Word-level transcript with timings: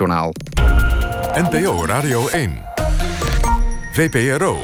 NOS-journaal. 0.00 0.32
NPO 1.34 1.84
Radio 1.86 2.28
1. 2.32 2.62
VPRO. 3.92 4.56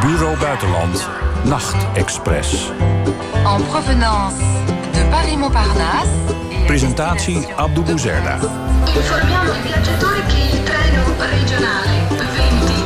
Bureau 0.00 0.36
Buitenland, 0.36 1.08
Nachtexpress. 1.44 2.72
En 3.44 3.66
provenance 3.66 4.36
de 4.92 5.04
Paris-Montparnasse. 5.10 6.10
Presentatie 6.66 7.46
Abdou 7.56 7.84
Bouzerda. 7.84 8.38
Informiamo 8.94 9.52
i 9.52 9.60
viaggiatori 9.62 10.20
che 10.26 10.56
il 10.56 10.62
treno 10.62 11.04
regionale 11.18 12.06
20 12.08 12.84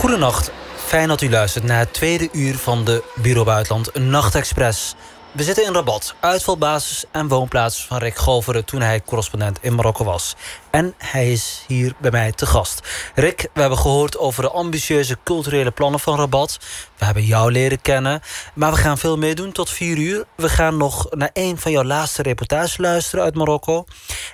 Goedenacht. 0.00 0.63
Fijn 0.94 1.08
dat 1.08 1.22
u 1.22 1.30
luistert 1.30 1.64
naar 1.64 1.78
het 1.78 1.92
tweede 1.92 2.28
uur 2.32 2.54
van 2.54 2.84
de 2.84 3.02
Bureau 3.14 3.46
Buitenland 3.46 3.94
Nachtexpress. 3.94 4.94
We 5.34 5.42
zitten 5.42 5.64
in 5.64 5.74
Rabat, 5.74 6.14
uitvalbasis 6.20 7.04
en 7.10 7.28
woonplaats 7.28 7.86
van 7.86 7.98
Rick 7.98 8.16
Goveren... 8.16 8.64
toen 8.64 8.80
hij 8.80 9.00
correspondent 9.00 9.58
in 9.60 9.74
Marokko 9.74 10.04
was. 10.04 10.36
En 10.70 10.94
hij 10.98 11.32
is 11.32 11.64
hier 11.66 11.94
bij 11.98 12.10
mij 12.10 12.32
te 12.32 12.46
gast. 12.46 12.80
Rick, 13.14 13.48
we 13.52 13.60
hebben 13.60 13.78
gehoord 13.78 14.18
over 14.18 14.42
de 14.42 14.50
ambitieuze 14.50 15.16
culturele 15.24 15.70
plannen 15.70 16.00
van 16.00 16.18
Rabat. 16.18 16.58
We 16.98 17.04
hebben 17.04 17.24
jou 17.24 17.52
leren 17.52 17.80
kennen. 17.80 18.20
Maar 18.54 18.70
we 18.70 18.76
gaan 18.76 18.98
veel 18.98 19.18
meer 19.18 19.34
doen 19.34 19.52
tot 19.52 19.70
vier 19.70 19.98
uur. 19.98 20.24
We 20.36 20.48
gaan 20.48 20.76
nog 20.76 21.06
naar 21.10 21.30
een 21.32 21.58
van 21.58 21.72
jouw 21.72 21.84
laatste 21.84 22.22
reportages 22.22 22.76
luisteren 22.76 23.24
uit 23.24 23.34
Marokko. 23.34 23.84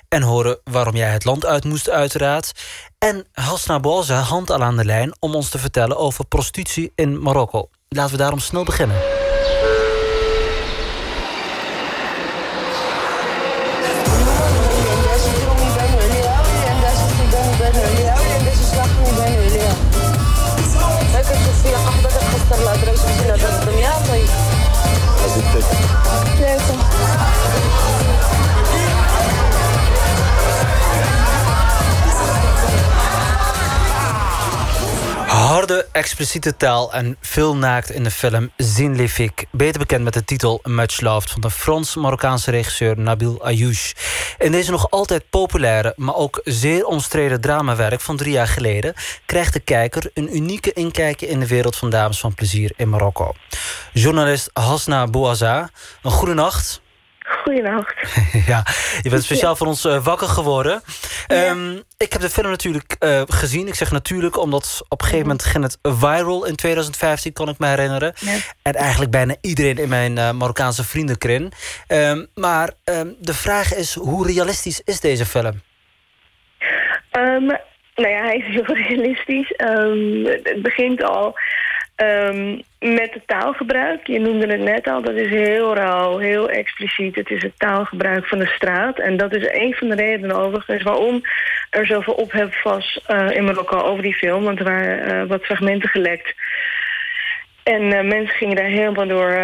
En 0.07 0.21
horen 0.21 0.59
waarom 0.63 0.95
jij 0.95 1.09
het 1.11 1.25
land 1.25 1.45
uit 1.45 1.63
moest 1.63 1.89
uiteraard. 1.89 2.51
En 2.97 3.27
Hasna 3.33 3.79
Boza, 3.79 4.19
hand 4.19 4.51
al 4.51 4.63
aan 4.63 4.77
de 4.77 4.85
lijn... 4.85 5.15
om 5.19 5.35
ons 5.35 5.49
te 5.49 5.59
vertellen 5.59 5.97
over 5.97 6.25
prostitutie 6.25 6.91
in 6.95 7.21
Marokko. 7.21 7.69
Laten 7.89 8.11
we 8.11 8.17
daarom 8.17 8.39
snel 8.39 8.63
beginnen. 8.63 9.20
Harde, 35.51 35.87
expliciete 35.91 36.57
taal 36.57 36.93
en 36.93 37.17
veel 37.21 37.55
naakt 37.55 37.91
in 37.91 38.03
de 38.03 38.11
film 38.11 38.51
Zinlifik. 38.57 39.45
Beter 39.51 39.79
bekend 39.79 40.03
met 40.03 40.13
de 40.13 40.23
titel 40.23 40.59
Much 40.63 41.01
Loved 41.01 41.31
van 41.31 41.41
de 41.41 41.51
Frans-Marokkaanse 41.51 42.51
regisseur 42.51 42.99
Nabil 42.99 43.43
Ayouch. 43.43 43.93
In 44.37 44.51
deze 44.51 44.71
nog 44.71 44.89
altijd 44.89 45.29
populaire, 45.29 45.93
maar 45.95 46.15
ook 46.15 46.41
zeer 46.43 46.85
omstreden 46.85 47.41
dramawerk 47.41 48.01
van 48.01 48.17
drie 48.17 48.31
jaar 48.31 48.47
geleden... 48.47 48.93
krijgt 49.25 49.53
de 49.53 49.59
kijker 49.59 50.11
een 50.13 50.35
unieke 50.35 50.73
inkijkje 50.73 51.27
in 51.27 51.39
de 51.39 51.47
wereld 51.47 51.75
van 51.75 51.89
dames 51.89 52.19
van 52.19 52.33
plezier 52.33 52.73
in 52.75 52.89
Marokko. 52.89 53.33
Journalist 53.93 54.49
Hasna 54.53 55.07
Bouaza, 55.07 55.69
een 56.01 56.11
goede 56.11 56.33
nacht. 56.33 56.81
Goedenacht. 57.31 57.93
ja, 58.51 58.65
je 59.01 59.09
bent 59.09 59.23
speciaal 59.23 59.55
voor 59.55 59.67
ons 59.67 59.85
uh, 59.85 60.03
wakker 60.03 60.27
geworden. 60.27 60.81
Um, 61.27 61.83
ik 61.97 62.13
heb 62.13 62.21
de 62.21 62.29
film 62.29 62.49
natuurlijk 62.49 62.95
uh, 62.99 63.21
gezien. 63.27 63.67
Ik 63.67 63.75
zeg 63.75 63.91
natuurlijk, 63.91 64.37
omdat 64.37 64.85
op 64.87 65.01
een 65.01 65.07
gegeven 65.07 65.27
moment 65.27 65.45
ging 65.45 65.63
het 65.63 65.77
viral 65.81 66.45
in 66.45 66.55
2015, 66.55 67.33
kon 67.33 67.49
ik 67.49 67.59
me 67.59 67.67
herinneren. 67.67 68.13
Ja. 68.15 68.35
En 68.61 68.73
eigenlijk 68.73 69.11
bijna 69.11 69.35
iedereen 69.41 69.77
in 69.77 69.89
mijn 69.89 70.17
uh, 70.17 70.31
Marokkaanse 70.31 70.83
vriendenkring. 70.83 71.53
Um, 71.87 72.27
maar 72.35 72.69
um, 72.85 73.15
de 73.19 73.33
vraag 73.33 73.73
is, 73.73 73.93
hoe 73.93 74.27
realistisch 74.27 74.81
is 74.85 74.99
deze 74.99 75.25
film? 75.25 75.61
nou 77.95 78.13
ja, 78.13 78.23
hij 78.23 78.37
is 78.37 78.53
heel 78.53 78.75
realistisch. 78.87 79.53
het 80.33 80.61
begint 80.61 81.03
al 81.03 81.35
Um, 82.01 82.61
met 82.79 83.13
het 83.13 83.27
taalgebruik, 83.27 84.07
je 84.07 84.19
noemde 84.19 84.47
het 84.47 84.59
net 84.61 84.87
al, 84.87 85.01
dat 85.01 85.15
is 85.15 85.29
heel 85.29 85.75
rauw, 85.75 86.17
heel 86.17 86.49
expliciet. 86.49 87.15
Het 87.15 87.29
is 87.29 87.41
het 87.41 87.53
taalgebruik 87.57 88.27
van 88.27 88.39
de 88.39 88.45
straat. 88.45 88.99
En 88.99 89.17
dat 89.17 89.35
is 89.35 89.47
een 89.51 89.73
van 89.73 89.89
de 89.89 89.95
redenen 89.95 90.35
overigens 90.35 90.83
waarom 90.83 91.21
er 91.69 91.85
zoveel 91.85 92.13
ophef 92.13 92.63
was 92.63 93.01
uh, 93.07 93.29
in 93.29 93.43
Marokko 93.43 93.77
over 93.77 94.03
die 94.03 94.13
film. 94.13 94.43
Want 94.43 94.59
er 94.59 94.65
waren 94.65 95.21
uh, 95.21 95.29
wat 95.29 95.45
fragmenten 95.45 95.89
gelekt. 95.89 96.33
En 97.63 97.81
uh, 97.81 98.01
mensen 98.01 98.35
gingen 98.35 98.55
daar 98.55 98.65
helemaal 98.65 99.07
door 99.07 99.37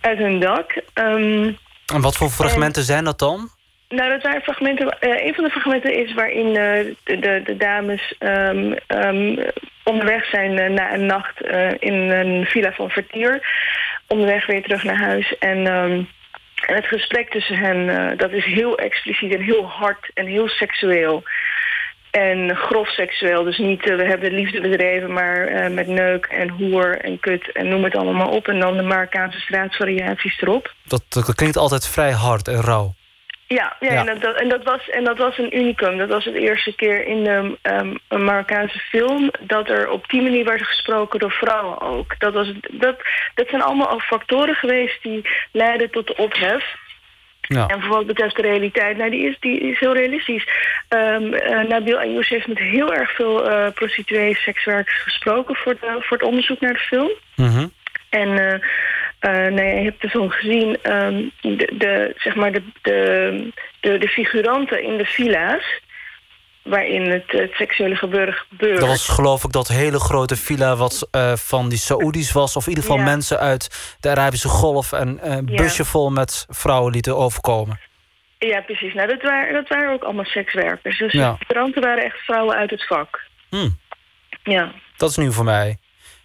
uit 0.00 0.18
hun 0.18 0.40
dak. 0.40 0.82
Um, 0.94 1.56
en 1.94 2.00
wat 2.00 2.16
voor 2.16 2.30
fragmenten 2.30 2.80
en, 2.80 2.86
zijn 2.86 3.04
dat 3.04 3.18
dan? 3.18 3.48
Nou, 3.88 4.10
dat 4.10 4.22
waren 4.22 4.42
fragmenten. 4.42 4.96
Uh, 5.00 5.26
een 5.26 5.34
van 5.34 5.44
de 5.44 5.50
fragmenten 5.50 5.94
is 5.94 6.14
waarin 6.14 6.46
uh, 6.46 6.94
de, 7.04 7.42
de, 7.44 7.56
dames 7.56 8.14
um, 8.18 8.74
um, 8.88 9.38
onderweg 9.84 10.24
zijn 10.24 10.52
uh, 10.58 10.68
na 10.68 10.94
een 10.94 11.06
nacht 11.06 11.40
in 11.78 11.94
een 11.94 12.44
villa 12.46 12.72
van 12.72 12.90
Vertier. 12.90 13.48
Onderweg 14.06 14.46
weer 14.46 14.62
terug 14.62 14.84
naar 14.84 14.98
huis. 14.98 15.38
En, 15.38 15.66
en 15.66 16.74
het 16.74 16.86
gesprek 16.86 17.30
tussen 17.30 17.56
hen, 17.56 18.16
dat 18.16 18.32
is 18.32 18.44
heel 18.44 18.78
expliciet 18.78 19.34
en 19.34 19.42
heel 19.42 19.64
hard 19.64 20.10
en 20.14 20.26
heel 20.26 20.48
seksueel. 20.48 21.22
En 22.10 22.56
grof 22.56 22.88
seksueel. 22.88 23.44
Dus 23.44 23.58
niet, 23.58 23.84
we 23.84 24.04
hebben 24.04 24.32
liefde 24.32 24.60
bedreven, 24.60 25.12
maar 25.12 25.70
met 25.72 25.86
neuk 25.86 26.26
en 26.26 26.48
hoer 26.48 27.00
en 27.00 27.20
kut 27.20 27.52
en 27.52 27.68
noem 27.68 27.84
het 27.84 27.96
allemaal 27.96 28.28
op. 28.28 28.48
En 28.48 28.60
dan 28.60 28.76
de 28.76 28.82
Marokkaanse 28.82 29.40
straatvariaties 29.40 30.40
erop. 30.40 30.74
Dat, 30.84 31.02
dat 31.08 31.34
klinkt 31.34 31.56
altijd 31.56 31.88
vrij 31.88 32.12
hard 32.12 32.48
en 32.48 32.60
rauw. 32.60 32.96
Ja, 33.48 33.76
ja, 33.80 33.92
ja. 33.92 34.06
En, 34.06 34.20
dat, 34.20 34.36
en, 34.36 34.48
dat 34.48 34.64
was, 34.64 34.88
en 34.88 35.04
dat 35.04 35.18
was 35.18 35.38
een 35.38 35.56
unicum. 35.56 35.98
Dat 35.98 36.08
was 36.08 36.24
het 36.24 36.34
eerste 36.34 36.74
keer 36.74 37.06
in 37.06 37.24
de 37.24 37.56
um, 37.62 37.98
een 38.08 38.24
Marokkaanse 38.24 38.78
film... 38.78 39.30
dat 39.40 39.68
er 39.68 39.90
op 39.90 40.08
die 40.08 40.22
manier 40.22 40.44
werd 40.44 40.62
gesproken 40.62 41.18
door 41.18 41.30
vrouwen 41.30 41.80
ook. 41.80 42.18
Dat, 42.18 42.32
was, 42.32 42.52
dat, 42.70 42.96
dat 43.34 43.48
zijn 43.48 43.62
allemaal 43.62 44.00
factoren 44.00 44.54
geweest 44.54 45.02
die 45.02 45.28
leiden 45.52 45.90
tot 45.90 46.06
de 46.06 46.16
ophef. 46.16 46.76
Ja. 47.40 47.66
En 47.66 47.82
voor 47.82 47.96
wat 47.96 48.06
betreft 48.06 48.36
de 48.36 48.42
realiteit, 48.42 48.96
nou, 48.96 49.10
die, 49.10 49.28
is, 49.28 49.36
die 49.40 49.60
is 49.60 49.78
heel 49.78 49.94
realistisch. 49.94 50.46
Um, 50.88 51.34
uh, 51.34 51.60
Nabil 51.60 51.98
Ayouch 51.98 52.28
heeft 52.28 52.46
met 52.46 52.58
heel 52.58 52.94
erg 52.94 53.14
veel 53.14 53.50
uh, 53.50 53.66
prostituees, 53.74 54.42
sekswerkers 54.42 55.02
gesproken... 55.02 55.56
Voor, 55.56 55.74
de, 55.80 55.96
voor 56.00 56.16
het 56.16 56.26
onderzoek 56.26 56.60
naar 56.60 56.72
de 56.72 56.78
film. 56.78 57.10
Mm 57.34 57.48
-hmm. 57.48 57.72
En... 58.10 58.28
Uh, 58.28 58.54
uh, 59.20 59.46
nee, 59.46 59.74
je 59.74 59.84
hebt 59.84 60.00
dus 60.00 60.16
al 60.16 60.28
gezien, 60.28 60.92
um, 60.92 61.32
de, 61.40 61.72
de, 61.78 62.14
zeg 62.16 62.34
maar 62.34 62.52
de, 62.52 62.62
de, 62.82 63.52
de, 63.80 63.98
de 63.98 64.08
figuranten 64.08 64.82
in 64.82 64.96
de 64.96 65.04
villa's 65.04 65.80
waarin 66.62 67.10
het, 67.10 67.24
het, 67.26 67.52
seksuele 67.52 67.94
gebeuren 67.94 68.34
gebeurt. 68.34 68.78
Dat 68.78 68.88
was 68.88 69.08
geloof 69.08 69.44
ik 69.44 69.52
dat 69.52 69.68
hele 69.68 70.00
grote 70.00 70.36
villa 70.36 70.76
wat 70.76 71.08
uh, 71.12 71.32
van 71.32 71.68
die 71.68 71.78
Saoedi's 71.78 72.32
was... 72.32 72.56
of 72.56 72.62
in 72.62 72.68
ieder 72.68 72.84
geval 72.84 72.98
ja. 72.98 73.04
mensen 73.04 73.38
uit 73.38 73.96
de 74.00 74.08
Arabische 74.08 74.48
Golf... 74.48 74.92
en 74.92 75.18
een 75.20 75.48
uh, 75.50 75.56
busje 75.56 75.82
ja. 75.82 75.88
vol 75.88 76.10
met 76.10 76.46
vrouwen 76.48 76.92
lieten 76.92 77.16
overkomen. 77.16 77.80
Ja, 78.38 78.60
precies. 78.60 78.94
Nou, 78.94 79.08
dat, 79.08 79.22
waren, 79.22 79.54
dat 79.54 79.68
waren 79.68 79.92
ook 79.92 80.02
allemaal 80.02 80.24
sekswerkers. 80.24 80.98
Dus 80.98 81.12
ja. 81.12 81.30
de 81.30 81.36
figuranten 81.38 81.82
waren 81.82 82.04
echt 82.04 82.18
vrouwen 82.18 82.56
uit 82.56 82.70
het 82.70 82.86
vak. 82.86 83.20
Hmm. 83.48 83.78
Ja. 84.42 84.72
Dat 84.96 85.10
is 85.10 85.16
nieuw 85.16 85.32
voor 85.32 85.44
mij. 85.44 85.76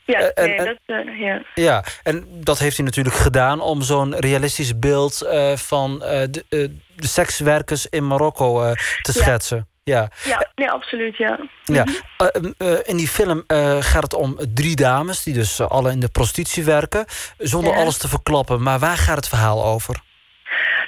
Ja, 0.06 0.20
en, 0.20 0.50
nee, 0.50 0.58
dat, 0.58 0.78
uh, 0.86 1.20
ja. 1.20 1.42
ja, 1.54 1.84
en 2.04 2.28
dat 2.30 2.60
heeft 2.60 2.78
hij 2.78 2.86
natuurlijk 2.86 3.16
gedaan 3.16 3.62
om 3.62 3.82
zo'n 3.82 4.16
realistisch 4.16 4.80
beeld 4.80 5.24
uh, 5.24 5.56
van 5.56 5.94
uh, 5.94 6.10
de, 6.10 6.46
de, 6.50 7.08
sekswerkers 7.08 7.90
in 7.90 8.08
Marokko 8.08 8.74
te 9.02 9.12
schetsen. 9.12 9.68
Ja, 9.84 10.10
ja. 10.24 10.48
nee, 10.56 10.70
absoluut, 10.70 11.18
ja. 11.18 11.40
ja. 11.64 11.86
in 12.84 12.98
die 12.98 13.08
film 13.08 13.44
gaat 13.80 14.04
het 14.04 14.14
om 14.14 14.38
drie 14.54 14.76
dames 14.76 15.24
die 15.24 15.34
dus 15.34 15.62
alle 15.62 15.92
in 15.92 16.00
de 16.00 16.10
prostitutie 16.10 16.64
werken, 16.64 17.06
zonder 17.38 17.74
ja. 17.74 17.80
alles 17.80 17.98
te 17.98 18.08
verklappen. 18.08 18.62
Maar 18.62 18.80
waar 18.80 18.98
gaat 18.98 19.16
het 19.16 19.28
verhaal 19.28 19.66
over? 19.66 20.02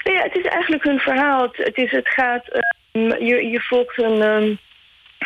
Nou 0.03 0.17
ja, 0.17 0.23
het 0.23 0.35
is 0.35 0.45
eigenlijk 0.45 0.83
hun 0.83 0.99
verhaal. 0.99 1.41
Het, 1.41 1.57
het, 1.57 1.77
is, 1.77 1.91
het 1.91 2.09
gaat, 2.09 2.43
je, 2.91 3.47
je 3.51 3.59
volgt 3.59 3.97
een. 3.97 4.21
Um, 4.21 4.59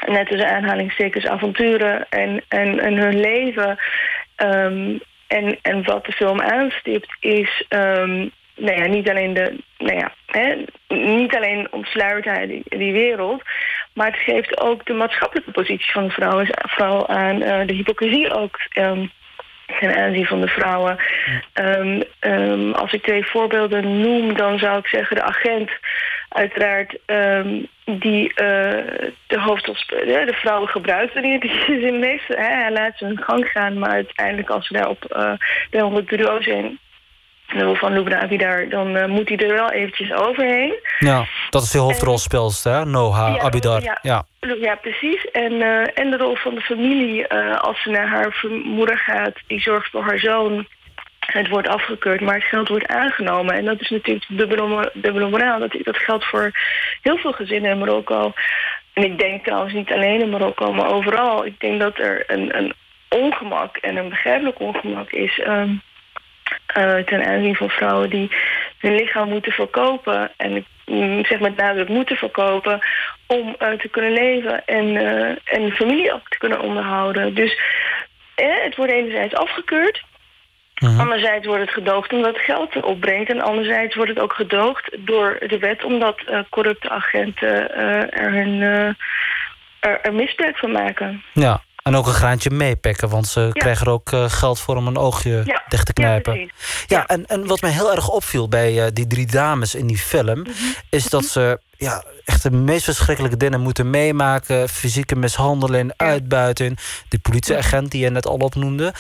net 0.07 0.27
tussen 0.27 0.49
aanhalingstekens 0.49 1.27
avonturen 1.27 2.05
en, 2.09 2.41
en, 2.47 2.79
en 2.79 2.97
hun 2.97 3.19
leven. 3.19 3.77
Um, 4.43 4.99
en, 5.27 5.57
en 5.61 5.83
wat 5.83 6.05
de 6.05 6.11
film 6.11 6.41
aanstipt 6.41 7.15
is... 7.19 7.65
Um, 7.69 8.31
nou 8.59 8.77
ja, 8.77 8.87
niet 8.87 9.09
alleen 9.09 9.33
de, 9.33 9.55
nou 9.77 9.97
ja, 9.97 10.13
hè, 10.25 10.55
niet 10.95 11.35
alleen 11.35 11.67
ontsluit 11.71 12.25
hij 12.25 12.47
die, 12.47 12.63
die 12.65 12.91
wereld, 12.91 13.43
maar 13.93 14.07
het 14.07 14.19
geeft 14.19 14.59
ook 14.59 14.85
de 14.85 14.93
maatschappelijke 14.93 15.51
positie 15.51 15.91
van 15.91 16.03
de 16.07 16.13
vrouw, 16.13 16.45
vooral 16.51 17.07
aan 17.07 17.41
uh, 17.41 17.65
de 17.65 17.73
hypocrisie 17.73 18.33
ook 18.33 18.59
um, 18.73 19.11
ten 19.79 19.95
aanzien 19.95 20.25
van 20.25 20.41
de 20.41 20.47
vrouwen. 20.47 20.97
Um, 21.53 22.03
um, 22.19 22.73
als 22.73 22.93
ik 22.93 23.03
twee 23.03 23.25
voorbeelden 23.25 24.01
noem, 24.01 24.37
dan 24.37 24.59
zou 24.59 24.79
ik 24.79 24.87
zeggen 24.87 25.15
de 25.15 25.23
agent 25.23 25.71
uiteraard 26.29 26.97
um, 27.05 27.67
die 27.85 28.23
uh, 28.23 28.35
de 29.27 29.39
hoofdrolspeler, 29.39 30.25
de 30.25 30.33
vrouwen 30.33 30.69
gebruikt 30.69 31.13
wanneer 31.13 31.39
die 31.39 31.51
is 31.51 31.83
in 31.83 31.99
meeste, 31.99 32.35
hè, 32.35 32.61
hij 32.61 32.71
laat 32.71 32.97
ze 32.97 33.05
hun 33.05 33.21
gang 33.23 33.45
gaan, 33.45 33.79
maar 33.79 33.89
uiteindelijk 33.89 34.49
als 34.49 34.67
ze 34.67 34.73
daar 34.73 34.89
op 34.89 35.05
uh, 35.15 35.31
de 35.69 35.81
100 35.81 36.05
bureau 36.05 36.43
zijn, 36.43 36.79
de 37.53 37.63
rol 37.63 37.75
van 37.75 37.93
Lubravi 37.93 38.37
daar, 38.37 38.69
dan 38.69 38.95
uh, 38.95 39.05
moet 39.05 39.27
hij 39.27 39.37
er 39.37 39.53
wel 39.53 39.71
eventjes 39.71 40.13
overheen. 40.13 40.73
Ja, 40.99 41.25
dat 41.49 41.63
is 41.63 41.71
de 41.71 41.77
hoofdrolspeelster, 41.77 42.73
hè? 42.73 42.85
Noha 42.85 43.27
ja, 43.27 43.41
Abidar. 43.41 43.81
Ja, 43.81 43.99
ja. 44.01 44.25
ja 44.61 44.75
precies. 44.75 45.31
En, 45.31 45.53
uh, 45.53 45.97
en 45.97 46.09
de 46.09 46.17
rol 46.17 46.35
van 46.35 46.55
de 46.55 46.61
familie, 46.61 47.25
uh, 47.29 47.59
als 47.59 47.81
ze 47.81 47.89
naar 47.89 48.07
haar 48.07 48.45
moeder 48.63 48.97
gaat, 48.97 49.33
die 49.47 49.59
zorgt 49.59 49.89
voor 49.91 50.03
haar 50.03 50.19
zoon. 50.19 50.67
Het 51.31 51.47
wordt 51.47 51.67
afgekeurd, 51.67 52.21
maar 52.21 52.33
het 52.33 52.43
geld 52.43 52.67
wordt 52.67 52.87
aangenomen. 52.87 53.55
En 53.55 53.65
dat 53.65 53.81
is 53.81 53.89
natuurlijk 53.89 54.25
dubbele, 54.93 55.29
moraal. 55.29 55.59
Dat, 55.59 55.75
geldt 55.83 56.25
voor 56.25 56.51
heel 57.01 57.17
veel 57.17 57.31
gezinnen 57.31 57.71
in 57.71 57.77
Marokko. 57.77 58.33
En 58.93 59.03
ik 59.03 59.19
denk 59.19 59.43
trouwens 59.43 59.73
niet 59.73 59.91
alleen 59.91 60.21
in 60.21 60.29
Marokko, 60.29 60.73
maar 60.73 60.91
overal. 60.91 61.45
Ik 61.45 61.59
denk 61.59 61.79
dat 61.79 61.99
er 61.99 62.23
een, 62.27 62.57
een 62.57 62.73
ongemak 63.09 63.77
en 63.77 63.95
een 63.95 64.09
begrijpelijk 64.09 64.59
ongemak 64.59 65.11
is... 65.11 65.39
Um, 65.47 65.81
uh, 66.77 66.95
ten 66.95 67.25
aanzien 67.25 67.55
van 67.55 67.69
vrouwen 67.69 68.09
die 68.09 68.31
hun 68.77 68.95
lichaam 68.95 69.29
moeten 69.29 69.51
verkopen. 69.51 70.31
En 70.37 70.55
ik 70.55 70.65
zeg 71.25 71.39
met 71.39 71.55
nadruk 71.55 71.87
moeten 71.87 72.15
verkopen 72.15 72.79
om 73.27 73.55
uh, 73.59 73.71
te 73.71 73.87
kunnen 73.89 74.13
leven 74.13 74.65
en, 74.65 74.85
uh, 74.85 75.29
en 75.43 75.71
familie 75.71 76.13
ook 76.13 76.29
te 76.29 76.37
kunnen 76.37 76.61
onderhouden. 76.61 77.33
Dus 77.33 77.59
eh, 78.35 78.63
het 78.63 78.75
wordt 78.75 78.91
enerzijds 78.91 79.33
afgekeurd. 79.33 80.03
Mhm. 80.79 80.99
Anderzijds 80.99 81.45
wordt 81.45 81.61
het 81.61 81.73
gedoogd 81.73 82.13
omdat 82.13 82.35
het 82.35 82.43
geld 82.43 82.83
opbrengt. 82.83 83.29
En 83.29 83.41
anderzijds 83.41 83.95
wordt 83.95 84.11
het 84.11 84.19
ook 84.19 84.33
gedoogd 84.33 84.97
door 84.99 85.37
de 85.47 85.57
wet... 85.57 85.83
omdat 85.83 86.21
uh, 86.29 86.39
corrupte 86.49 86.89
agenten 86.89 87.71
uh, 87.77 88.19
er, 88.19 88.33
hun, 88.33 88.53
uh, 88.53 88.85
er, 89.79 90.01
er 90.01 90.13
misbruik 90.13 90.57
van 90.57 90.71
maken. 90.71 91.23
Ja, 91.33 91.61
en 91.83 91.95
ook 91.95 92.07
een 92.07 92.13
graantje 92.13 92.49
meepikken, 92.49 93.09
want 93.09 93.27
ze 93.27 93.39
ja. 93.39 93.49
krijgen 93.49 93.85
er 93.85 93.91
ook 93.91 94.09
geld 94.27 94.59
voor 94.59 94.75
om 94.75 94.87
een 94.87 94.97
oogje 94.97 95.41
ja. 95.45 95.63
dicht 95.67 95.85
te 95.85 95.93
knijpen. 95.93 96.39
Ja, 96.39 96.47
ja, 96.87 97.07
en, 97.07 97.25
en 97.25 97.47
wat 97.47 97.61
mij 97.61 97.71
heel 97.71 97.91
erg 97.91 98.09
opviel 98.09 98.47
bij 98.47 98.93
die 98.93 99.07
drie 99.07 99.27
dames 99.27 99.75
in 99.75 99.87
die 99.87 99.97
film, 99.97 100.43
-hmm. 100.43 100.73
is 100.89 101.09
dat 101.09 101.25
ze 101.25 101.59
ja, 101.77 102.03
echt 102.25 102.43
de 102.43 102.51
meest 102.51 102.83
verschrikkelijke 102.83 103.37
dingen 103.37 103.61
moeten 103.61 103.89
meemaken: 103.89 104.69
fysieke 104.69 105.15
mishandeling, 105.15 105.93
uitbuiting. 105.95 106.79
Die 107.09 107.19
politieagent 107.19 107.91
die 107.91 108.03
je 108.03 108.09
net 108.09 108.27
al 108.27 108.37
opnoemde. 108.37 108.93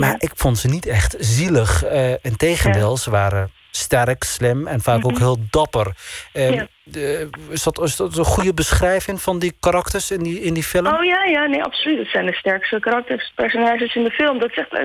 Maar 0.00 0.14
ik 0.18 0.30
vond 0.34 0.58
ze 0.58 0.68
niet 0.68 0.86
echt 0.86 1.14
zielig. 1.18 1.84
Uh, 1.84 2.12
Integendeel, 2.22 2.96
ze 2.96 3.10
waren 3.10 3.50
sterk, 3.70 4.22
slim 4.22 4.66
en 4.66 4.80
vaak 4.80 4.96
mm 4.96 5.02
-hmm. 5.02 5.10
ook 5.10 5.18
heel 5.18 5.36
dapper. 5.50 5.86
Uh, 6.34 6.54
ja. 6.54 6.66
de, 6.82 7.28
is, 7.50 7.62
dat, 7.62 7.82
is 7.82 7.96
dat 7.96 8.16
een 8.16 8.24
goede 8.24 8.54
beschrijving 8.54 9.22
van 9.22 9.38
die 9.38 9.56
karakters 9.60 10.10
in 10.10 10.22
die, 10.22 10.40
in 10.40 10.54
die 10.54 10.62
film? 10.62 10.86
Oh 10.86 11.04
ja, 11.04 11.24
ja, 11.24 11.46
nee, 11.46 11.62
absoluut. 11.62 11.98
Het 11.98 12.08
zijn 12.08 12.26
de 12.26 12.32
sterkste 12.32 12.80
karakters, 12.80 13.32
personages 13.34 13.94
in 13.94 14.04
de 14.04 14.10
film. 14.10 14.38
Dat 14.38 14.52
zegt 14.52 14.78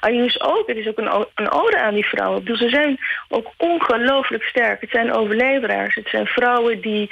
Ayus 0.00 0.40
ook. 0.40 0.66
Het 0.66 0.76
is 0.76 0.88
ook 0.88 0.98
een, 0.98 1.26
een 1.34 1.50
ode 1.50 1.80
aan 1.80 1.94
die 1.94 2.06
vrouwen. 2.06 2.44
Dus 2.44 2.58
ze 2.58 2.68
zijn 2.68 2.98
ook 3.28 3.52
ongelooflijk 3.56 4.42
sterk. 4.42 4.80
Het 4.80 4.90
zijn 4.90 5.12
overleveraars. 5.12 5.94
Het 5.94 6.08
zijn 6.08 6.26
vrouwen 6.26 6.80
die 6.80 7.10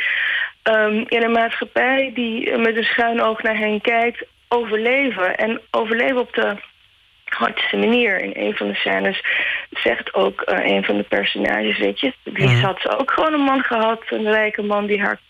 um, 0.63 1.05
in 1.09 1.23
een 1.23 1.33
maatschappij 1.33 2.11
die 2.15 2.57
met 2.57 2.77
een 2.77 2.85
schuin 2.85 3.23
oog 3.23 3.43
naar 3.43 3.59
hen 3.59 3.81
kijkt, 3.81 4.25
overleven. 4.49 5.37
En 5.37 5.61
overleven 5.71 6.21
op 6.21 6.35
de 6.35 6.57
hardste 7.37 7.77
manier. 7.77 8.21
In 8.21 8.33
een 8.35 8.57
van 8.57 8.69
de 8.69 8.75
scènes 8.75 9.21
zegt 9.71 10.15
ook 10.15 10.43
uh, 10.47 10.65
een 10.65 10.85
van 10.85 10.97
de 10.97 11.03
personages, 11.03 11.79
weet 11.79 12.01
je, 12.01 12.13
die 12.23 12.49
mm. 12.49 12.61
had 12.61 12.81
ze 12.81 12.99
ook 12.99 13.11
gewoon 13.11 13.33
een 13.33 13.41
man 13.41 13.63
gehad, 13.63 14.03
een 14.07 14.31
rijke 14.31 14.63
man 14.63 14.87
die 14.87 15.01
haar, 15.01 15.21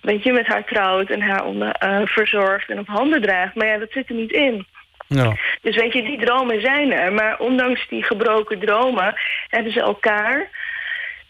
weet 0.00 0.22
je, 0.22 0.32
met 0.32 0.46
haar 0.46 0.64
trouwt 0.64 1.10
en 1.10 1.20
haar 1.20 1.44
onder, 1.44 1.76
uh, 1.84 2.00
verzorgt 2.04 2.70
en 2.70 2.78
op 2.78 2.86
handen 2.86 3.22
draagt. 3.22 3.54
Maar 3.54 3.66
ja, 3.66 3.78
dat 3.78 3.90
zit 3.90 4.08
er 4.08 4.14
niet 4.14 4.32
in. 4.32 4.66
Ja. 5.06 5.36
Dus 5.62 5.76
weet 5.76 5.92
je, 5.92 6.02
die 6.02 6.24
dromen 6.24 6.60
zijn 6.60 6.92
er. 6.92 7.12
Maar 7.12 7.38
ondanks 7.38 7.88
die 7.88 8.02
gebroken 8.02 8.58
dromen 8.58 9.14
hebben 9.48 9.72
ze 9.72 9.80
elkaar 9.80 10.50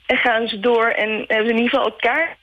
en 0.07 0.17
gaan 0.17 0.49
ze 0.49 0.61
door 0.61 0.87
en 0.87 1.11
hebben 1.11 1.47
ze 1.47 1.53
in 1.53 1.63
ieder 1.63 1.71
geval 1.71 1.85
elkaar 1.85 2.37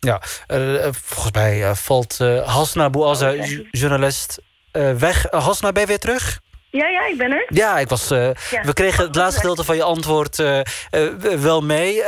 ja, 0.00 0.22
uh, 0.48 0.88
volgens 0.92 1.32
mij 1.32 1.58
uh, 1.58 1.74
valt 1.74 2.18
uh, 2.22 2.54
Hasna 2.54 2.90
Bouazza, 2.90 3.34
journalist, 3.70 4.42
weg. 4.72 5.26
Hasna, 5.30 5.72
ben 5.72 5.82
je 5.82 5.88
weer 5.88 5.98
terug? 5.98 6.40
Ja, 6.70 6.86
ja, 6.88 7.06
ik 7.06 7.16
ben 7.16 7.30
er. 7.30 7.46
Ja, 7.48 7.78
ik 7.78 7.88
was, 7.88 8.08
ja. 8.08 8.34
we 8.62 8.72
kregen 8.72 9.04
het 9.04 9.14
laatste 9.14 9.40
gedeelte 9.40 9.64
van 9.64 9.76
je 9.76 9.82
antwoord 9.82 10.42
wel 11.38 11.62
mee. 11.62 12.02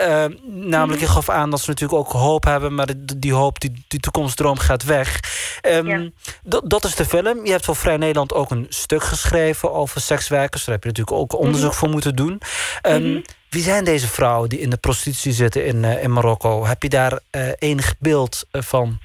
namelijk, 0.44 1.00
-hmm. 1.00 1.08
je 1.08 1.12
gaf 1.14 1.28
aan 1.28 1.50
dat 1.50 1.60
ze 1.60 1.70
natuurlijk 1.70 1.98
ook 1.98 2.12
hoop 2.12 2.44
hebben... 2.44 2.74
maar 2.74 2.86
die, 2.86 3.18
die 3.18 3.32
hoop, 3.32 3.60
die, 3.60 3.84
die 3.88 4.00
toekomstdroom 4.00 4.58
gaat 4.58 4.84
weg. 4.84 5.20
Um, 5.62 5.86
ja. 5.86 6.60
dat 6.64 6.84
is 6.84 6.94
de 6.94 7.04
film. 7.04 7.44
Je 7.44 7.50
hebt 7.50 7.64
voor 7.64 7.76
Vrij 7.76 7.96
Nederland 7.96 8.34
ook 8.34 8.50
een 8.50 8.66
stuk 8.68 9.02
geschreven 9.02 9.72
over 9.72 10.00
sekswerkers. 10.00 10.64
Daar 10.64 10.74
heb 10.74 10.84
je 10.84 10.88
natuurlijk 10.88 11.16
ook 11.16 11.38
onderzoek 11.38 11.62
mm 11.62 11.68
-hmm. 11.68 11.78
voor 11.78 11.88
moeten 11.88 12.16
doen. 12.16 12.40
Um, 12.82 13.02
mm 13.02 13.12
-hmm. 13.12 13.22
Wie 13.48 13.62
zijn 13.62 13.84
deze 13.84 14.08
vrouwen 14.08 14.48
die 14.48 14.60
in 14.60 14.70
de 14.70 14.76
prostitutie 14.76 15.32
zitten 15.32 15.64
in, 15.64 15.84
in 15.84 16.12
Marokko? 16.12 16.66
Heb 16.66 16.82
je 16.82 16.88
daar 16.88 17.20
enig 17.58 17.94
beeld 17.98 18.44
van? 18.50 18.98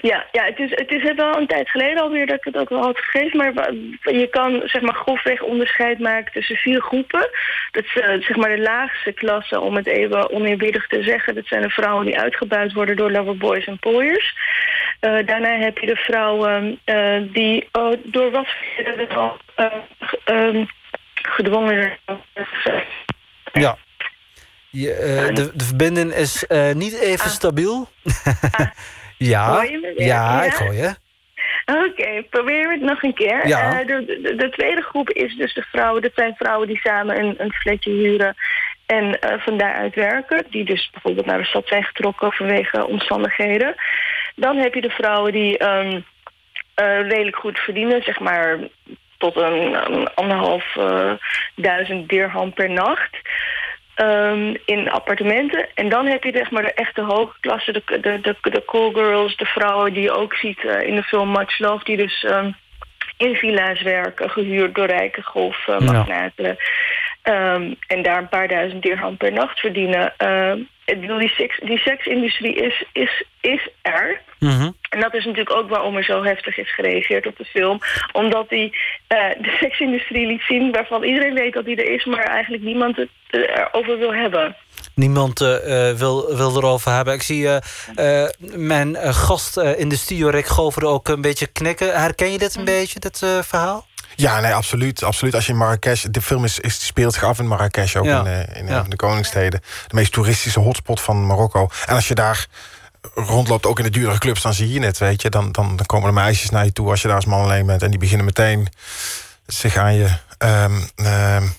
Ja, 0.00 0.26
ja 0.32 0.44
het, 0.44 0.58
is, 0.58 0.70
het 0.70 0.90
is 0.90 1.12
wel 1.14 1.36
een 1.36 1.46
tijd 1.46 1.70
geleden 1.70 2.02
alweer 2.02 2.26
dat 2.26 2.36
ik 2.36 2.44
het 2.44 2.56
ook 2.56 2.68
wel 2.68 2.82
had 2.82 2.98
gegeven. 2.98 3.54
Maar 3.54 3.72
je 4.14 4.28
kan 4.30 4.62
zeg 4.64 4.82
maar, 4.82 4.94
grofweg 4.94 5.42
onderscheid 5.42 5.98
maken 5.98 6.32
tussen 6.32 6.56
vier 6.56 6.80
groepen. 6.80 7.30
Dat 7.70 7.84
is 7.84 7.92
zeg 8.26 8.36
maar 8.36 8.56
de 8.56 8.62
laagste 8.62 9.12
klasse, 9.12 9.60
om 9.60 9.76
het 9.76 9.86
even 9.86 10.30
oneerbiedig 10.30 10.86
te 10.86 11.02
zeggen. 11.02 11.34
Dat 11.34 11.46
zijn 11.46 11.62
de 11.62 11.70
vrouwen 11.70 12.06
die 12.06 12.18
uitgebuit 12.18 12.72
worden 12.72 12.96
door 12.96 13.10
loverboys 13.10 13.64
en 13.64 13.78
pooiers. 13.78 14.36
daarna 15.00 15.58
heb 15.58 15.78
je 15.78 15.86
de 15.86 15.96
vrouwen 15.96 16.80
die 17.32 17.68
oh, 17.72 17.92
door 18.04 18.30
wat 18.30 18.48
um, 20.24 20.66
gedwongen 21.14 21.98
ja. 23.52 23.76
Je, 24.70 25.26
uh, 25.28 25.34
de, 25.34 25.50
de 25.54 25.64
verbinding 25.64 26.14
is 26.14 26.44
uh, 26.48 26.72
niet 26.72 27.00
even 27.00 27.24
ah. 27.24 27.30
stabiel. 27.30 27.88
Ja, 29.28 29.52
hoor 29.52 29.70
je 29.70 29.78
me 29.78 29.92
weer? 29.96 30.06
ja, 30.06 30.42
ik 30.42 30.52
hoor 30.52 30.74
je. 30.74 30.94
Oké, 31.66 31.84
okay, 31.88 32.22
probeer 32.22 32.70
het 32.70 32.80
nog 32.80 33.02
een 33.02 33.14
keer. 33.14 33.46
Ja. 33.46 33.80
Uh, 33.80 33.86
de, 33.86 34.20
de, 34.22 34.34
de, 34.34 34.50
tweede 34.50 34.82
groep 34.82 35.10
is 35.10 35.34
dus 35.36 35.54
de 35.54 35.62
vrouwen. 35.62 36.02
Dat 36.02 36.12
zijn 36.14 36.34
vrouwen 36.34 36.68
die 36.68 36.80
samen 36.82 37.18
een, 37.18 37.34
een 37.38 37.52
flatje 37.52 37.90
huren 37.90 38.36
en 38.86 39.04
uh, 39.04 39.38
van 39.38 39.58
daaruit 39.58 39.94
werken. 39.94 40.44
Die 40.50 40.64
dus 40.64 40.90
bijvoorbeeld 40.92 41.26
naar 41.26 41.38
de 41.38 41.44
stad 41.44 41.68
zijn 41.68 41.84
getrokken 41.84 42.32
vanwege 42.32 42.86
omstandigheden. 42.86 43.74
Dan 44.36 44.56
heb 44.56 44.74
je 44.74 44.80
de 44.80 44.90
vrouwen 44.90 45.32
die 45.32 45.64
um, 45.64 45.92
uh, 45.94 47.00
redelijk 47.00 47.36
goed 47.36 47.58
verdienen, 47.58 48.02
zeg 48.02 48.20
maar 48.20 48.58
tot 49.18 49.36
een, 49.36 49.92
een 49.92 50.14
anderhalf 50.14 50.76
duizend 51.54 52.08
dirham 52.08 52.52
per 52.52 52.70
nacht. 52.70 53.16
Um, 53.96 54.56
in 54.64 54.90
appartementen. 54.90 55.68
En 55.74 55.88
dan 55.88 56.06
heb 56.06 56.24
je 56.24 56.32
zeg 56.34 56.50
maar 56.50 56.62
de 56.62 56.72
echte 56.72 57.00
hoge 57.00 57.36
klasse, 57.40 57.72
de, 57.72 58.00
de, 58.00 58.20
de, 58.20 58.36
de 58.42 58.62
cool 58.64 58.92
girls, 58.92 59.36
de 59.36 59.44
vrouwen 59.44 59.92
die 59.92 60.02
je 60.02 60.10
ook 60.10 60.34
ziet 60.34 60.62
uh, 60.62 60.80
in 60.80 60.94
de 60.94 61.02
film 61.02 61.30
Much 61.30 61.58
Love, 61.58 61.84
die 61.84 61.96
dus 61.96 62.22
um, 62.22 62.54
in 63.16 63.34
villa's 63.34 63.82
werken, 63.82 64.30
gehuurd 64.30 64.74
door 64.74 64.86
rijke 64.86 65.22
golfmagnaten. 65.22 66.56
Ja. 67.22 67.54
Um, 67.54 67.76
en 67.86 68.02
daar 68.02 68.18
een 68.18 68.28
paar 68.28 68.48
duizend 68.48 68.82
dirham 68.82 69.16
per 69.16 69.32
nacht 69.32 69.60
verdienen. 69.60 70.14
Ik 70.92 71.00
bedoel, 71.00 71.18
die, 71.18 71.28
seks, 71.28 71.60
die 71.62 71.78
seksindustrie 71.78 72.54
is, 72.54 72.84
is, 72.92 73.24
is 73.40 73.68
er. 73.82 74.20
Mm 74.38 74.50
-hmm. 74.50 74.76
En 74.88 75.00
dat 75.00 75.14
is 75.14 75.24
natuurlijk 75.24 75.56
ook 75.56 75.68
waarom 75.68 75.96
er 75.96 76.04
zo 76.04 76.24
heftig 76.24 76.58
is 76.58 76.74
gereageerd 76.74 77.26
op 77.26 77.36
de 77.36 77.44
film. 77.44 77.78
Omdat 78.12 78.46
hij 78.48 78.64
uh, 78.64 79.42
de 79.42 79.56
seksindustrie 79.64 80.26
liet 80.26 80.42
zien 80.42 80.72
waarvan 80.72 81.02
iedereen 81.04 81.34
weet 81.34 81.52
dat 81.52 81.64
die 81.64 81.76
er 81.76 81.90
is... 81.90 82.04
maar 82.04 82.24
eigenlijk 82.24 82.62
niemand 82.62 82.96
het 82.96 83.08
erover 83.30 83.98
wil 83.98 84.14
hebben. 84.14 84.56
Niemand 84.94 85.40
uh, 85.40 85.90
wil, 85.90 86.36
wil 86.36 86.56
erover 86.56 86.92
hebben. 86.92 87.14
Ik 87.14 87.22
zie 87.22 87.42
uh, 87.42 88.26
mijn 88.54 88.96
gast 88.96 89.56
in 89.56 89.88
de 89.88 89.96
studio, 89.96 90.28
Rick 90.28 90.46
Gover, 90.46 90.84
ook 90.84 91.08
een 91.08 91.20
beetje 91.20 91.46
knikken. 91.46 92.00
Herken 92.00 92.32
je 92.32 92.38
dit 92.38 92.54
een 92.54 92.64
beetje, 92.64 93.00
dit 93.00 93.18
verhaal? 93.42 93.86
Ja, 94.16 94.40
nee, 94.40 94.54
absoluut. 94.54 95.02
absoluut. 95.02 95.34
Als 95.34 95.46
je 95.46 95.52
in 95.52 95.58
Marrakesh... 95.58 96.04
De 96.10 96.22
film 96.22 96.44
is, 96.44 96.58
is, 96.58 96.86
speelt 96.86 97.14
zich 97.14 97.24
af 97.24 97.38
in 97.38 97.46
Marrakesh, 97.46 97.96
ook 97.96 98.04
ja. 98.04 98.26
in, 98.26 98.54
in 98.54 98.66
ja. 98.66 98.82
de 98.82 98.96
Koningssteden. 98.96 99.60
De 99.86 99.94
meest 99.94 100.12
toeristische 100.12 100.60
hotspot 100.60 101.00
van 101.00 101.26
Marokko. 101.26 101.68
En 101.86 101.94
als 101.94 102.08
je 102.08 102.14
daar 102.14 102.46
rondloopt, 103.14 103.66
ook 103.66 103.78
in 103.78 103.84
de 103.84 103.90
duurdere 103.90 104.18
clubs, 104.18 104.42
dan 104.42 104.54
zie 104.54 104.72
je 104.72 104.80
het, 104.80 104.98
weet 104.98 105.22
je. 105.22 105.30
Dan, 105.30 105.52
dan, 105.52 105.76
dan 105.76 105.86
komen 105.86 106.08
er 106.08 106.14
meisjes 106.14 106.50
naar 106.50 106.64
je 106.64 106.72
toe 106.72 106.90
als 106.90 107.02
je 107.02 107.06
daar 107.06 107.16
als 107.16 107.26
man 107.26 107.42
alleen 107.42 107.66
bent. 107.66 107.82
En 107.82 107.90
die 107.90 107.98
beginnen 107.98 108.26
meteen 108.26 108.68
zich 109.46 109.76
aan 109.76 109.94
je... 109.94 110.08
Um, 110.38 110.74
um, 111.06 111.54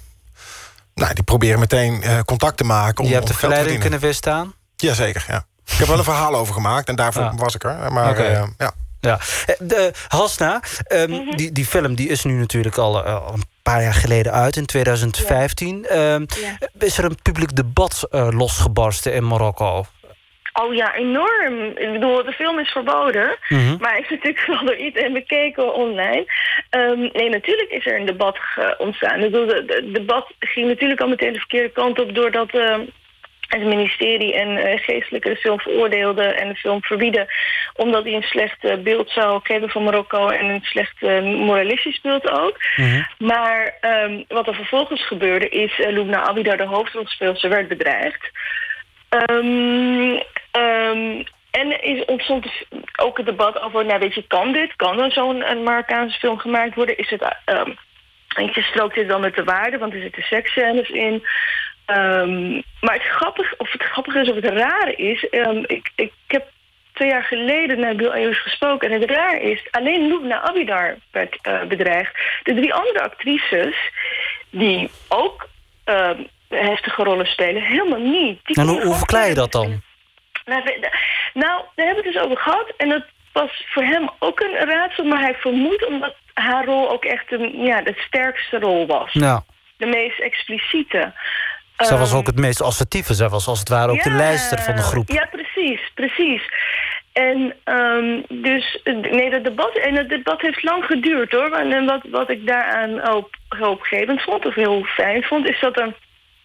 nou, 0.93 1.13
die 1.13 1.23
proberen 1.23 1.59
meteen 1.59 2.01
uh, 2.03 2.19
contact 2.19 2.57
te 2.57 2.63
maken. 2.63 3.03
Om, 3.03 3.09
je 3.09 3.15
hebt 3.15 3.27
de 3.27 3.33
verleiding 3.33 3.79
kunnen 3.79 3.99
weerstaan? 3.99 4.53
Jazeker, 4.75 5.25
ja. 5.27 5.45
Ik 5.65 5.77
heb 5.77 5.87
wel 5.87 5.97
een 5.97 6.03
verhaal 6.03 6.35
over 6.35 6.53
gemaakt 6.53 6.87
en 6.87 6.95
daarvoor 6.95 7.23
ah. 7.23 7.37
was 7.37 7.55
ik 7.55 7.63
er. 7.63 7.93
Maar 7.93 8.09
okay. 8.09 8.31
uh, 8.31 8.43
ja. 8.57 8.71
Ja, 9.03 9.19
de 9.59 9.91
Hasna, 10.07 10.61
um, 10.91 11.09
mm 11.09 11.15
-hmm. 11.15 11.35
die, 11.35 11.51
die 11.51 11.65
film 11.65 11.95
die 11.95 12.09
is 12.09 12.23
nu 12.23 12.33
natuurlijk 12.33 12.77
al, 12.77 13.05
uh, 13.05 13.25
al 13.27 13.33
een 13.33 13.43
paar 13.63 13.81
jaar 13.81 13.93
geleden 13.93 14.31
uit, 14.31 14.55
in 14.55 14.65
2015. 14.65 15.85
Ja. 15.89 16.13
Um, 16.13 16.25
ja. 16.41 16.85
Is 16.85 16.97
er 16.97 17.03
een 17.05 17.17
publiek 17.21 17.55
debat 17.55 18.07
uh, 18.11 18.27
losgebarsten 18.31 19.13
in 19.13 19.27
Marokko? 19.27 19.85
Oh 20.53 20.73
ja, 20.73 20.95
enorm. 20.95 21.61
Ik 21.75 21.91
bedoel, 21.91 22.23
de 22.23 22.31
film 22.31 22.59
is 22.59 22.71
verboden. 22.71 23.37
Mhm. 23.49 23.75
Maar 23.79 23.91
hij 23.91 24.01
is 24.01 24.09
natuurlijk 24.09 24.45
wel 24.51 24.65
door 24.65 24.75
iedereen 24.75 25.13
bekeken 25.13 25.73
online. 25.73 26.25
Ehm, 26.69 26.99
nee, 26.99 27.29
natuurlijk 27.29 27.69
is 27.69 27.85
er 27.85 27.99
een 27.99 28.05
debat 28.05 28.37
ontstaan. 28.77 29.23
Ik 29.23 29.31
bedoel, 29.31 29.47
de- 29.47 29.65
de- 29.65 29.73
Het 29.73 29.93
debat 29.93 30.33
ging 30.39 30.67
natuurlijk 30.67 31.01
al 31.01 31.07
meteen 31.07 31.33
de 31.33 31.39
verkeerde 31.39 31.71
kant 31.71 31.99
op... 31.99 32.15
doordat 32.15 32.51
ehm, 33.53 33.67
het 33.67 33.77
ministerie 33.77 34.33
en 34.33 34.57
eh, 34.57 34.79
geestelijke 34.83 35.29
de 35.29 35.35
film 35.35 35.59
veroordeelden... 35.59 36.37
en 36.37 36.47
de 36.47 36.55
film 36.55 36.83
verbieden... 36.83 37.27
omdat 37.75 38.03
hij 38.03 38.13
een 38.13 38.21
slecht 38.21 38.63
eh, 38.63 38.77
beeld 38.77 39.09
zou 39.09 39.39
geven 39.43 39.69
van 39.69 39.83
Marokko... 39.83 40.27
en 40.27 40.45
een 40.45 40.61
slecht 40.63 41.03
eh, 41.03 41.21
moralistisch 41.21 42.01
beeld 42.01 42.29
ook. 42.29 42.57
Maar 43.17 43.77
ehm, 43.79 44.23
wat 44.27 44.47
er 44.47 44.55
vervolgens 44.55 45.07
gebeurde 45.07 45.49
is... 45.49 45.79
Uh, 45.79 45.87
Lubna 45.87 46.23
Abidar, 46.23 46.57
de 46.57 46.65
hoofdrolspeelster, 46.65 47.49
werd 47.49 47.67
bedreigd. 47.67 48.31
Ehm, 49.09 50.19
ehm, 50.51 51.23
en 51.51 51.71
er 51.71 51.83
is 51.83 52.05
ontstond 52.05 52.43
dus 52.43 52.65
ook 52.95 53.17
het 53.17 53.25
debat 53.25 53.61
over, 53.61 53.85
nou 53.85 53.99
weet 53.99 54.15
je, 54.15 54.27
kan 54.27 54.51
dit? 54.51 54.75
Kan 54.75 55.01
er 55.01 55.11
zo'n 55.11 55.63
Marokkaanse 55.63 56.19
film 56.19 56.37
gemaakt 56.37 56.75
worden? 56.75 56.97
Is 56.97 57.09
het, 57.09 57.35
ehm 57.45 57.71
weet 58.35 58.55
je, 58.55 58.61
strookt 58.61 58.95
dit 58.95 59.07
dan 59.07 59.21
met 59.21 59.35
de 59.35 59.43
waarde? 59.43 59.77
Want 59.77 59.93
er 59.93 60.01
zitten 60.01 60.23
seksscènes 60.23 60.89
in. 60.89 61.23
Ehm, 61.85 62.51
maar 62.53 62.93
het 62.93 63.03
grappige, 63.03 63.55
of 63.57 63.71
het 63.71 63.83
grappige 63.83 64.19
is, 64.19 64.29
of 64.29 64.35
het 64.35 64.45
rare 64.45 64.95
is... 64.95 65.29
ehm, 65.29 65.63
ik, 65.67 65.91
ik 65.95 66.11
heb 66.27 66.51
twee 66.93 67.09
jaar 67.09 67.23
geleden 67.23 67.79
naar 67.79 67.95
Bill 67.95 68.09
Ayers 68.09 68.41
gesproken. 68.41 68.91
En 68.91 69.01
het 69.01 69.09
raar 69.09 69.41
is, 69.41 69.67
alleen 69.71 70.07
Lubna 70.07 70.41
Abidar 70.41 70.97
werd 71.11 71.37
eh, 71.41 71.63
bedreigd. 71.63 72.15
De 72.43 72.53
drie 72.53 72.73
andere 72.73 73.01
actrices, 73.01 73.75
die 74.49 74.89
ook 75.07 75.49
ehm, 75.83 76.23
heftige 76.47 77.03
rollen 77.03 77.25
spelen, 77.25 77.61
helemaal 77.61 77.99
niet. 77.99 78.39
Die 78.43 78.55
En 78.55 78.67
hoe, 78.67 78.83
hoe 78.83 78.95
verklaar 78.95 79.27
je 79.27 79.33
dat 79.33 79.51
dan? 79.51 79.81
nou, 80.45 80.63
nou, 81.33 81.61
daar 81.75 81.85
hebben 81.85 82.03
we 82.03 82.09
het 82.09 82.13
dus 82.13 82.21
over 82.21 82.37
gehad. 82.37 82.73
En 82.77 82.89
dat 82.89 83.05
was 83.33 83.65
voor 83.65 83.83
hem 83.83 84.09
ook 84.19 84.39
een 84.39 84.55
raadsel. 84.55 85.03
Maar 85.03 85.21
hij 85.21 85.35
vermoedt 85.35 85.85
omdat 85.85 86.15
haar 86.33 86.65
rol 86.65 86.91
ook 86.91 87.05
echt 87.05 87.31
een, 87.31 87.63
ja, 87.63 87.81
de 87.81 87.93
sterkste 88.07 88.59
rol 88.59 88.85
was. 88.87 89.13
Ja. 89.13 89.43
De 89.77 89.85
meest 89.85 90.19
expliciete. 90.19 91.13
Zij 91.77 91.97
was 91.97 92.09
Ehm, 92.09 92.17
ook 92.17 92.25
het 92.27 92.39
meest 92.39 92.61
assertieve. 92.61 93.13
Zij 93.13 93.29
was 93.29 93.47
als 93.47 93.59
het 93.59 93.69
ware 93.69 93.91
ook 93.91 94.03
de 94.03 94.09
ja, 94.09 94.15
lijster 94.15 94.59
van 94.61 94.75
de 94.75 94.81
groep. 94.81 95.09
Ja, 95.09 95.27
precies, 95.31 95.91
precies. 95.93 96.41
En 97.13 97.53
ehm, 97.63 98.21
dus, 98.29 98.79
nee, 99.11 99.29
dat 99.29 99.43
debat, 99.43 99.77
en 99.77 99.95
het 99.95 100.09
debat 100.09 100.41
heeft 100.41 100.63
lang 100.63 100.83
geduurd 100.85 101.31
hoor. 101.31 101.51
En 101.51 101.85
wat, 101.85 102.01
wat 102.11 102.29
ik 102.29 102.47
daaraan 102.47 102.99
hoop, 102.99 103.35
hoopgevend 103.47 104.21
vond, 104.21 104.45
of 104.45 104.55
heel 104.55 104.83
fijn 104.83 105.23
vond, 105.23 105.49
is 105.49 105.59
dat 105.59 105.79
er 105.79 105.93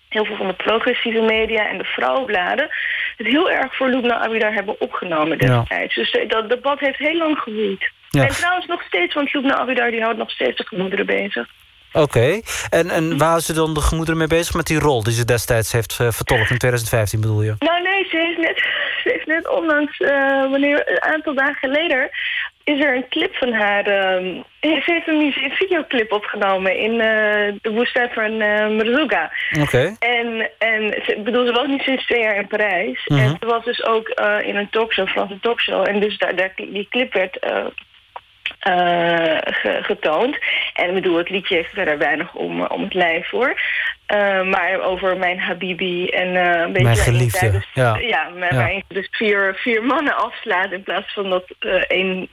heel 0.09 0.25
veel 0.25 0.37
van 0.37 0.47
de 0.47 0.53
progressieve 0.55 1.21
media 1.21 1.69
en 1.69 1.79
de 1.79 1.85
vrouwenbladen 1.85 2.69
het 3.17 3.27
heel 3.27 3.51
erg 3.51 3.77
voor 3.77 3.89
Lubna 3.89 4.19
Abidar 4.19 4.53
hebben 4.53 4.81
opgenomen 4.81 5.39
Ja. 5.41 5.59
destijds. 5.59 5.95
Dus 5.95 6.11
eh, 6.11 6.29
dat 6.29 6.49
debat 6.49 6.81
heeft 6.81 6.99
heel 6.99 7.17
lang 7.17 7.39
gewoed. 7.39 7.91
Ja. 8.11 8.23
En 8.23 8.29
trouwens 8.29 8.67
nog 8.67 8.83
steeds, 8.83 9.15
want 9.15 9.33
Lubna 9.33 9.57
Abidar 9.57 9.91
die 9.91 10.03
houdt 10.03 10.19
nog 10.19 10.31
steeds 10.31 10.57
de 10.57 10.67
gemoederen 10.67 11.07
bezig. 11.07 11.49
Oké. 11.93 12.41
En, 12.71 12.91
en 12.91 13.19
waar 13.19 13.37
is 13.37 13.47
ze 13.47 13.53
dan 13.53 13.75
de 13.75 13.81
gemoederen 13.81 14.19
mee 14.19 14.29
bezig 14.29 14.55
met 14.55 14.67
die 14.67 14.79
rol 14.79 15.03
die 15.03 15.13
ze 15.13 15.25
destijds 15.25 15.73
heeft 15.73 15.97
eh, 16.01 16.11
vertolkt 16.11 16.51
in 16.51 16.59
2015 16.59 17.21
bedoel 17.21 17.43
je? 17.43 17.55
Nou 17.59 17.83
nee, 17.83 18.07
ze 18.11 18.17
heeft 18.17 18.39
net, 18.39 18.57
ze 19.03 19.11
heeft 19.13 19.27
net 19.27 19.49
onlangs, 19.49 19.99
eh, 19.99 20.51
wanneer, 20.51 20.91
een 20.91 21.03
aantal 21.03 21.35
dagen 21.35 21.55
geleden, 21.55 22.11
is 22.65 22.85
er 22.85 22.97
een 22.97 23.09
clip 23.09 23.35
van 23.35 23.53
haar. 23.53 23.87
ehm, 23.87 24.43
ze 24.61 24.83
heeft 24.85 25.09
een, 25.09 25.33
videoclip 25.33 26.13
opgenomen 26.13 26.77
in 26.77 26.93
eh, 26.93 27.55
de 27.63 27.71
woestijn 27.71 28.11
van 28.11 28.37
Merzouga. 28.77 29.33
Oké. 29.61 29.97
En, 29.99 30.51
en 30.59 31.03
ze, 31.07 31.21
bedoel, 31.25 31.47
ze 31.47 31.53
woont 31.53 31.69
niet 31.69 31.83
sinds 31.83 32.07
twee 32.07 32.23
jaar 32.23 32.37
in 32.37 32.47
Parijs. 32.47 33.07
Mhm. 33.07 33.21
En 33.21 33.37
ze 33.41 33.47
was 33.47 33.65
dus 33.65 33.85
ook 33.85 34.09
in 34.43 34.57
een 34.57 34.71
talkshow, 34.71 35.09
Franse 35.09 35.41
talkshow. 35.41 35.89
En 35.89 36.01
dus 36.01 36.19
daar, 36.19 36.37
daar, 36.37 36.53
die 36.57 36.87
clip 36.91 37.13
werd 37.13 37.39
eh, 38.69 39.37
eh, 39.37 39.39
ge- 39.43 39.79
getoond. 39.83 40.39
En 40.75 40.89
ik 40.89 40.95
bedoel, 40.95 41.17
het 41.17 41.31
liedje 41.31 41.55
heeft 41.55 41.73
verder 41.73 41.99
weinig 41.99 42.35
om, 42.35 42.65
om 42.67 42.83
het 42.83 42.95
lijf 42.95 43.31
hoor. 43.31 43.61
Eh, 44.09 44.43
maar 44.43 44.81
over 44.83 45.17
mijn 45.17 45.39
Habibi 45.41 46.07
en 46.09 46.37
eh, 46.37 46.61
een 46.61 46.73
beetje... 46.73 46.83
Mijn 46.85 46.97
geliefde, 46.97 47.51
Dus, 47.51 47.67
ja. 47.75 47.99
ja, 47.99 48.29
maar 48.39 48.53
Ja. 48.53 48.59
waarin 48.59 48.85
ze 48.89 48.95
dus 48.95 49.09
vier, 49.11 49.55
vier 49.57 49.83
mannen 49.85 50.17
afslaat... 50.17 50.73
in 50.73 50.83
plaats 50.83 51.13
van 51.13 51.31
dat 51.31 51.45
eh, 51.59 51.73
één, 51.89 52.29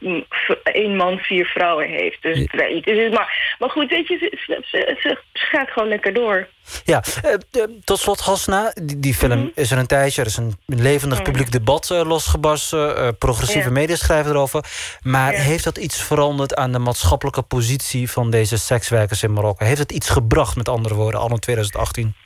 één 0.63 0.95
man 0.95 1.17
vier 1.17 1.45
vrouwen 1.45 1.87
heeft. 1.89 2.21
Dus, 2.21 2.37
je, 2.37 2.81
dus, 2.85 3.13
maar, 3.13 3.55
maar 3.59 3.69
goed, 3.69 3.89
weet 3.89 4.07
je, 4.07 4.17
ze, 4.17 4.37
ze, 4.45 4.61
ze, 5.01 5.17
ze 5.33 5.45
gaat 5.45 5.69
gewoon 5.69 5.89
lekker 5.89 6.13
door. 6.13 6.47
Ja, 6.85 7.03
eh, 7.23 7.33
eh, 7.33 7.39
tot 7.83 7.99
slot 7.99 8.19
Hasna, 8.19 8.71
die, 8.83 8.99
die 8.99 9.13
film 9.13 9.39
Mhm. 9.39 9.47
is 9.55 9.71
er 9.71 9.77
een 9.77 9.87
tijdje. 9.87 10.21
Er 10.21 10.27
is 10.27 10.37
een 10.37 10.57
levendig 10.65 11.21
publiek 11.21 11.51
debat 11.51 11.91
eh, 11.91 12.01
losgebarsten. 12.05 12.97
eh, 12.97 13.07
progressieve 13.19 13.67
Ja. 13.67 13.73
media 13.73 13.95
schrijven 13.95 14.31
erover. 14.31 14.65
Maar 15.01 15.31
Ja. 15.33 15.39
heeft 15.39 15.63
dat 15.63 15.77
iets 15.77 16.03
veranderd 16.03 16.55
aan 16.55 16.71
de 16.71 16.79
maatschappelijke 16.79 17.41
positie... 17.41 18.09
van 18.11 18.29
deze 18.31 18.57
sekswerkers 18.57 19.23
in 19.23 19.33
Marokko? 19.33 19.65
Heeft 19.65 19.79
het 19.79 19.91
iets 19.91 20.09
gebracht, 20.09 20.55
met 20.55 20.69
andere 20.69 20.95
woorden, 20.95 21.19
al 21.19 21.29
in 21.29 21.39
2018? 21.69 22.23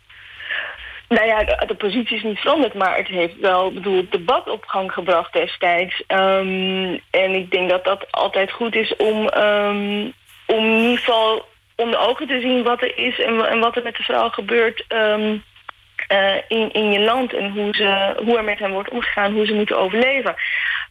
Nou 1.09 1.27
ja, 1.27 1.43
de, 1.43 1.65
de 1.67 1.75
positie 1.75 2.17
is 2.17 2.23
niet 2.23 2.39
veranderd, 2.39 2.73
maar 2.73 2.97
het 2.97 3.07
heeft 3.07 3.39
wel 3.39 3.71
bedoel, 3.71 3.97
het 3.97 4.11
debat 4.11 4.49
op 4.49 4.63
gang 4.65 4.91
gebracht 4.91 5.33
destijds. 5.33 6.03
Ehm, 6.07 6.97
en 7.09 7.33
ik 7.33 7.51
denk 7.51 7.69
dat 7.69 7.83
dat 7.83 8.11
altijd 8.11 8.51
goed 8.51 8.75
is 8.75 8.95
om, 8.95 9.27
ehm, 9.27 10.07
om 10.45 10.65
in 10.65 10.81
ieder 10.81 10.97
geval 10.97 11.47
om 11.75 11.91
de 11.91 11.97
ogen 11.97 12.27
te 12.27 12.39
zien 12.39 12.63
wat 12.63 12.81
er 12.81 12.97
is 12.97 13.19
en, 13.19 13.49
en 13.49 13.59
wat 13.59 13.75
er 13.75 13.83
met 13.83 13.95
de 13.95 14.03
vrouw 14.03 14.29
gebeurt 14.29 14.85
ehm, 14.87 15.37
eh, 16.07 16.35
in, 16.47 16.71
in 16.71 16.91
je 16.91 16.99
land 16.99 17.33
en 17.33 17.51
hoe, 17.51 17.75
ze, 17.75 18.13
hoe 18.23 18.37
er 18.37 18.43
met 18.43 18.59
hen 18.59 18.71
wordt 18.71 18.89
omgegaan, 18.89 19.33
hoe 19.33 19.45
ze 19.45 19.53
moeten 19.53 19.77
overleven. 19.77 20.35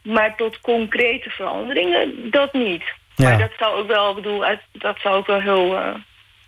Maar 0.03 0.37
tot 0.37 0.61
concrete 0.61 1.31
veranderingen, 1.31 2.31
dat 2.31 2.53
niet. 2.53 2.85
Ja. 3.15 3.29
Maar 3.29 3.39
dat 3.39 3.53
zou 3.59 3.81
ook 3.81 3.89
wel, 3.89 4.15
bedoel, 4.15 4.45
dat 4.73 4.99
zou 5.01 5.17
ook 5.17 5.27
wel 5.27 5.41
heel. 5.41 5.77
eh, 5.77 5.95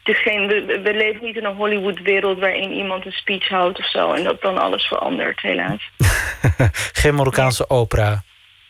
het 0.05 0.15
is 0.17 0.23
geen, 0.23 0.47
we, 0.47 0.65
we- 0.65 0.81
we 0.81 0.95
leven 0.95 1.25
niet 1.25 1.37
in 1.37 1.45
een 1.45 1.55
Hollywood-wereld 1.57 2.39
waarin 2.39 2.73
iemand 2.73 3.07
een 3.07 3.13
speech 3.13 3.49
houdt 3.49 3.79
of 3.79 3.91
zo 3.91 4.13
en 4.13 4.25
dat 4.25 4.43
dan 4.43 4.59
alles 4.59 4.85
verandert, 4.87 5.41
helaas. 5.41 5.91
Geen 6.93 7.15
Marokkaanse 7.15 7.71
opera. 7.71 8.23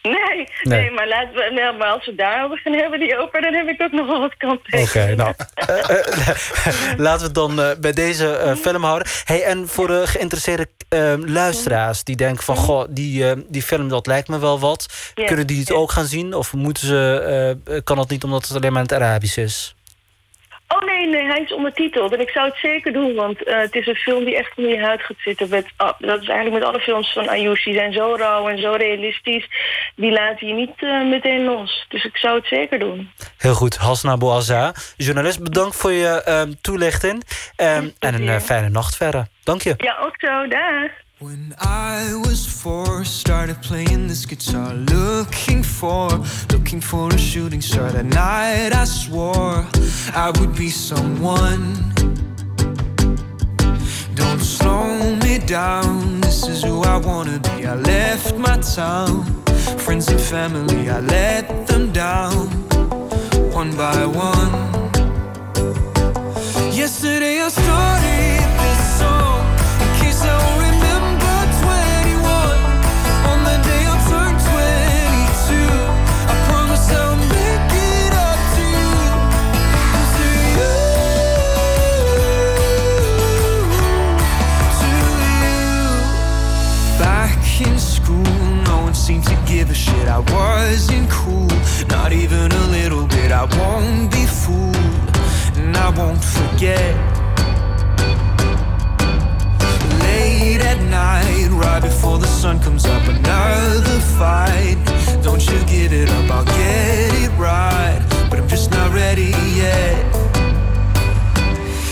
Nee, 0.03 0.15
Nee. 0.63 0.81
nee. 0.81 0.91
maar, 0.91 1.09
laten 1.09 1.35
we, 1.35 1.51
nou, 1.55 1.77
maar 1.77 1.89
als 1.89 2.07
we 2.07 2.15
daarover 2.15 2.59
gaan 2.59 2.73
hebben, 2.73 2.99
die 3.01 3.19
opera, 3.19 3.41
dan 3.41 3.55
heb 3.55 3.69
ik 3.69 3.83
ook 3.83 3.93
nog 3.93 4.07
wel 4.07 4.21
wat 4.21 4.37
kant 4.37 4.61
Oké, 4.73 5.15
nou. 5.15 5.35
eh, 5.55 5.79
eh, 5.79 6.37
laten 7.07 7.19
we 7.21 7.25
het 7.25 7.35
dan 7.35 7.61
eh, 7.61 7.71
bij 7.81 7.93
deze 7.93 8.37
eh, 8.37 8.55
film 8.55 8.85
houden. 8.85 9.09
Hey, 9.25 9.43
en 9.43 9.69
voor 9.69 9.87
de 9.87 10.03
geïnteresseerde 10.07 10.67
eh, 10.89 11.13
luisteraars 11.19 12.05
die 12.05 12.17
denken 12.17 12.45
van... 12.45 12.57
goh, 12.57 12.85
die, 12.91 13.29
eh, 13.31 13.37
die 13.49 13.63
film, 13.63 13.89
dat 13.89 14.07
lijkt 14.07 14.29
me 14.29 14.39
wel 14.39 14.61
wat. 14.61 15.13
Kunnen 15.15 15.47
die 15.47 15.61
het 15.61 15.73
ook 15.73 15.91
gaan 15.93 16.07
zien? 16.07 16.35
Of 16.35 16.53
moeten 16.53 16.87
ze, 16.87 17.55
eh, 17.65 17.79
kan 17.85 17.97
dat 17.97 18.11
niet 18.11 18.25
omdat 18.25 18.47
het 18.49 18.57
alleen 18.57 18.73
maar 18.73 18.83
in 18.83 18.89
het 18.95 19.03
Arabisch 19.03 19.37
is? 19.37 19.75
Oh 20.75 20.83
nee, 20.83 21.07
nee, 21.09 21.25
hij 21.25 21.41
is 21.41 21.53
ondertiteld. 21.53 22.13
En 22.13 22.21
ik 22.21 22.31
zou 22.31 22.49
het 22.49 22.57
zeker 22.57 22.93
doen, 22.93 23.15
want 23.15 23.43
eh, 23.43 23.59
het 23.59 23.75
is 23.75 23.87
een 23.87 23.95
film 23.95 24.25
die 24.25 24.37
echt 24.37 24.53
onder 24.57 24.73
je 24.73 24.81
huid 24.81 25.03
gaat 25.03 25.17
zitten. 25.19 25.49
Met, 25.49 25.67
ah, 25.77 25.93
dat 25.99 26.23
is 26.23 26.29
eigenlijk 26.29 26.59
met 26.59 26.69
alle 26.69 26.81
films 26.81 27.13
van 27.13 27.29
Ayush. 27.29 27.65
Die 27.65 27.75
zijn 27.75 27.93
zo 27.93 28.15
rauw 28.19 28.49
en 28.49 28.59
zo 28.59 28.73
realistisch. 28.73 29.49
Die 29.97 30.13
laten 30.13 30.47
je 30.47 30.55
niet 30.55 30.75
eh, 30.77 31.09
meteen 31.09 31.45
los. 31.45 31.87
Dus 31.89 32.05
ik 32.05 32.17
zou 32.17 32.37
het 32.37 32.47
zeker 32.47 32.79
doen. 32.79 33.11
Heel 33.39 33.55
goed, 33.55 33.77
Hasna 33.77 34.17
Bouazza. 34.17 34.73
Journalist, 34.97 35.43
bedankt 35.43 35.77
voor 35.77 35.93
je 35.93 36.23
ehm, 36.23 36.53
toelichting. 36.61 37.25
Ehm, 37.57 37.89
en 37.99 38.15
een 38.15 38.29
eh, 38.29 38.41
fijne 38.41 38.69
nacht 38.69 38.97
verder. 38.97 39.27
Dank 39.45 39.63
je. 39.63 39.75
Ja, 39.77 39.99
ook 39.99 40.15
zo. 40.19 40.49
Dag. 40.49 40.91
When 41.21 41.55
I 41.61 42.15
was 42.25 42.47
four, 42.47 43.05
started 43.05 43.61
playing 43.61 44.09
this 44.09 44.25
guitar, 44.25 44.73
looking 44.73 45.63
for, 45.63 46.09
looking 46.51 46.81
for 46.81 47.13
a 47.13 47.19
shooting 47.19 47.61
star. 47.61 47.91
That 47.91 48.07
night 48.07 48.73
I 48.73 48.85
swore 48.85 49.67
I 50.15 50.33
would 50.41 50.57
be 50.57 50.71
someone. 50.71 51.93
Don't 54.15 54.41
slow 54.41 55.15
me 55.17 55.37
down, 55.41 56.23
this 56.23 56.49
is 56.49 56.63
who 56.63 56.81
I 56.85 56.97
wanna 56.97 57.39
be. 57.39 57.67
I 57.67 57.75
left 57.75 58.35
my 58.37 58.57
town, 58.57 59.27
friends 59.77 60.09
and 60.09 60.19
family, 60.19 60.89
I 60.89 61.01
let 61.01 61.67
them 61.67 61.93
down, 61.93 62.49
one 63.53 63.77
by 63.77 64.07
one. 64.07 64.53
Yesterday 66.73 67.43
I 67.43 67.49
started 67.51 68.41
this 68.63 68.99
song 68.99 69.40
cool, 91.23 91.49
not 91.89 92.13
even 92.13 92.47
a 92.51 92.65
little 92.77 93.07
bit. 93.07 93.31
I 93.33 93.45
won't 93.59 94.11
be 94.11 94.25
fooled, 94.41 95.09
and 95.59 95.77
I 95.77 95.89
won't 95.99 96.23
forget. 96.37 96.93
Late 100.05 100.63
at 100.73 100.81
night, 101.01 101.49
right 101.65 101.83
before 101.83 102.19
the 102.19 102.31
sun 102.41 102.59
comes 102.61 102.85
up, 102.87 103.05
another 103.17 104.01
fight. 104.19 104.79
Don't 105.23 105.45
you 105.51 105.59
give 105.75 105.93
it 105.93 106.09
up, 106.19 106.31
I'll 106.37 106.45
get 106.45 107.11
it 107.25 107.33
right, 107.39 108.01
but 108.29 108.39
I'm 108.41 108.49
just 108.49 108.71
not 108.71 108.89
ready 108.93 109.33
yet. 109.65 109.97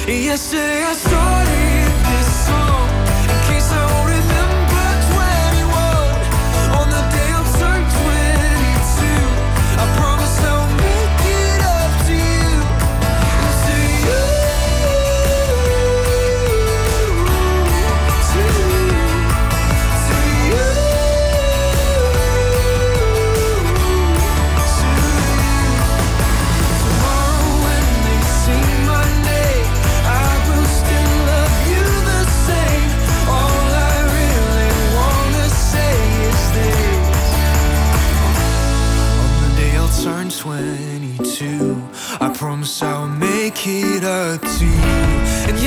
Yesterday 0.07 0.83
I 0.85 0.95
started. 0.95 1.68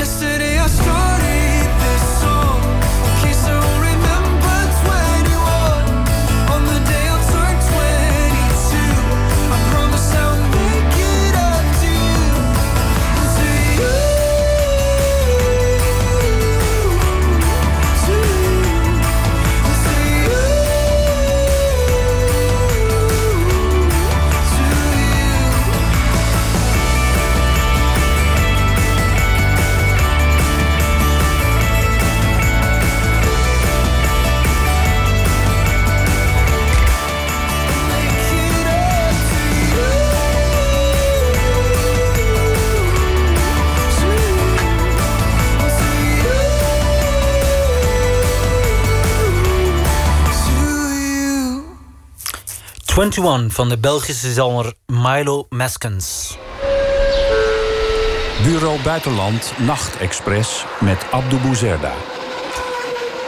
Yesterday 0.02 0.58
I 0.58 0.66
started 0.66 1.11
21 52.96 53.52
van 53.52 53.68
de 53.68 53.78
Belgische 53.78 54.32
zanger 54.32 54.74
Milo 54.86 55.46
Maskens. 55.48 56.36
Bureau 58.42 58.82
Buitenland 58.82 59.52
Nachtexpress 59.58 60.64
met 60.80 61.06
Abdou 61.10 61.40
Bouzerda. 61.40 61.92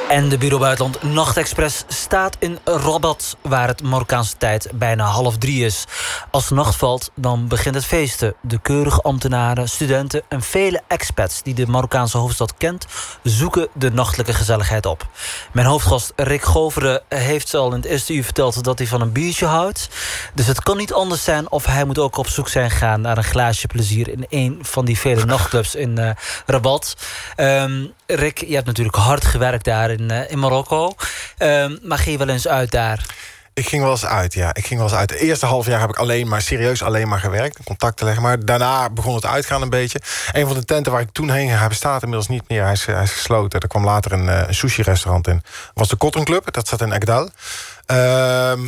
En 0.09 0.29
de 0.29 0.39
Bureau 0.39 0.63
Buitenland 0.63 1.03
Nachtexpress 1.03 1.85
staat 1.89 2.37
in 2.39 2.59
Rabat... 2.65 3.37
waar 3.41 3.69
het 3.69 3.83
Marokkaanse 3.83 4.37
tijd 4.37 4.69
bijna 4.75 5.05
half 5.05 5.39
drie 5.39 5.65
is. 5.65 5.85
Als 6.31 6.51
nacht 6.51 6.77
valt, 6.77 7.11
dan 7.15 7.49
begint 7.49 7.75
het 7.75 7.85
feesten. 7.85 8.35
De 8.41 8.59
keurige 8.59 9.01
ambtenaren, 9.01 9.69
studenten 9.69 10.23
en 10.29 10.43
vele 10.43 10.81
expats... 10.89 11.43
die 11.43 11.55
de 11.55 11.67
Marokkaanse 11.67 12.19
hoofdstad 12.19 12.55
kent... 12.57 12.87
zoeken 13.23 13.69
de 13.75 13.91
nachtelijke 13.91 14.33
gezelligheid 14.33 14.87
op. 14.87 15.09
Mijn 15.53 15.67
hoofdgast 15.67 16.13
Rick 16.17 16.43
Goveren 16.43 17.03
heeft 17.09 17.55
al 17.55 17.69
in 17.71 17.77
het 17.77 17.85
eerste 17.85 18.15
uur 18.15 18.25
verteld... 18.25 18.65
dat 18.65 18.79
hij 18.79 18.87
van 18.87 19.01
een 19.01 19.13
biertje 19.13 19.47
houdt. 19.47 19.89
Dus 20.35 20.47
het 20.47 20.63
kan 20.63 20.77
niet 20.77 20.93
anders 20.93 21.25
zijn 21.25 21.51
of 21.51 21.65
hij 21.65 21.85
moet 21.85 21.99
ook 21.99 22.17
op 22.17 22.29
zoek 22.29 22.49
zijn 22.49 22.71
gegaan... 22.71 23.01
naar 23.01 23.17
een 23.17 23.25
glaasje 23.25 23.67
plezier 23.67 24.09
in 24.09 24.27
een 24.29 24.59
van 24.63 24.85
die 24.85 24.99
vele 24.99 25.25
nachtclubs 25.25 25.75
in 25.75 25.99
eh, 25.99 26.11
Rabat. 26.47 26.97
Ehm, 27.37 27.87
Rick, 28.07 28.39
je 28.39 28.55
hebt 28.55 28.67
natuurlijk 28.67 28.97
hard 28.97 29.25
gewerkt 29.25 29.65
daar 29.65 29.91
in, 29.99 30.11
eh, 30.11 30.31
in 30.31 30.39
Marokko. 30.39 30.95
Ehm, 31.39 31.77
maar 31.83 31.99
ging 31.99 32.19
je 32.19 32.25
wel 32.25 32.35
eens 32.35 32.49
uit 32.49 32.71
daar? 32.71 33.07
Ik 33.55 33.69
ging 33.69 33.83
wel 33.83 33.91
eens 33.91 34.07
uit, 34.07 34.35
ja. 34.35 34.55
Ik 34.55 34.67
ging 34.67 34.81
wel 34.81 34.89
eens 34.89 34.99
uit. 34.99 35.11
Het 35.11 35.19
eerste 35.19 35.47
half 35.47 35.67
jaar 35.67 35.81
heb 35.81 35.89
ik 35.89 35.97
alleen 35.97 36.29
maar, 36.29 36.43
serieus 36.43 36.83
alleen 36.83 37.09
maar 37.09 37.19
gewerkt. 37.19 37.65
Contacten 37.65 38.05
leggen. 38.05 38.23
Maar 38.23 38.45
daarna 38.45 38.91
begon 38.91 39.15
het 39.15 39.27
uitgaan 39.27 39.63
een 39.63 39.71
beetje. 39.71 40.01
Een 40.33 40.47
van 40.47 40.57
de 40.57 40.65
tenten 40.65 40.93
waar 40.93 41.01
ik 41.01 41.13
toen 41.13 41.31
heen 41.31 41.47
ging, 41.47 41.59
hij 41.59 41.69
bestaat 41.69 42.03
inmiddels 42.03 42.29
niet 42.29 42.49
meer. 42.49 42.63
Hij 42.63 42.73
is, 42.73 42.85
gesloten. 43.13 43.61
Er 43.61 43.69
kwam 43.69 43.85
later 43.85 44.13
een, 44.13 44.29
eh, 44.29 44.49
een 44.49 44.55
sushi-restaurant 44.55 45.29
in. 45.29 45.41
Dat 45.45 45.73
was 45.75 45.89
de 45.89 45.97
Cotton 45.97 46.25
Club. 46.25 46.53
Dat 46.53 46.69
zat 46.69 46.81
in 46.81 46.93
Ekdal. 46.93 47.31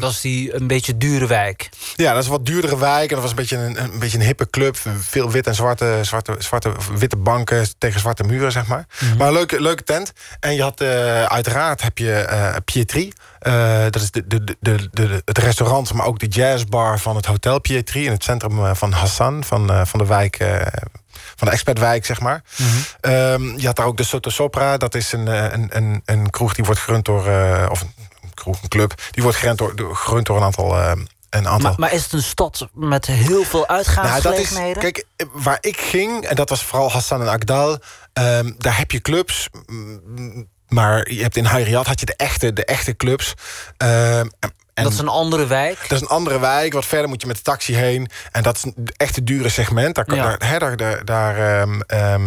Dat 0.01 0.11
is 0.11 0.21
die 0.21 0.55
een 0.55 0.67
beetje 0.67 0.97
dure 0.97 1.27
wijk. 1.27 1.69
ja, 1.97 2.11
dat 2.13 2.21
is 2.21 2.25
een 2.27 2.33
wat 2.33 2.47
duurdere 2.47 2.79
wijk. 2.79 3.09
En 3.09 3.15
dat 3.15 3.21
was 3.21 3.31
een 3.31 3.37
beetje 3.37 3.57
een, 3.57 3.83
een, 3.83 3.99
beetje 3.99 4.19
een 4.19 4.25
hippe 4.25 4.51
club. 4.51 4.77
Veel 4.99 5.31
wit 5.31 5.47
en 5.47 5.55
zwarte, 5.55 5.99
zwarte, 6.03 6.35
zwarte 6.39 6.73
witte 6.95 7.17
banken 7.17 7.67
tegen 7.79 8.01
zwarte 8.01 8.23
muren, 8.25 8.53
zeg 8.53 8.67
maar. 8.67 8.87
Maar 9.19 9.27
een 9.27 9.33
leuke, 9.33 9.61
leuke 9.61 9.83
tent. 9.83 10.13
En 10.41 10.55
je 10.55 10.63
had 10.63 10.81
eh, 10.81 11.23
uiteraard 11.25 11.83
heb 11.83 11.99
je 11.99 12.13
eh 12.13 12.55
Pietri. 12.65 13.13
Eh, 13.39 13.83
dat 13.91 14.03
is 14.03 14.11
de, 14.11 14.27
de, 14.27 14.45
de, 14.45 14.57
de, 14.61 14.89
de- 14.93 15.23
het 15.25 15.39
restaurant, 15.39 15.93
maar 15.93 16.07
ook 16.07 16.19
de 16.19 16.27
jazzbar 16.27 16.99
van 16.99 17.17
het 17.17 17.27
Hotel 17.27 17.61
Pietri... 17.61 18.05
in 18.05 18.11
het 18.11 18.25
centrum 18.25 18.75
van 18.77 18.93
Hassan, 18.93 19.45
van, 19.45 19.87
van 19.87 19.99
de 19.99 20.07
wijk... 20.07 20.37
van 21.37 21.47
de 21.49 21.51
expertwijk, 21.53 22.05
zeg 22.07 22.21
maar. 22.21 22.43
Ehm, 23.01 23.59
je 23.59 23.67
had 23.67 23.77
daar 23.77 23.87
ook 23.87 23.97
de 23.97 24.03
Soto 24.05 24.31
Sopra. 24.31 24.77
Dat 24.77 24.95
is 24.95 25.13
een, 25.13 25.27
een, 25.27 25.77
een, 25.77 26.03
een 26.05 26.31
kroeg 26.31 26.55
die 26.55 26.65
wordt 26.65 26.81
gerund 26.81 27.05
door... 27.05 27.29
of 27.71 27.85
een 28.47 28.69
club. 28.69 28.95
Die 29.11 29.23
wordt 29.23 29.39
gerund 29.39 29.59
door, 29.59 29.97
gerund 29.97 30.27
door 30.27 30.37
een 30.37 30.43
aantal... 30.43 30.77
eh, 30.79 30.93
een 31.31 31.49
aantal 31.49 31.71
Maar, 31.71 31.79
maar 31.81 31.93
is 31.93 32.03
het 32.03 32.13
een 32.13 32.23
stad 32.23 32.69
met 32.75 33.07
heel 33.07 33.43
veel 33.45 33.65
nou, 33.67 33.73
uitgaansgelegenheden? 33.79 34.83
kijk, 34.83 35.05
eh, 35.17 35.27
waar 35.33 35.59
ik 35.61 35.77
ging, 35.81 36.25
en 36.25 36.37
dat 36.37 36.49
was 36.49 36.63
vooral 36.65 36.91
Hassan 36.91 37.21
en 37.21 37.29
Agdal, 37.29 37.79
ehm, 38.13 38.53
daar 38.59 38.77
heb 38.79 38.91
je 38.91 39.01
clubs. 39.01 39.49
mm, 39.67 40.47
Maar 40.69 41.11
je 41.13 41.23
hebt 41.23 41.37
in 41.37 41.45
Hayriat 41.45 41.87
had 41.87 42.01
je 42.01 42.07
de 42.07 42.17
echte, 42.17 42.53
de 42.53 42.65
echte 42.65 42.97
clubs. 42.97 43.35
Ehm, 43.77 44.27
en 44.75 44.85
dat 44.85 44.93
is 44.93 44.99
een 44.99 45.09
andere 45.09 45.47
wijk. 45.47 45.79
dat 45.81 45.93
is 45.93 46.01
een 46.01 46.07
andere 46.17 46.39
wijk. 46.41 46.73
Wat 46.73 46.85
verder 46.85 47.09
moet 47.09 47.21
je 47.21 47.27
met 47.27 47.37
de 47.37 47.43
taxi 47.43 47.75
heen. 47.75 48.11
En 48.33 48.43
dat 48.43 48.57
is 48.57 48.63
een 48.65 48.89
echt 48.97 49.17
een 49.17 49.25
dure 49.25 49.49
segment. 49.49 49.95
Daar, 49.95 50.05
kan- 50.05 50.17
Ja. 50.17 50.37
daar, 50.37 50.49
hè, 50.51 50.59
daar, 50.59 50.77
daar, 50.77 51.05
daar, 51.05 51.37
ehm, 51.87 52.27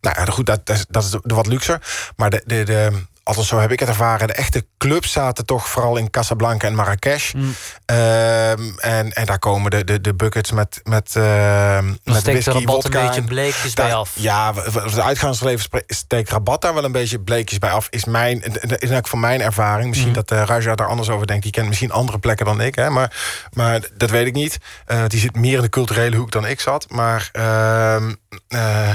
nou 0.00 0.16
ja, 0.20 0.24
goed, 0.24 0.46
dat, 0.46 0.66
dat 0.66 0.76
is, 0.76 0.84
dat 0.88 1.04
is 1.04 1.14
wat 1.22 1.46
luxer. 1.46 1.80
Maar 2.16 2.30
de, 2.30 2.42
de, 2.46 2.62
de, 2.62 3.02
althans 3.28 3.48
zo 3.48 3.58
heb 3.58 3.72
ik 3.72 3.80
het 3.80 3.88
ervaren. 3.88 4.26
De 4.26 4.32
echte 4.32 4.66
clubs 4.78 5.12
zaten 5.12 5.46
toch 5.46 5.68
vooral 5.68 5.96
in 5.96 6.10
Casablanca 6.10 6.66
en 6.66 6.74
Marrakesh. 6.74 7.32
Mm. 7.32 7.54
Ehm, 7.84 8.62
en, 8.78 9.12
en 9.12 9.26
daar 9.26 9.38
komen 9.38 9.70
de, 9.70 9.84
de, 9.84 10.00
de 10.00 10.14
buckets 10.14 10.50
met, 10.52 10.80
met, 10.84 11.12
Dan 11.12 11.98
met 12.04 12.22
whisky, 12.22 12.50
rabat 12.50 12.84
een 12.84 12.90
beetje 12.90 13.24
bleekjes 13.24 13.74
daar- 13.74 13.86
bij 13.86 13.94
af. 13.94 14.10
Ja, 14.14 14.52
de 14.52 15.02
uitgaansleven 15.02 15.70
steekt 15.86 16.30
Rabat 16.30 16.62
daar 16.62 16.74
wel 16.74 16.84
een 16.84 16.92
beetje 16.92 17.20
bleekjes 17.20 17.58
bij 17.58 17.70
af. 17.70 17.86
Is, 17.90 18.04
mijn, 18.04 18.42
is 18.42 18.60
eigenlijk 18.60 19.08
van 19.08 19.20
mijn 19.20 19.40
ervaring. 19.40 19.88
Misschien 19.88 20.10
Mhm. 20.12 20.22
dat 20.26 20.60
uh, 20.60 20.74
daar 20.76 20.86
anders 20.86 21.08
over 21.08 21.26
denkt. 21.26 21.42
Die 21.42 21.52
kent 21.52 21.68
misschien 21.68 21.90
andere 21.92 22.18
plekken 22.18 22.46
dan 22.46 22.60
ik. 22.60 22.74
Hè, 22.74 22.90
maar, 22.90 23.16
maar 23.52 23.80
dat 23.96 24.10
weet 24.10 24.26
ik 24.26 24.34
niet. 24.34 24.58
Eh, 24.86 25.02
die 25.06 25.20
zit 25.20 25.36
meer 25.36 25.56
in 25.56 25.62
de 25.62 25.68
culturele 25.68 26.16
hoek 26.16 26.30
dan 26.30 26.46
ik 26.46 26.60
zat. 26.60 26.90
Maar 26.90 27.28
eh, 27.32 28.90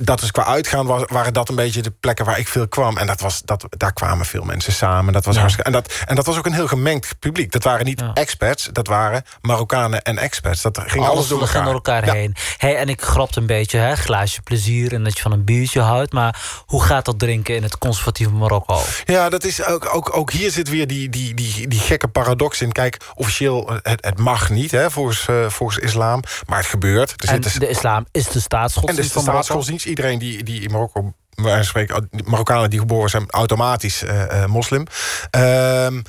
dat 0.00 0.22
is 0.22 0.30
qua 0.30 0.44
uitgaan 0.44 0.86
was, 0.86 1.02
waren 1.06 1.32
dat 1.32 1.48
een 1.48 1.54
beetje 1.54 1.82
de 1.82 1.90
plekken 1.90 2.24
waar 2.24 2.38
ik 2.38 2.48
veel 2.48 2.68
kwam. 2.68 2.96
En 2.98 3.06
dat 3.06 3.20
was, 3.20 3.42
dat, 3.44 3.64
daar 3.70 3.92
kwamen 3.92 4.26
veel 4.26 4.42
mensen 4.44 4.72
samen. 4.72 5.12
Dat 5.12 5.24
was 5.24 5.34
Ja. 5.34 5.40
hartstikke, 5.40 5.70
en, 5.70 5.76
dat, 5.76 5.92
en 6.06 6.14
dat 6.16 6.26
was 6.26 6.38
ook 6.38 6.46
een 6.46 6.52
heel 6.52 6.66
gemengd 6.68 7.18
publiek. 7.18 7.52
Dat 7.52 7.62
waren 7.64 7.84
niet 7.84 8.00
Ja. 8.00 8.10
expats, 8.14 8.68
dat 8.72 8.86
waren 8.86 9.22
Marokkanen 9.40 10.02
en 10.02 10.18
expats. 10.18 10.62
Dat 10.62 10.78
ging 10.86 11.04
alles, 11.04 11.16
Alles 11.16 11.28
door 11.28 11.40
elkaar. 11.40 11.64
door 11.64 11.72
elkaar 11.72 12.06
Ja. 12.06 12.12
heen. 12.12 12.36
Hey, 12.56 12.76
en 12.76 12.88
ik 12.88 13.02
grapte 13.02 13.40
een 13.40 13.46
beetje, 13.46 13.78
hè, 13.78 13.94
glaasje 13.96 14.42
plezier 14.42 14.92
en 14.94 15.04
dat 15.04 15.16
je 15.16 15.22
van 15.22 15.32
een 15.32 15.44
biertje 15.44 15.80
houdt. 15.80 16.12
Maar 16.12 16.40
hoe 16.66 16.82
gaat 16.82 17.04
dat 17.04 17.18
drinken 17.18 17.54
in 17.56 17.62
het 17.62 17.78
conservatieve 17.78 18.32
Marokko? 18.32 18.80
Ja, 19.04 19.28
dat 19.28 19.44
is 19.44 19.64
ook, 19.64 19.94
ook, 19.94 20.16
ook 20.16 20.32
hier 20.32 20.50
zit 20.50 20.68
weer 20.68 20.86
die, 20.86 21.08
die, 21.08 21.34
die, 21.34 21.68
die 21.68 21.80
gekke 21.80 22.08
paradox 22.08 22.60
in. 22.60 22.72
Kijk, 22.72 22.96
officieel, 23.14 23.68
eh, 23.68 23.76
het, 23.82 24.04
het 24.04 24.18
mag 24.18 24.50
niet 24.50 24.70
hè, 24.70 24.90
volgens, 24.90 25.28
eh, 25.28 25.48
volgens 25.48 25.78
islam, 25.78 26.22
maar 26.46 26.58
het 26.58 26.66
gebeurt. 26.66 27.10
Er 27.10 27.28
En 27.28 27.42
zitten- 27.42 27.60
de 27.60 27.68
islam 27.68 28.06
is 28.12 28.24
de 28.24 28.30
en 28.34 28.40
staatsgodsdienst 28.40 29.02
dus 29.02 29.12
de 29.24 29.30
staatsgodsdienst. 29.30 29.86
Iedereen 29.88 30.18
die, 30.18 30.42
die 30.42 30.60
in 30.60 30.70
Marokko, 30.70 31.12
wij 31.34 31.62
spreken, 31.62 32.08
Marokkanen 32.24 32.70
die 32.70 32.78
geboren 32.78 33.10
zijn, 33.10 33.30
automatisch 33.30 34.02
eh, 34.02 34.42
eh, 34.42 34.48
moslim. 34.48 34.86
Ehm, 35.30 36.00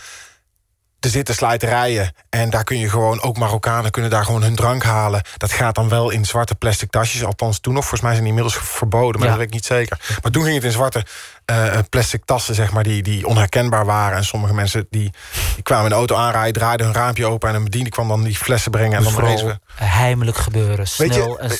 er 0.99 1.09
zitten 1.09 1.35
slijterijen 1.35 2.13
en 2.29 2.49
daar 2.49 2.63
kun 2.63 2.79
je 2.79 2.89
gewoon, 2.89 3.21
ook 3.21 3.37
Marokkanen 3.37 3.91
kunnen 3.91 4.11
daar 4.11 4.25
gewoon 4.25 4.41
hun 4.43 4.55
drank 4.55 4.83
halen. 4.83 5.21
Dat 5.37 5.51
gaat 5.51 5.75
dan 5.75 5.89
wel 5.89 6.09
in 6.09 6.25
zwarte 6.25 6.55
plastic 6.55 6.89
tasjes, 6.89 7.23
althans 7.23 7.59
toen 7.59 7.73
nog. 7.73 7.81
Volgens 7.81 8.01
mij 8.01 8.11
zijn 8.11 8.23
die 8.23 8.33
inmiddels 8.35 8.63
verboden, 8.63 9.19
maar 9.19 9.29
Ja. 9.29 9.35
dat 9.35 9.37
weet 9.37 9.47
ik 9.47 9.53
niet 9.53 9.65
zeker. 9.65 10.17
Maar 10.21 10.31
toen 10.31 10.43
ging 10.43 10.55
het 10.55 10.63
in 10.63 10.71
zwarte 10.71 11.05
eh, 11.45 11.77
plastic 11.89 12.25
tassen, 12.25 12.55
zeg 12.55 12.71
maar, 12.71 12.83
die, 12.83 13.03
die 13.03 13.27
onherkenbaar 13.27 13.85
waren. 13.85 14.17
En 14.17 14.25
sommige 14.25 14.53
mensen 14.53 14.87
die, 14.89 15.11
die 15.53 15.63
kwamen 15.63 15.83
in 15.83 15.89
de 15.89 15.95
auto 15.95 16.15
aanrijden, 16.15 16.53
draaiden 16.53 16.85
hun 16.85 16.95
raampje 16.95 17.25
open 17.25 17.49
en 17.49 17.55
een 17.55 17.63
bediende 17.63 17.89
kwam 17.89 18.07
dan 18.07 18.23
die 18.23 18.35
flessen 18.37 18.71
brengen. 18.71 18.97
En 18.97 19.03
dan 19.03 19.19
rezen 19.19 19.47
we 19.47 19.83
heimelijk 19.83 20.37
gebeuren, 20.37 20.85
Weet 20.97 21.13
je, 21.13 21.37
en... 21.39 21.57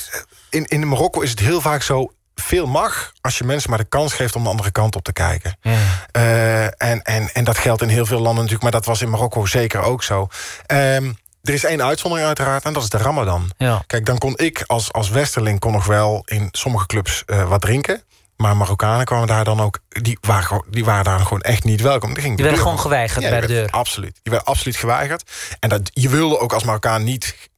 in, 0.50 0.64
in 0.64 0.88
Marokko 0.88 1.20
is 1.20 1.30
het 1.30 1.38
heel 1.38 1.60
vaak 1.60 1.82
zo... 1.82 2.12
veel 2.40 2.66
mag 2.66 3.12
als 3.20 3.38
je 3.38 3.44
mensen 3.44 3.70
maar 3.70 3.78
de 3.78 3.84
kans 3.84 4.12
geeft 4.12 4.36
om 4.36 4.42
de 4.42 4.48
andere 4.48 4.70
kant 4.70 4.96
op 4.96 5.04
te 5.04 5.12
kijken. 5.12 5.56
Ja. 5.60 5.72
Eh, 6.12 6.64
en, 6.64 7.02
en, 7.02 7.30
en 7.32 7.44
dat 7.44 7.58
geldt 7.58 7.82
in 7.82 7.88
heel 7.88 8.06
veel 8.06 8.20
landen 8.20 8.34
natuurlijk, 8.34 8.62
maar 8.62 8.72
dat 8.72 8.84
was 8.84 9.02
in 9.02 9.10
Marokko 9.10 9.46
zeker 9.46 9.80
ook 9.80 10.02
zo. 10.02 10.28
Ehm, 10.66 11.12
er 11.42 11.54
is 11.54 11.64
één 11.64 11.82
uitzondering 11.82 12.26
uiteraard 12.26 12.64
en 12.64 12.72
dat 12.72 12.82
is 12.82 12.88
de 12.88 12.98
Ramadan. 12.98 13.50
Ja. 13.56 13.82
Kijk, 13.86 14.06
dan 14.06 14.18
kon 14.18 14.32
ik 14.36 14.64
als, 14.66 14.92
als 14.92 15.08
Westerling 15.08 15.58
kon 15.58 15.72
nog 15.72 15.86
wel 15.86 16.22
in 16.24 16.48
sommige 16.52 16.86
clubs 16.86 17.22
eh, 17.26 17.48
wat 17.48 17.60
drinken. 17.60 18.02
Maar 18.36 18.56
Marokkanen 18.56 19.04
kwamen 19.04 19.26
daar 19.26 19.44
dan 19.44 19.60
ook, 19.60 19.78
die 19.88 20.18
waren, 20.20 20.64
die 20.70 20.84
waren 20.84 21.04
daar 21.04 21.20
gewoon 21.20 21.40
echt 21.40 21.64
niet 21.64 21.80
welkom. 21.80 22.14
Die, 22.14 22.22
gingen 22.22 22.36
Die 22.36 22.44
werden 22.44 22.62
gewoon 22.62 22.80
geweigerd 22.80 23.30
bij 23.30 23.40
de 23.40 23.46
deur. 23.46 23.70
Absoluut. 23.70 24.20
Die 24.22 24.32
werden 24.32 24.48
absoluut 24.48 24.76
geweigerd. 24.76 25.30
En 25.58 25.68
dat, 25.68 25.90
je 25.92 26.08
wilde 26.08 26.38
ook 26.38 26.52
als 26.52 26.64
Marokkaan 26.64 27.04
niet 27.04 27.49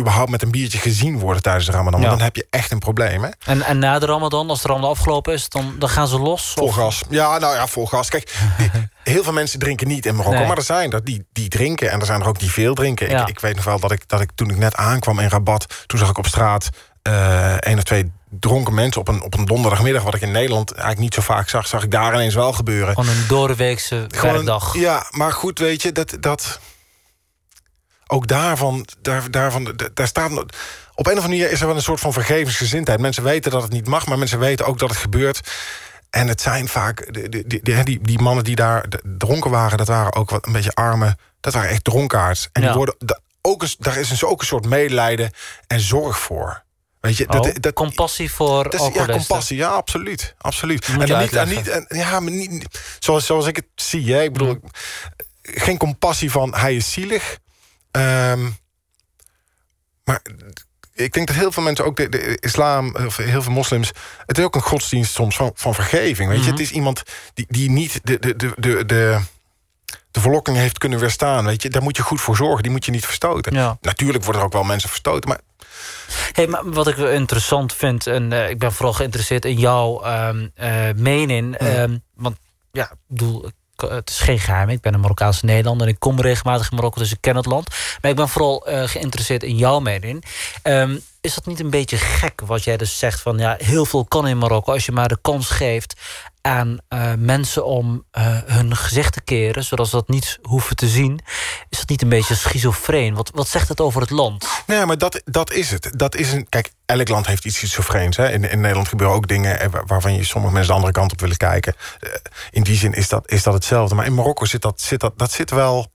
überhaupt 0.00 0.30
met 0.30 0.42
een 0.42 0.50
biertje 0.50 0.78
gezien 0.78 1.18
worden 1.18 1.42
tijdens 1.42 1.66
de 1.66 1.72
Ramadan. 1.72 2.00
Ja. 2.00 2.08
Dan 2.08 2.20
heb 2.20 2.36
je 2.36 2.46
echt 2.50 2.70
een 2.70 2.78
probleem. 2.78 3.22
Hè? 3.22 3.30
En, 3.44 3.62
en 3.62 3.78
na 3.78 3.98
de 3.98 4.06
Ramadan, 4.06 4.48
als 4.50 4.62
de 4.62 4.68
Ramadan 4.68 4.90
afgelopen 4.90 5.32
is, 5.32 5.48
dan, 5.48 5.74
dan 5.78 5.88
gaan 5.88 6.08
ze 6.08 6.18
los? 6.18 6.52
Vol 6.54 6.66
Of- 6.66 6.74
gas. 6.74 7.02
Ja, 7.08 7.38
nou 7.38 7.54
ja, 7.54 7.66
vol 7.66 7.86
gas. 7.86 8.08
Kijk, 8.08 8.34
heel 9.02 9.22
veel 9.22 9.32
mensen 9.32 9.58
drinken 9.58 9.88
niet 9.88 10.06
in 10.06 10.14
Marokko. 10.16 10.38
Nee. 10.38 10.46
Maar 10.46 10.56
er 10.56 10.62
zijn 10.62 10.92
er 10.92 11.04
die, 11.04 11.26
die 11.32 11.48
drinken. 11.48 11.90
En 11.90 12.00
er 12.00 12.06
zijn 12.06 12.20
er 12.20 12.28
ook 12.28 12.38
die 12.38 12.50
veel 12.50 12.74
drinken. 12.74 13.08
Ja. 13.10 13.20
Ik, 13.20 13.28
ik 13.28 13.40
weet 13.40 13.54
nog 13.56 13.64
wel 13.64 13.78
dat 13.80 13.92
ik, 13.92 14.08
dat 14.08 14.20
ik 14.20 14.30
toen 14.34 14.50
ik 14.50 14.56
net 14.56 14.74
aankwam 14.74 15.18
in 15.18 15.28
Rabat... 15.28 15.66
toen 15.86 15.98
zag 15.98 16.08
ik 16.10 16.18
op 16.18 16.26
straat 16.26 16.68
eh 17.02 17.54
één 17.54 17.76
of 17.76 17.82
twee 17.82 18.12
dronken 18.40 18.74
mensen... 18.74 19.00
Op 19.00 19.08
een, 19.08 19.22
op 19.22 19.34
een 19.34 19.44
donderdagmiddag, 19.44 20.02
wat 20.02 20.14
ik 20.14 20.20
in 20.20 20.30
Nederland 20.32 20.70
eigenlijk 20.70 21.00
niet 21.00 21.14
zo 21.14 21.20
vaak 21.22 21.48
zag... 21.48 21.66
zag 21.66 21.82
ik 21.82 21.90
daar 21.90 22.14
ineens 22.14 22.34
wel 22.34 22.52
gebeuren. 22.52 22.94
Gewoon 22.94 23.10
een 23.10 23.24
doorweekse 23.28 23.96
een- 23.96 24.20
werkdag. 24.20 24.74
Ja, 24.76 25.06
maar 25.10 25.32
goed, 25.32 25.58
weet 25.58 25.82
je, 25.82 25.92
dat... 25.92 26.16
dat 26.20 26.60
ook 28.06 28.26
daarvan, 28.26 28.86
daar, 29.02 29.30
daarvan, 29.30 29.74
daar 29.94 30.06
staat... 30.06 30.30
Op 30.32 31.06
een 31.06 31.12
of 31.12 31.22
andere 31.22 31.28
manier 31.28 31.50
is 31.50 31.60
er 31.60 31.66
wel 31.66 31.76
een 31.76 31.82
soort 31.82 32.00
van 32.00 32.12
vergevensgezindheid. 32.12 33.00
Mensen 33.00 33.22
weten 33.22 33.50
dat 33.50 33.62
het 33.62 33.72
niet 33.72 33.86
mag, 33.86 34.06
maar 34.06 34.18
mensen 34.18 34.38
weten 34.38 34.66
ook 34.66 34.78
dat 34.78 34.88
het 34.90 34.98
gebeurt. 34.98 35.40
En 36.10 36.28
het 36.28 36.40
zijn 36.40 36.68
vaak... 36.68 37.12
Die, 37.14 37.46
die, 37.46 37.82
die, 37.84 38.00
die 38.02 38.18
mannen 38.20 38.44
die 38.44 38.56
daar 38.56 38.84
dronken 39.18 39.50
waren... 39.50 39.78
dat 39.78 39.86
waren 39.88 40.14
ook 40.14 40.30
wat 40.30 40.46
een 40.46 40.52
beetje 40.52 40.74
arme... 40.74 41.16
dat 41.40 41.52
waren 41.52 41.70
echt 41.70 41.84
dronkaards. 41.84 42.48
En 42.52 42.62
Ja. 42.62 42.68
die 42.68 42.76
worden, 42.76 42.96
ook 43.42 43.62
een, 43.62 43.68
daar 43.78 43.96
is 43.96 44.08
dus 44.08 44.24
ook 44.24 44.40
een 44.40 44.46
soort 44.46 44.66
medelijden 44.66 45.30
en 45.66 45.80
zorg 45.80 46.18
voor. 46.18 46.64
Weet 47.00 47.16
je, 47.16 47.28
Oh, 47.28 47.72
compassie 47.74 48.32
voor 48.32 48.62
dat 48.70 48.74
is, 48.74 48.94
ja, 48.94 49.06
compassie, 49.06 49.56
ja, 49.56 49.68
absoluut. 49.68 50.34
absoluut. 50.38 51.06
Dan 51.06 51.18
niet, 51.20 51.34
en 51.34 51.48
niet, 51.48 51.68
en, 51.68 51.86
ja, 51.88 52.20
maar 52.20 52.32
niet 52.32 52.66
zoals, 52.98 53.26
zoals 53.26 53.46
ik 53.46 53.56
het 53.56 53.66
zie. 53.74 54.12
Hè. 54.12 54.22
Ik 54.22 54.32
bedoel, 54.32 54.52
Mm. 54.52 54.60
geen 55.42 55.76
compassie 55.78 56.30
van 56.30 56.54
hij 56.54 56.76
is 56.76 56.92
zielig. 56.92 57.38
Ehm, 57.96 58.48
maar 60.04 60.22
ik 60.94 61.12
denk 61.12 61.26
dat 61.26 61.36
heel 61.36 61.52
veel 61.52 61.62
mensen, 61.62 61.84
ook 61.84 61.96
de, 61.96 62.08
de 62.08 62.36
islam, 62.40 62.96
of 62.96 63.16
heel 63.16 63.42
veel 63.42 63.52
moslims... 63.52 63.92
het 64.26 64.38
is 64.38 64.44
ook 64.44 64.54
een 64.54 64.60
godsdienst 64.60 65.12
soms 65.12 65.36
van, 65.36 65.50
van 65.54 65.74
vergeving. 65.74 66.28
Weet 66.28 66.38
je? 66.38 66.42
Mhm. 66.44 66.52
Het 66.52 66.60
is 66.60 66.70
iemand 66.70 67.02
die, 67.34 67.46
die 67.48 67.70
niet 67.70 68.00
de, 68.02 68.18
de, 68.18 68.36
de, 68.36 68.52
de, 68.56 68.84
de, 68.84 69.20
de 70.10 70.20
verlokking 70.20 70.56
heeft 70.56 70.78
kunnen 70.78 70.98
weerstaan. 70.98 71.44
Weet 71.44 71.62
je? 71.62 71.70
Daar 71.70 71.82
moet 71.82 71.96
je 71.96 72.02
goed 72.02 72.20
voor 72.20 72.36
zorgen, 72.36 72.62
die 72.62 72.72
moet 72.72 72.84
je 72.84 72.90
niet 72.90 73.04
verstoten. 73.04 73.54
Ja. 73.54 73.78
Natuurlijk 73.80 74.24
worden 74.24 74.42
er 74.42 74.46
ook 74.46 74.54
wel 74.54 74.64
mensen 74.64 74.88
verstoten, 74.88 75.28
maar 75.28 75.40
Hey, 76.32 76.46
maar 76.46 76.70
wat 76.70 76.88
ik 76.88 76.96
interessant 76.96 77.72
vind, 77.72 78.06
en 78.06 78.32
eh, 78.32 78.50
ik 78.50 78.58
ben 78.58 78.72
vooral 78.72 78.92
geïnteresseerd 78.92 79.44
in 79.44 79.58
jouw 79.58 80.02
ehm, 80.02 80.48
eh, 80.54 80.88
mening. 80.96 81.56
ehm, 81.56 81.96
want 82.14 82.36
ja, 82.72 82.90
ik 82.90 82.96
bedoel, 83.06 83.50
het 83.76 84.10
is 84.10 84.18
geen 84.18 84.38
geheim. 84.38 84.68
Ik 84.68 84.80
ben 84.80 84.94
een 84.94 85.00
Marokkaanse 85.00 85.44
Nederlander 85.44 85.86
en 85.86 85.92
ik 85.92 85.98
kom 85.98 86.20
regelmatig 86.20 86.70
in 86.70 86.76
Marokko, 86.76 87.00
dus 87.00 87.12
ik 87.12 87.20
ken 87.20 87.36
het 87.36 87.46
land. 87.46 87.68
Maar 88.00 88.10
ik 88.10 88.16
ben 88.16 88.28
vooral 88.28 88.66
eh, 88.66 88.88
geïnteresseerd 88.88 89.42
in 89.42 89.56
jouw 89.56 89.78
mening. 89.78 90.24
Ehm, 90.62 90.96
is 91.20 91.34
dat 91.34 91.46
niet 91.46 91.60
een 91.60 91.70
beetje 91.70 91.96
gek 91.96 92.40
wat 92.40 92.64
jij 92.64 92.76
dus 92.76 92.98
zegt 92.98 93.20
van 93.20 93.38
ja, 93.38 93.56
heel 93.58 93.84
veel 93.84 94.04
kan 94.04 94.26
in 94.26 94.38
Marokko 94.38 94.72
als 94.72 94.86
je 94.86 94.92
maar 94.92 95.08
de 95.08 95.18
kans 95.22 95.48
geeft 95.48 96.00
aan 96.46 96.78
eh, 96.88 97.12
mensen 97.18 97.64
om 97.64 98.04
eh, 98.10 98.38
hun 98.46 98.76
gezicht 98.76 99.12
te 99.12 99.20
keren, 99.22 99.64
zodat 99.64 99.88
ze 99.88 99.96
dat 99.96 100.08
niet 100.08 100.38
hoeven 100.42 100.76
te 100.76 100.88
zien. 100.88 101.20
Is 101.68 101.78
dat 101.78 101.88
niet 101.88 102.02
een 102.02 102.08
beetje 102.08 102.34
schizofreen? 102.34 103.14
Wat, 103.14 103.30
wat 103.34 103.48
zegt 103.48 103.68
het 103.68 103.80
over 103.80 104.00
het 104.00 104.10
land? 104.10 104.46
Nee, 104.66 104.86
maar 104.86 104.98
dat, 104.98 105.22
dat 105.24 105.52
is 105.52 105.70
het. 105.70 105.88
Dat 105.92 106.14
is 106.14 106.32
een, 106.32 106.48
kijk, 106.48 106.72
elk 106.86 107.08
land 107.08 107.26
heeft 107.26 107.44
iets 107.44 107.56
schizofreens. 107.56 108.16
Hè. 108.16 108.30
In, 108.32 108.50
in 108.50 108.60
Nederland 108.60 108.88
gebeuren 108.88 109.16
ook 109.16 109.28
dingen 109.28 109.60
eh, 109.60 109.68
waar- 109.70 109.86
waarvan 109.86 110.14
je 110.14 110.24
sommige 110.24 110.52
mensen 110.52 110.70
de 110.70 110.76
andere 110.76 110.98
kant 110.98 111.12
op 111.12 111.20
willen 111.20 111.36
kijken. 111.36 111.74
In 112.50 112.62
die 112.62 112.76
zin 112.76 112.92
is 112.92 113.08
dat, 113.08 113.30
is 113.30 113.42
dat 113.42 113.54
hetzelfde. 113.54 113.94
Maar 113.94 114.06
in 114.06 114.14
Marokko 114.14 114.44
zit 114.44 114.62
dat, 114.62 114.80
zit 114.80 115.00
dat, 115.00 115.18
dat 115.18 115.32
zit 115.32 115.50
wel. 115.50 115.94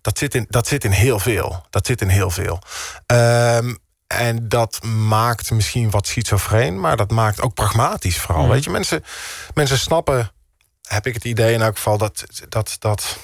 Dat 0.00 0.18
zit, 0.18 0.34
in, 0.34 0.46
dat 0.48 0.66
zit 0.66 0.84
in 0.84 0.90
heel 0.90 1.18
veel. 1.18 1.66
Dat 1.70 1.86
zit 1.86 2.00
in 2.00 2.08
heel 2.08 2.30
veel. 2.30 2.58
Ehm, 3.06 3.74
en 4.16 4.48
dat 4.48 4.84
maakt 4.84 5.50
misschien 5.50 5.90
wat 5.90 6.06
schizofreen, 6.06 6.80
maar 6.80 6.96
dat 6.96 7.10
maakt 7.10 7.40
ook 7.40 7.54
pragmatisch 7.54 8.18
vooral. 8.20 8.42
Mhm. 8.42 8.52
Weet 8.52 8.64
je, 8.64 8.70
mensen, 8.70 9.04
mensen 9.54 9.78
snappen, 9.78 10.32
heb 10.88 11.06
ik 11.06 11.14
het 11.14 11.24
idee 11.24 11.52
in 11.54 11.62
elk 11.62 11.76
geval, 11.76 11.98
dat. 11.98 12.24
dat, 12.48 12.76
dat 12.78 13.18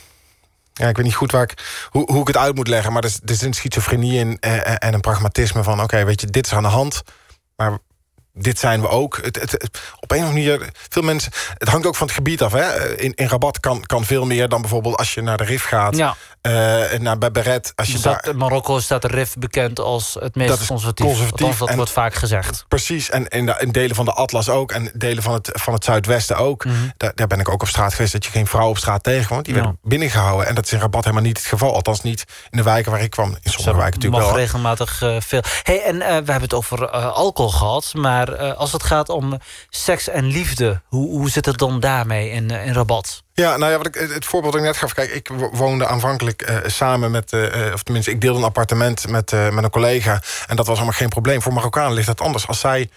ja, 0.72 0.88
ik 0.88 0.96
weet 0.96 1.04
niet 1.06 1.14
goed 1.14 1.32
waar 1.32 1.42
ik, 1.42 1.86
hoe, 1.90 2.10
hoe 2.12 2.20
ik 2.20 2.26
het 2.26 2.36
uit 2.36 2.54
moet 2.54 2.68
leggen. 2.68 2.92
Maar 2.92 3.02
er, 3.02 3.08
is- 3.08 3.20
er 3.24 3.30
is 3.30 3.40
een 3.42 3.52
schizofrenie 3.54 4.18
in 4.18 4.38
eh, 4.40 4.70
en 4.84 4.94
een 4.94 5.00
pragmatisme 5.00 5.62
van... 5.62 5.82
oké, 5.82 6.04
weet 6.04 6.20
je, 6.20 6.26
dit 6.26 6.46
is 6.46 6.52
aan 6.52 6.62
de 6.62 6.68
hand, 6.68 7.02
maar 7.56 7.78
dit 8.32 8.58
zijn 8.58 8.80
we 8.80 8.88
ook. 8.88 9.16
Het, 9.22 9.40
het, 9.40 9.52
het- 9.52 9.80
op 10.00 10.10
een 10.10 10.18
of 10.22 10.24
andere 10.28 10.56
manier, 10.56 10.70
veel 10.88 11.02
mensen... 11.02 11.32
Het 11.58 11.68
hangt 11.68 11.86
ook 11.86 11.96
van 11.96 12.06
het 12.06 12.16
gebied 12.16 12.42
af. 12.42 12.52
Hè? 12.52 12.96
In, 12.98 13.14
in 13.14 13.28
Rabat 13.28 13.60
kan, 13.60 13.82
kan 13.82 14.04
veel 14.04 14.26
meer 14.26 14.48
dan 14.48 14.60
bijvoorbeeld 14.60 14.96
als 14.96 15.14
je 15.14 15.20
naar 15.22 15.36
de 15.36 15.44
Rif 15.44 15.64
gaat. 15.64 15.96
Ja. 15.96 16.16
Eh, 16.40 16.52
naar 16.98 17.18
bij 17.18 17.30
Beret. 17.30 17.72
Als 17.74 17.88
je 17.92 17.98
Staat, 17.98 18.24
daar, 18.24 18.36
Marokko 18.36 18.80
staat 18.80 19.02
de 19.02 19.08
RIF 19.08 19.34
bekend 19.38 19.80
als 19.80 20.16
het 20.20 20.34
meest 20.34 20.48
Dat 20.48 20.66
conservatief. 20.66 21.06
conservatief 21.06 21.32
Althans, 21.40 21.58
dat 21.58 21.68
en- 21.68 21.76
wordt 21.76 21.90
vaak 21.90 22.14
gezegd. 22.14 22.64
Precies, 22.68 23.10
en 23.10 23.28
in, 23.28 23.46
de- 23.46 23.56
in 23.58 23.72
delen 23.72 23.96
van 23.96 24.04
de 24.04 24.12
Atlas 24.12 24.48
ook. 24.48 24.72
En 24.72 24.90
delen 24.94 25.22
van 25.22 25.32
het, 25.34 25.50
van 25.52 25.72
het 25.74 25.84
Zuidwesten 25.84 26.36
ook. 26.36 26.64
Mhm. 26.64 26.74
daar, 26.96 27.12
daar 27.14 27.26
ben 27.26 27.40
ik 27.40 27.48
ook 27.48 27.62
op 27.62 27.68
straat 27.68 27.94
geweest... 27.94 28.12
dat 28.12 28.24
je 28.24 28.30
geen 28.30 28.46
vrouw 28.46 28.68
op 28.68 28.78
straat 28.78 29.02
tegenkwam. 29.02 29.42
Die 29.42 29.54
Ja. 29.54 29.60
werden 29.60 29.78
binnengehouden. 29.82 30.46
En 30.46 30.54
dat 30.54 30.64
is 30.64 30.72
in 30.72 30.78
Rabat 30.80 31.04
helemaal 31.04 31.24
niet 31.26 31.36
het 31.38 31.46
geval. 31.46 31.74
Althans 31.74 32.00
niet 32.02 32.24
in 32.50 32.56
de 32.58 32.64
wijken 32.64 32.90
waar 32.92 33.00
ik 33.02 33.10
kwam. 33.10 33.28
In 33.28 33.50
sommige 33.50 33.76
wijken 33.76 33.94
natuurlijk 34.00 34.22
mag 34.22 34.30
wel. 34.32 34.40
regelmatig 34.40 35.02
eh, 35.02 35.16
veel. 35.20 35.42
Hey, 35.62 35.82
en 35.82 35.94
eh, 36.02 36.08
we 36.08 36.12
hebben 36.14 36.40
het 36.42 36.54
over 36.54 36.88
alcohol 36.90 37.50
gehad. 37.50 37.92
Maar 37.94 38.54
als 38.54 38.72
het 38.72 38.82
gaat 38.82 39.08
om 39.08 39.38
seks 39.68 40.08
en 40.08 40.24
liefde, 40.24 40.82
hoe, 40.86 41.08
hoe 41.08 41.30
zit 41.30 41.46
het 41.46 41.58
dan 41.58 41.80
daarmee 41.80 42.30
in, 42.30 42.50
in 42.50 42.72
Rabat? 42.72 43.24
Ja, 43.42 43.56
nou 43.56 43.70
ja, 43.72 43.76
wat 43.76 43.86
ik, 43.86 43.94
het 43.94 44.24
voorbeeld 44.24 44.52
dat 44.52 44.62
ik 44.62 44.68
net 44.68 44.76
gaf. 44.76 44.92
Kijk, 44.94 45.10
ik 45.10 45.28
wo- 45.28 45.50
woonde 45.52 45.86
aanvankelijk 45.86 46.42
eh, 46.42 46.56
samen 46.66 47.10
met... 47.10 47.32
eh, 47.32 47.66
eh, 47.66 47.72
of 47.72 47.82
tenminste, 47.82 48.10
ik 48.10 48.20
deelde 48.20 48.38
een 48.38 48.44
appartement 48.44 49.08
met, 49.08 49.30
met 49.50 49.64
een 49.64 49.70
collega. 49.70 50.22
En 50.46 50.56
dat 50.56 50.66
was 50.66 50.76
allemaal 50.76 50.94
geen 50.94 51.08
probleem. 51.08 51.42
Voor 51.42 51.52
Marokkanen 51.52 51.92
ligt 51.92 52.06
dat 52.06 52.20
anders. 52.20 52.46
Als 52.46 52.60
zij, 52.60 52.90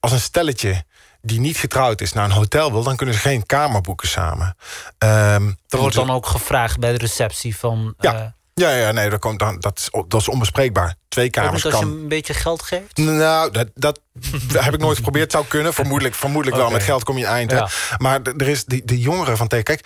als 0.00 0.12
een 0.12 0.20
stelletje 0.20 0.84
die 1.22 1.40
niet 1.40 1.56
getrouwd 1.56 2.00
is 2.00 2.12
naar 2.12 2.24
een 2.24 2.30
hotel 2.30 2.72
wil... 2.72 2.82
dan 2.82 2.96
kunnen 2.96 3.14
ze 3.14 3.20
geen 3.20 3.46
kamer 3.46 3.80
boeken 3.80 4.08
samen. 4.08 4.56
Ehm, 4.98 5.12
Er 5.12 5.38
wordt 5.68 5.80
moeten- 5.80 6.06
dan 6.06 6.16
ook 6.16 6.26
gevraagd 6.26 6.78
bij 6.78 6.92
de 6.92 6.98
receptie 6.98 7.56
van... 7.56 7.94
Ja. 7.98 8.34
Ja, 8.60 8.70
ja, 8.70 8.92
nee, 8.92 9.10
dat, 9.10 9.20
komt 9.20 9.38
dan, 9.38 9.60
dat, 9.60 9.78
is, 9.78 9.90
dat 10.08 10.20
is 10.20 10.28
onbespreekbaar. 10.28 10.94
Twee 11.08 11.30
kamers 11.30 11.64
niet 11.64 11.72
als 11.72 11.82
je 11.82 11.88
kan... 11.88 11.98
een 11.98 12.08
beetje 12.08 12.34
geld 12.34 12.62
geeft? 12.62 12.96
Nou, 12.96 13.50
dat, 13.50 13.68
dat 13.74 14.00
heb 14.64 14.74
ik 14.74 14.80
nooit 14.80 14.96
geprobeerd. 14.96 15.32
Zou 15.32 15.44
kunnen. 15.48 15.74
Vermoedelijk, 15.74 16.14
vermoedelijk 16.14 16.60
wel. 16.60 16.70
Met 16.70 16.82
geld 16.82 17.04
kom 17.04 17.18
je 17.18 17.26
eind. 17.26 17.50
Ja. 17.50 17.68
Maar 17.98 18.20
er 18.22 18.48
is 18.48 18.64
die, 18.64 18.84
de 18.84 18.98
jongeren 18.98 19.36
van. 19.36 19.48
Kijk, 19.48 19.80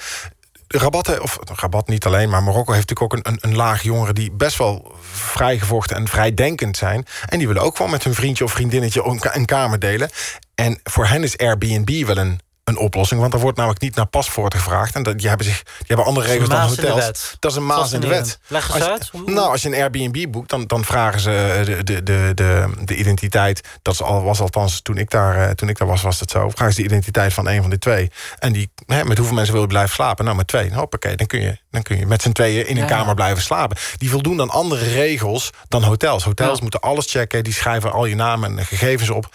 Rabat, 0.67 1.21
of 1.21 1.39
Rabat 1.55 1.89
niet 1.89 2.07
alleen, 2.07 2.29
maar 2.29 2.43
Marokko 2.43 2.73
heeft 2.73 2.89
natuurlijk 2.89 3.13
ook 3.13 3.27
een, 3.27 3.33
een, 3.33 3.51
een 3.51 3.57
laag 3.57 3.83
jongeren 3.83 4.15
die 4.15 4.31
best 4.33 4.59
wel 4.59 4.95
vrijgevochten 5.13 5.97
en 5.97 6.09
vrijdenkend 6.09 6.77
zijn. 6.77 7.07
En 7.27 7.39
die 7.39 7.47
willen 7.47 7.63
ook 7.63 7.77
gewoon 7.77 7.91
met 7.91 8.05
hun 8.05 8.15
vriendje 8.15 8.45
of 8.45 8.53
vriendinnetje 8.53 9.05
een, 9.05 9.21
een 9.23 9.45
kamer 9.45 9.79
delen. 9.79 10.11
En 10.55 10.81
voor 10.85 11.07
hen 11.07 11.23
is 11.23 11.39
Airbnb 11.39 12.07
wel 12.07 12.17
een, 12.17 12.41
een 12.71 12.79
oplossing, 12.79 13.21
want 13.21 13.33
er 13.35 13.41
wordt 13.41 13.57
namelijk 13.57 13.83
niet 13.83 13.95
naar 13.95 14.07
paspoorten 14.07 14.59
gevraagd. 14.59 14.95
En 14.95 15.03
dat, 15.03 15.19
die 15.19 15.29
hebben, 15.29 15.47
zich, 15.47 15.63
die 15.63 15.87
hebben 15.87 16.07
andere 16.07 16.27
regels 16.27 16.49
dan 16.49 16.61
hotels. 16.61 17.37
Dat 17.39 17.51
is 17.51 17.57
een 17.57 17.67
maas 17.67 17.93
in 17.93 18.01
de 18.01 18.07
wet. 18.07 18.39
Leg 18.47 18.75
eens 18.75 18.85
uit. 18.85 19.11
Nou, 19.27 19.51
als 19.51 19.63
je 19.63 19.69
een 19.69 19.75
Airbnb 19.75 20.31
boekt, 20.31 20.51
dan, 20.51 20.67
dan 20.67 20.85
vragen 20.85 21.21
ze 21.21 21.31
eh, 21.31 21.65
de, 21.65 21.85
de, 21.85 22.03
de, 22.03 22.33
de, 22.35 22.71
de 22.85 22.97
identiteit. 22.97 23.69
Dat 23.83 23.95
is 23.95 24.03
al, 24.03 24.23
was 24.23 24.41
althans 24.41 24.81
toen 24.83 24.97
ik, 24.99 25.11
daar, 25.11 25.49
eh, 25.49 25.51
toen 25.51 25.69
ik 25.69 25.79
daar 25.79 25.89
was, 25.89 26.03
was 26.03 26.19
dat 26.19 26.31
zo. 26.31 26.49
Vragen 26.51 26.75
ze 26.75 26.81
de 26.81 26.87
identiteit 26.87 27.33
van 27.33 27.49
een 27.49 27.61
van 27.61 27.71
de 27.71 27.79
twee. 27.79 28.11
En 28.39 28.53
die, 28.53 28.71
hè, 28.87 29.05
met 29.05 29.17
hoeveel 29.17 29.35
mensen 29.37 29.53
wil 29.55 29.63
je 29.63 29.69
blijven 29.69 29.95
slapen? 29.95 30.25
Nou, 30.25 30.37
met 30.37 30.47
twee. 30.47 30.75
Hoppakee, 30.75 31.17
dan 31.17 31.27
kun 31.27 31.41
je, 31.41 31.59
dan 31.71 31.83
kun 31.83 31.99
je 31.99 32.07
met 32.07 32.23
z'n 32.23 32.33
tweeën 32.33 32.67
in 32.67 32.77
een 32.77 32.83
Ja. 32.83 32.89
kamer 32.89 33.15
blijven 33.15 33.43
slapen. 33.43 33.77
Die 33.97 34.11
voldoen 34.11 34.37
dan 34.37 34.51
andere 34.51 34.85
regels 34.85 35.51
dan 35.69 35.83
hotels. 35.83 36.25
Hotels 36.25 36.55
Ja. 36.57 36.63
moeten 36.63 36.81
alles 36.81 37.11
checken. 37.11 37.45
Die 37.45 37.53
schrijven 37.53 37.93
al 37.93 38.05
je 38.07 38.15
naam 38.15 38.45
en 38.45 38.65
gegevens 38.67 39.11
op. 39.11 39.29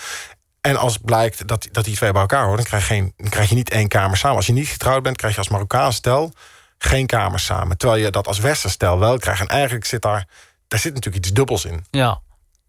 En 0.65 0.77
als 0.77 0.97
blijkt 0.97 1.47
dat, 1.47 1.67
dat 1.71 1.85
die 1.85 1.95
twee 1.95 2.11
bij 2.11 2.21
elkaar 2.21 2.41
horen... 2.41 2.55
Dan 2.55 2.65
krijg, 2.65 2.87
je 2.87 2.93
geen, 2.93 3.13
dan 3.17 3.29
krijg 3.29 3.49
je 3.49 3.55
niet 3.55 3.69
één 3.69 3.87
kamer 3.87 4.17
samen. 4.17 4.37
Als 4.37 4.45
je 4.45 4.53
niet 4.53 4.67
getrouwd 4.67 5.03
bent, 5.03 5.17
krijg 5.17 5.33
je 5.33 5.39
als 5.39 5.49
Marokkaans 5.49 5.95
stel... 5.95 6.33
geen 6.77 7.05
kamers 7.05 7.45
samen. 7.45 7.77
Terwijl 7.77 8.01
je 8.01 8.11
dat 8.11 8.27
als 8.27 8.39
Westers 8.39 8.73
stel 8.73 8.99
wel 8.99 9.17
krijgt. 9.17 9.41
En 9.41 9.47
eigenlijk 9.47 9.85
zit 9.85 10.01
daar... 10.01 10.27
Daar 10.67 10.79
zit 10.79 10.93
natuurlijk 10.93 11.25
iets 11.25 11.33
dubbels 11.33 11.65
in. 11.65 11.85
Ja. 11.91 12.21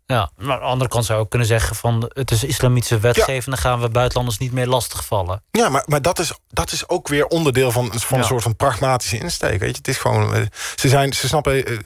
Ja, 0.07 0.31
maar 0.37 0.55
aan 0.55 0.61
de 0.61 0.67
andere 0.67 0.91
kant 0.91 1.05
zou 1.05 1.19
je 1.19 1.25
ook 1.25 1.31
kunnen 1.31 1.49
zeggen 1.49 1.77
van 1.77 2.11
het 2.15 2.31
is 2.31 2.45
islamitische 2.45 2.99
wetgeving, 2.99 3.45
dan 3.45 3.59
gaan 3.59 3.81
we 3.81 3.89
buitenlanders 3.89 4.39
niet 4.39 4.53
meer 4.53 4.67
lastigvallen. 4.67 5.43
Ja, 5.51 5.69
maar, 5.69 5.83
maar 5.87 6.03
dat, 6.03 6.19
is, 6.19 6.33
dat 6.49 6.73
is 6.73 6.89
ook 6.89 7.09
weer 7.09 7.27
onderdeel 7.27 7.73
van, 7.73 7.91
van 7.93 8.17
Ja. 8.17 8.23
een 8.23 8.29
soort 8.29 8.43
van 8.43 8.57
pragmatische 8.57 9.19
insteek. 9.19 9.61
Weet 9.61 9.71
je? 9.71 9.77
Het 9.77 9.89
is 9.89 9.99
gewoon, 9.99 10.35
eh, 10.35 10.43
ze, 10.75 10.89
zijn, 10.89 11.13
ze 11.13 11.27
snappen 11.29 11.67
eh, 11.67 11.79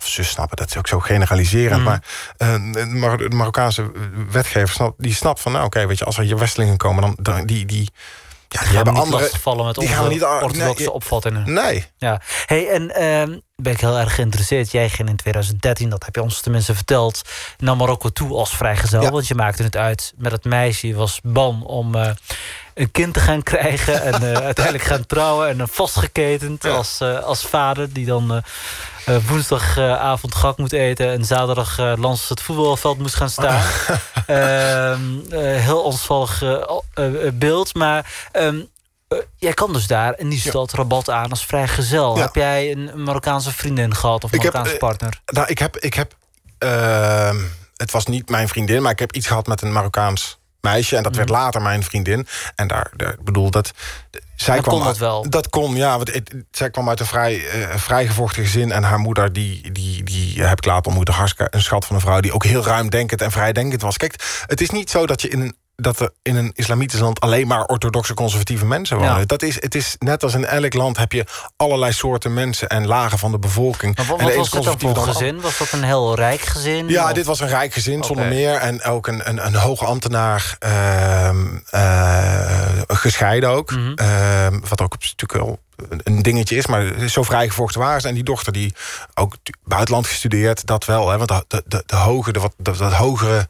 of 0.00 0.08
ze 0.08 0.24
snappen, 0.24 0.56
dat 0.56 0.68
is 0.68 0.76
ook 0.76 0.88
zo 0.88 0.98
generaliserend. 1.00 1.80
Mhm. 1.82 1.84
Maar 1.84 2.02
eh, 2.36 2.52
de 2.72 2.86
Mar- 2.86 3.18
de 3.18 3.28
Marokkaanse 3.36 3.90
wetgever 4.30 4.68
snapt, 4.74 5.02
die 5.02 5.14
snapt 5.14 5.40
van, 5.40 5.52
nou 5.52 5.64
oké, 5.64 5.86
weet 5.86 5.98
je, 5.98 6.04
als 6.04 6.16
er 6.16 6.22
hier 6.22 6.38
Westelingen 6.38 6.76
komen, 6.76 7.02
dan, 7.02 7.16
dan 7.20 7.46
die, 7.46 7.66
die, 7.66 7.90
ja, 8.48 8.58
die 8.58 8.68
Die 8.68 8.76
hebben 8.76 8.94
andere. 8.96 9.22
lastigvallen 9.22 9.66
met 9.66 9.74
die 9.74 9.88
gaan 9.88 10.08
niet 10.08 10.22
orthodoxe 10.22 10.82
nee, 10.82 10.92
opvattingen. 10.92 11.52
Nee, 11.52 11.84
Ja. 11.98 12.20
Hey, 12.46 12.68
en 12.68 12.94
ehm, 12.94 13.38
ben 13.56 13.72
ik 13.72 13.80
heel 13.80 13.98
erg 13.98 14.14
geïnteresseerd. 14.14 14.70
Jij 14.70 14.88
ging 14.88 15.08
in 15.08 15.16
2013, 15.16 15.88
dat 15.88 16.04
heb 16.04 16.14
je 16.14 16.22
ons 16.22 16.40
tenminste 16.40 16.74
verteld, 16.74 17.22
naar 17.58 17.76
Marokko 17.76 18.08
toe 18.08 18.32
als 18.36 18.56
vrijgezel. 18.56 19.02
Ja. 19.02 19.10
Want 19.10 19.28
je 19.28 19.34
maakte 19.34 19.62
het 19.62 19.76
uit 19.76 20.12
met 20.16 20.32
het 20.32 20.44
meisje. 20.44 20.86
Je 20.86 20.94
was 20.94 21.20
ban 21.22 21.62
om 21.64 21.94
eh, 21.94 22.10
een 22.74 22.90
kind 22.90 23.14
te 23.14 23.20
gaan 23.20 23.42
krijgen 23.42 24.02
en 24.02 24.14
eh, 24.34 24.42
uiteindelijk 24.50 24.84
gaan 24.84 25.06
trouwen 25.06 25.48
en 25.48 25.58
uh, 25.58 25.64
vastgeketend 25.70 26.62
Ja. 26.62 26.70
als, 26.70 27.00
eh, 27.00 27.18
als 27.22 27.42
vader 27.46 27.92
die 27.92 28.06
dan. 28.06 28.42
eh, 29.04 29.16
woensdagavond 29.26 30.34
gak 30.34 30.58
moet 30.58 30.72
eten 30.72 31.10
en 31.10 31.24
zaterdag 31.24 31.78
eh, 31.78 31.92
langs 31.96 32.28
het 32.28 32.42
voetbalveld 32.42 32.98
moest 32.98 33.14
gaan 33.14 33.30
staan. 33.30 33.62
Ehm, 34.26 35.00
eh, 35.30 35.60
heel 35.62 35.82
onvallig 35.82 36.42
eh, 36.42 36.64
beeld. 37.34 37.74
Maar 37.74 38.28
ehm, 38.32 38.60
eh, 39.08 39.18
jij 39.36 39.52
kan 39.52 39.72
dus 39.72 39.86
daar 39.86 40.18
in 40.18 40.28
die 40.28 40.40
stad 40.40 40.72
Rabat 40.72 41.10
aan 41.10 41.30
als 41.30 41.46
vrijgezel. 41.46 42.16
Ja. 42.16 42.22
Heb 42.22 42.34
jij 42.34 42.70
een 42.70 42.92
een 42.92 43.02
Marokkaanse 43.02 43.52
vriendin 43.52 43.94
gehad 43.94 44.24
of 44.24 44.30
heb, 44.30 44.40
Marokkaanse 44.40 44.76
partner? 44.76 45.20
nou, 45.26 45.46
ik 45.48 45.58
heb, 45.58 45.76
ik 45.76 45.94
heb 45.94 46.14
ehm, 46.58 47.36
het 47.76 47.90
was 47.90 48.06
niet 48.06 48.28
mijn 48.30 48.48
vriendin, 48.48 48.82
maar 48.82 48.92
ik 48.92 48.98
heb 48.98 49.12
iets 49.12 49.26
gehad 49.26 49.46
met 49.46 49.62
een 49.62 49.72
Marokkaans 49.72 50.38
meisje. 50.60 50.96
En 50.96 51.02
dat 51.02 51.16
werd 51.16 51.28
Mhm. 51.28 51.38
later 51.38 51.62
mijn 51.62 51.82
vriendin. 51.82 52.26
En 52.54 52.68
daar, 52.68 52.90
bedoel 53.22 53.50
dat. 53.50 53.72
Zij 54.36 54.54
Dan 54.54 54.62
kwam 54.62 54.76
kon 54.76 54.84
dat 54.86 54.98
wel. 54.98 55.30
Dat 55.30 55.48
kon, 55.48 55.74
ja. 55.76 55.96
Want 55.96 56.12
het, 56.14 56.34
zij 56.50 56.70
kwam 56.70 56.88
uit 56.88 57.00
een 57.00 57.06
vrij 57.06 57.48
eh, 57.48 57.76
vrijgevochten 57.76 58.42
gezin. 58.42 58.72
En 58.72 58.82
haar 58.82 58.98
moeder, 58.98 59.32
die, 59.32 59.72
die, 59.72 60.02
die 60.04 60.42
heb 60.42 60.58
ik 60.58 60.64
later 60.64 60.86
ontmoeten. 60.86 61.14
Hartstikke 61.14 61.56
een 61.56 61.62
schat 61.62 61.84
van 61.84 61.96
een 61.96 62.02
vrouw 62.02 62.20
die 62.20 62.32
ook 62.32 62.44
heel 62.44 62.64
ruimdenkend 62.64 63.22
en 63.22 63.30
vrijdenkend 63.30 63.82
was. 63.82 63.96
Kijk, 63.96 64.42
het 64.46 64.60
is 64.60 64.70
niet 64.70 64.90
zo 64.90 65.06
dat 65.06 65.22
je 65.22 65.28
in 65.28 65.40
een 65.40 65.56
dat 65.80 66.00
er 66.00 66.10
in 66.22 66.36
een 66.36 66.50
islamitisch 66.54 67.00
land 67.00 67.20
alleen 67.20 67.46
maar 67.46 67.64
orthodoxe 67.64 68.14
conservatieve 68.14 68.66
mensen 68.66 68.96
wonen. 68.96 69.18
Ja. 69.18 69.24
Dat 69.24 69.42
is, 69.42 69.54
het 69.62 69.74
is 69.74 69.96
net 69.98 70.22
als 70.22 70.34
in 70.34 70.44
elk 70.44 70.74
land 70.74 70.96
heb 70.96 71.12
je 71.12 71.24
allerlei 71.56 71.92
soorten 71.92 72.34
mensen 72.34 72.68
en 72.68 72.86
lagen 72.86 73.18
van 73.18 73.30
de 73.30 73.38
bevolking. 73.38 73.96
Maar 73.96 74.06
wat, 74.06 74.18
En 74.20 74.26
de 74.26 74.34
was 74.36 74.46
is 74.46 74.52
het 74.52 74.62
dan 74.64 74.80
voor 74.80 74.94
dan 74.94 75.04
gezin? 75.04 75.40
Was 75.40 75.58
dat 75.58 75.72
een 75.72 75.82
heel 75.84 76.14
rijk 76.14 76.40
gezin? 76.40 76.88
ja, 76.88 77.04
Of- 77.04 77.12
dit 77.12 77.26
was 77.26 77.40
een 77.40 77.48
rijk 77.48 77.72
gezin 77.72 78.04
zonder 78.04 78.26
meer. 78.26 78.54
En 78.54 78.82
ook 78.82 79.06
een, 79.06 79.28
een, 79.28 79.46
een 79.46 79.54
hoge 79.54 79.84
ambtenaar, 79.84 80.56
ehm, 80.58 81.46
eh, 81.70 82.80
gescheiden 82.86 83.48
ook. 83.50 83.70
Mhm. 83.70 83.92
Ehm, 83.94 84.60
wat 84.68 84.80
ook 84.80 84.92
natuurlijk 84.92 85.32
wel 85.32 85.58
een- 86.04 86.22
dingetje 86.22 86.56
is, 86.56 86.66
maar 86.66 87.08
zo 87.08 87.22
vrijgevochten 87.22 87.80
waren 87.80 88.00
ze. 88.00 88.08
En 88.08 88.14
die 88.14 88.22
dochter 88.24 88.52
die 88.52 88.74
ook 89.14 89.36
buitenland 89.64 90.06
gestudeerd, 90.06 90.66
dat 90.66 90.84
wel. 90.84 91.08
Hè, 91.10 91.16
want 91.18 91.28
de, 91.28 91.44
de, 91.48 91.62
de, 91.66 91.82
de 91.86 91.96
hoge, 91.96 92.32
de, 92.32 92.40
wat, 92.40 92.54
dat 92.56 92.92
hogere 92.92 93.48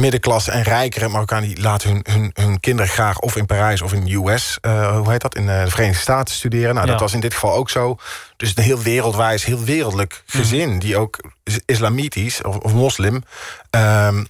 middenklasse 0.00 0.50
en 0.50 0.62
rijkere 0.62 1.08
Marokkanen... 1.08 1.48
die 1.48 1.60
laten 1.60 1.90
hun, 1.90 2.04
hun, 2.10 2.30
hun 2.34 2.60
kinderen 2.60 2.90
graag 2.90 3.18
of 3.18 3.36
in 3.36 3.46
Parijs 3.46 3.82
of 3.82 3.92
in 3.92 4.04
de 4.04 4.14
US... 4.14 4.58
eh, 4.60 4.96
hoe 4.96 5.10
heet 5.10 5.20
dat, 5.20 5.34
in 5.36 5.48
eh, 5.48 5.64
de 5.64 5.70
Verenigde 5.70 6.00
Staten 6.02 6.34
studeren. 6.34 6.74
Nou, 6.74 6.86
dat 6.86 7.00
was 7.00 7.12
in 7.12 7.20
dit 7.20 7.34
geval 7.34 7.54
ook 7.54 7.70
zo. 7.70 7.96
Dus 8.36 8.52
een 8.56 8.62
heel 8.62 8.82
wereldwijs, 8.82 9.44
heel 9.44 9.64
wereldlijk 9.64 10.22
gezin... 10.26 10.78
die 10.78 10.96
ook 10.96 11.18
is- 11.44 11.60
islamitisch 11.66 12.42
of, 12.42 12.56
of 12.56 12.72
moslim... 12.72 13.22
ehm, 13.70 14.24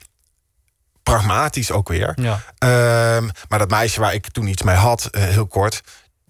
pragmatisch 1.02 1.70
ook 1.72 1.88
weer. 1.88 2.12
Ja. 2.22 2.40
Ehm, 2.58 3.28
maar 3.48 3.58
dat 3.58 3.70
meisje 3.70 4.00
waar 4.00 4.14
ik 4.14 4.30
toen 4.30 4.46
iets 4.46 4.62
mee 4.62 4.76
had, 4.76 5.04
eh, 5.10 5.22
heel 5.22 5.46
kort... 5.46 5.80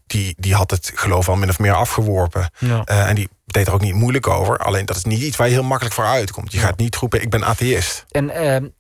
Die, 0.06 0.34
die 0.38 0.54
had 0.54 0.70
het 0.70 0.92
geloof 0.94 1.28
al 1.28 1.36
min 1.36 1.48
of 1.48 1.58
meer 1.58 1.74
afgeworpen. 1.74 2.50
Ja. 2.58 2.84
En 2.84 3.14
die 3.14 3.28
deed 3.46 3.66
er 3.66 3.72
ook 3.72 3.80
niet 3.80 3.94
moeilijk 3.94 4.26
over. 4.28 4.58
Alleen 4.58 4.86
dat 4.86 4.96
is 4.96 5.04
niet 5.04 5.20
iets 5.20 5.36
waar 5.36 5.46
je 5.46 5.52
heel 5.52 5.62
makkelijk 5.62 5.94
voor 5.94 6.04
uitkomt. 6.06 6.52
Je 6.52 6.58
Ja. 6.58 6.64
gaat 6.64 6.78
niet 6.78 6.96
roepen, 6.96 7.22
ik 7.22 7.30
ben 7.30 7.44
atheïst. 7.44 8.04
En 8.10 8.30
ehm, 8.30 8.64
eh, 8.64 8.70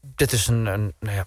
dit 0.00 0.32
is 0.32 0.46
een, 0.46 0.66
een, 0.66 0.94
nou 1.00 1.16
ja, 1.16 1.26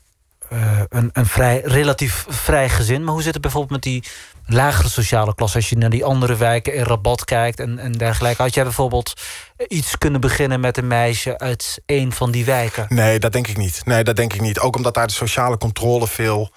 eh, 0.49 0.81
een, 0.89 1.09
een 1.13 1.25
vrij, 1.25 1.61
relatief 1.65 2.25
vrij 2.29 2.69
gezin. 2.69 3.03
Maar 3.03 3.13
hoe 3.13 3.21
zit 3.21 3.33
het 3.33 3.41
bijvoorbeeld 3.41 3.71
met 3.71 3.81
die 3.81 4.03
lagere 4.45 4.89
sociale 4.89 5.35
klasse... 5.35 5.57
als 5.57 5.69
je 5.69 5.77
naar 5.77 5.89
die 5.89 6.05
andere 6.05 6.35
wijken 6.35 6.73
in 6.73 6.83
Rabat 6.83 7.25
kijkt 7.25 7.59
en, 7.59 7.79
en 7.79 7.91
dergelijke? 7.91 8.41
Had 8.41 8.53
jij 8.53 8.63
bijvoorbeeld 8.63 9.13
iets 9.67 9.97
kunnen 9.97 10.21
beginnen 10.21 10.59
met 10.59 10.77
een 10.77 10.87
meisje... 10.87 11.37
uit 11.37 11.81
een 11.85 12.11
van 12.11 12.31
die 12.31 12.45
wijken? 12.45 12.85
Nee, 12.89 13.19
dat 13.19 13.31
denk 13.31 13.47
ik 13.47 13.57
niet. 13.57 13.81
Nee, 13.85 14.03
dat 14.03 14.15
denk 14.15 14.33
ik 14.33 14.41
niet. 14.41 14.59
Ook 14.59 14.75
omdat 14.75 14.93
daar 14.93 15.07
de 15.07 15.13
sociale 15.13 15.57
controle 15.57 16.07
veel, 16.07 16.51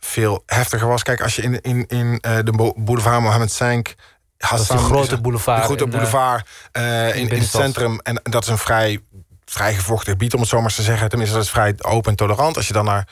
veel 0.00 0.42
heftiger 0.46 0.88
was. 0.88 1.02
Kijk, 1.02 1.22
als 1.22 1.36
je 1.36 1.42
in, 1.42 1.60
in, 1.60 1.86
in 1.86 2.18
eh, 2.20 2.36
de 2.44 2.52
bo- 2.52 2.74
boulevard 2.76 3.22
Mohammed 3.22 3.52
Sank... 3.52 3.94
Dat 4.36 4.60
is 4.60 4.66
die 4.68 4.78
grote 4.78 5.20
boulevard. 5.20 5.58
De 5.58 5.64
grote 5.64 5.84
in, 5.84 5.90
eh, 5.90 5.96
boulevard 5.96 6.48
eh, 6.72 7.16
in, 7.16 7.28
in 7.28 7.38
het 7.38 7.48
centrum. 7.48 8.00
En 8.00 8.20
dat 8.22 8.42
is 8.42 8.48
een 8.48 8.58
vrij, 8.58 9.00
vrij 9.48 9.74
gevochten 9.74 10.12
gebied, 10.12 10.34
om 10.34 10.40
het 10.40 10.48
zo 10.48 10.60
maar 10.60 10.74
te 10.74 10.82
zeggen. 10.82 11.08
Tenminste, 11.08 11.36
dat 11.36 11.44
is 11.44 11.50
vrij 11.50 11.74
open 11.78 12.10
en 12.10 12.16
tolerant. 12.16 12.56
Als 12.56 12.66
je 12.66 12.72
dan 12.72 12.84
naar 12.84 13.08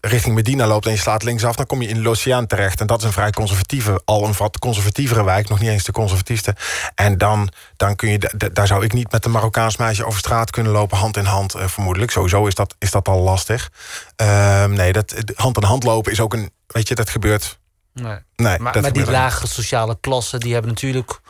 richting 0.00 0.34
Medina 0.34 0.66
loopt 0.66 0.86
en 0.86 0.92
je 0.92 0.98
slaat 0.98 1.22
linksaf... 1.22 1.56
dan 1.56 1.66
kom 1.66 1.82
je 1.82 1.88
in 1.88 2.02
Lociaan 2.02 2.46
terecht. 2.46 2.80
En 2.80 2.86
dat 2.86 2.98
is 2.98 3.04
een 3.04 3.12
vrij 3.12 3.30
conservatieve, 3.30 4.02
al 4.04 4.24
een 4.24 4.34
wat 4.38 4.58
conservatievere 4.58 5.24
wijk. 5.24 5.48
Nog 5.48 5.60
niet 5.60 5.68
eens 5.68 5.84
de 5.84 5.92
conservatiefste. 5.92 6.54
En 6.94 7.18
dan, 7.18 7.48
dan 7.76 7.96
kun 7.96 8.10
je, 8.10 8.50
daar 8.52 8.66
zou 8.66 8.84
ik 8.84 8.92
niet 8.92 9.12
met 9.12 9.24
een 9.24 9.30
Marokkaans 9.30 9.76
meisje 9.76 10.04
over 10.04 10.18
straat 10.18 10.50
kunnen 10.50 10.72
lopen... 10.72 10.98
hand 10.98 11.16
in 11.16 11.24
hand, 11.24 11.54
eh, 11.54 11.68
vermoedelijk. 11.68 12.10
Sowieso 12.10 12.46
is 12.46 12.54
dat, 12.54 12.74
is 12.78 12.90
dat 12.90 13.08
al 13.08 13.20
lastig. 13.20 13.70
Ehm, 14.16 14.72
nee, 14.72 14.92
dat, 14.92 15.14
hand 15.34 15.56
in 15.56 15.62
hand 15.62 15.84
lopen 15.84 16.12
is 16.12 16.20
ook 16.20 16.34
een... 16.34 16.50
Weet 16.66 16.88
je, 16.88 16.94
dat 16.94 17.10
gebeurt... 17.10 17.58
Nee. 17.92 18.18
Nee, 18.36 18.58
Maar, 18.58 18.72
dat 18.72 18.82
maar 18.82 18.92
die 18.92 19.10
lagere 19.10 19.46
sociale 19.46 19.96
klassen... 20.00 20.40
die 20.40 20.52
hebben 20.52 20.70
natuurlijk 20.70 21.20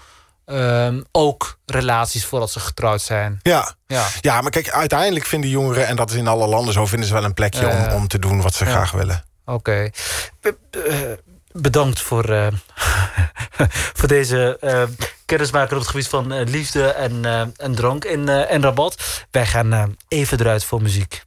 ehm, 0.48 1.00
ook 1.12 1.58
relaties 1.66 2.24
voordat 2.24 2.50
ze 2.50 2.60
getrouwd 2.60 3.02
zijn. 3.02 3.40
Ja, 3.42 3.72
Ja. 3.86 4.06
Ja, 4.20 4.40
maar 4.40 4.50
kijk, 4.50 4.70
uiteindelijk 4.70 5.24
vinden 5.26 5.50
jongeren, 5.50 5.86
en 5.86 5.96
dat 5.96 6.10
is 6.10 6.16
in 6.16 6.28
alle 6.28 6.46
landen 6.46 6.72
zo, 6.72 6.86
vinden 6.86 7.08
ze 7.08 7.14
wel 7.14 7.24
een 7.24 7.34
plekje 7.34 7.66
Ja, 7.66 7.68
ja. 7.78 7.86
om, 7.86 7.92
om 7.94 8.08
te 8.08 8.18
doen 8.18 8.42
wat 8.42 8.54
ze 8.54 8.64
Ja. 8.64 8.70
graag 8.70 8.90
willen. 8.90 9.24
Oké. 9.44 9.90
Eh, 10.40 10.52
bedankt 11.52 12.00
voor, 12.00 12.24
eh, 12.24 12.46
voor 13.98 14.08
deze 14.08 14.56
eh 14.60 14.82
kennismaker 15.24 15.72
op 15.74 15.80
het 15.80 15.90
gebied 15.90 16.08
van 16.08 16.32
eh, 16.32 16.46
liefde 16.46 16.88
en, 16.92 17.24
eh, 17.24 17.40
en 17.56 17.74
drank 17.74 18.04
in, 18.04 18.28
eh 18.28 18.50
en 18.52 18.62
Rabat. 18.62 19.02
Wij 19.30 19.46
gaan 19.46 19.72
eh, 19.72 19.82
even 20.08 20.40
eruit 20.40 20.64
voor 20.64 20.82
muziek. 20.82 21.22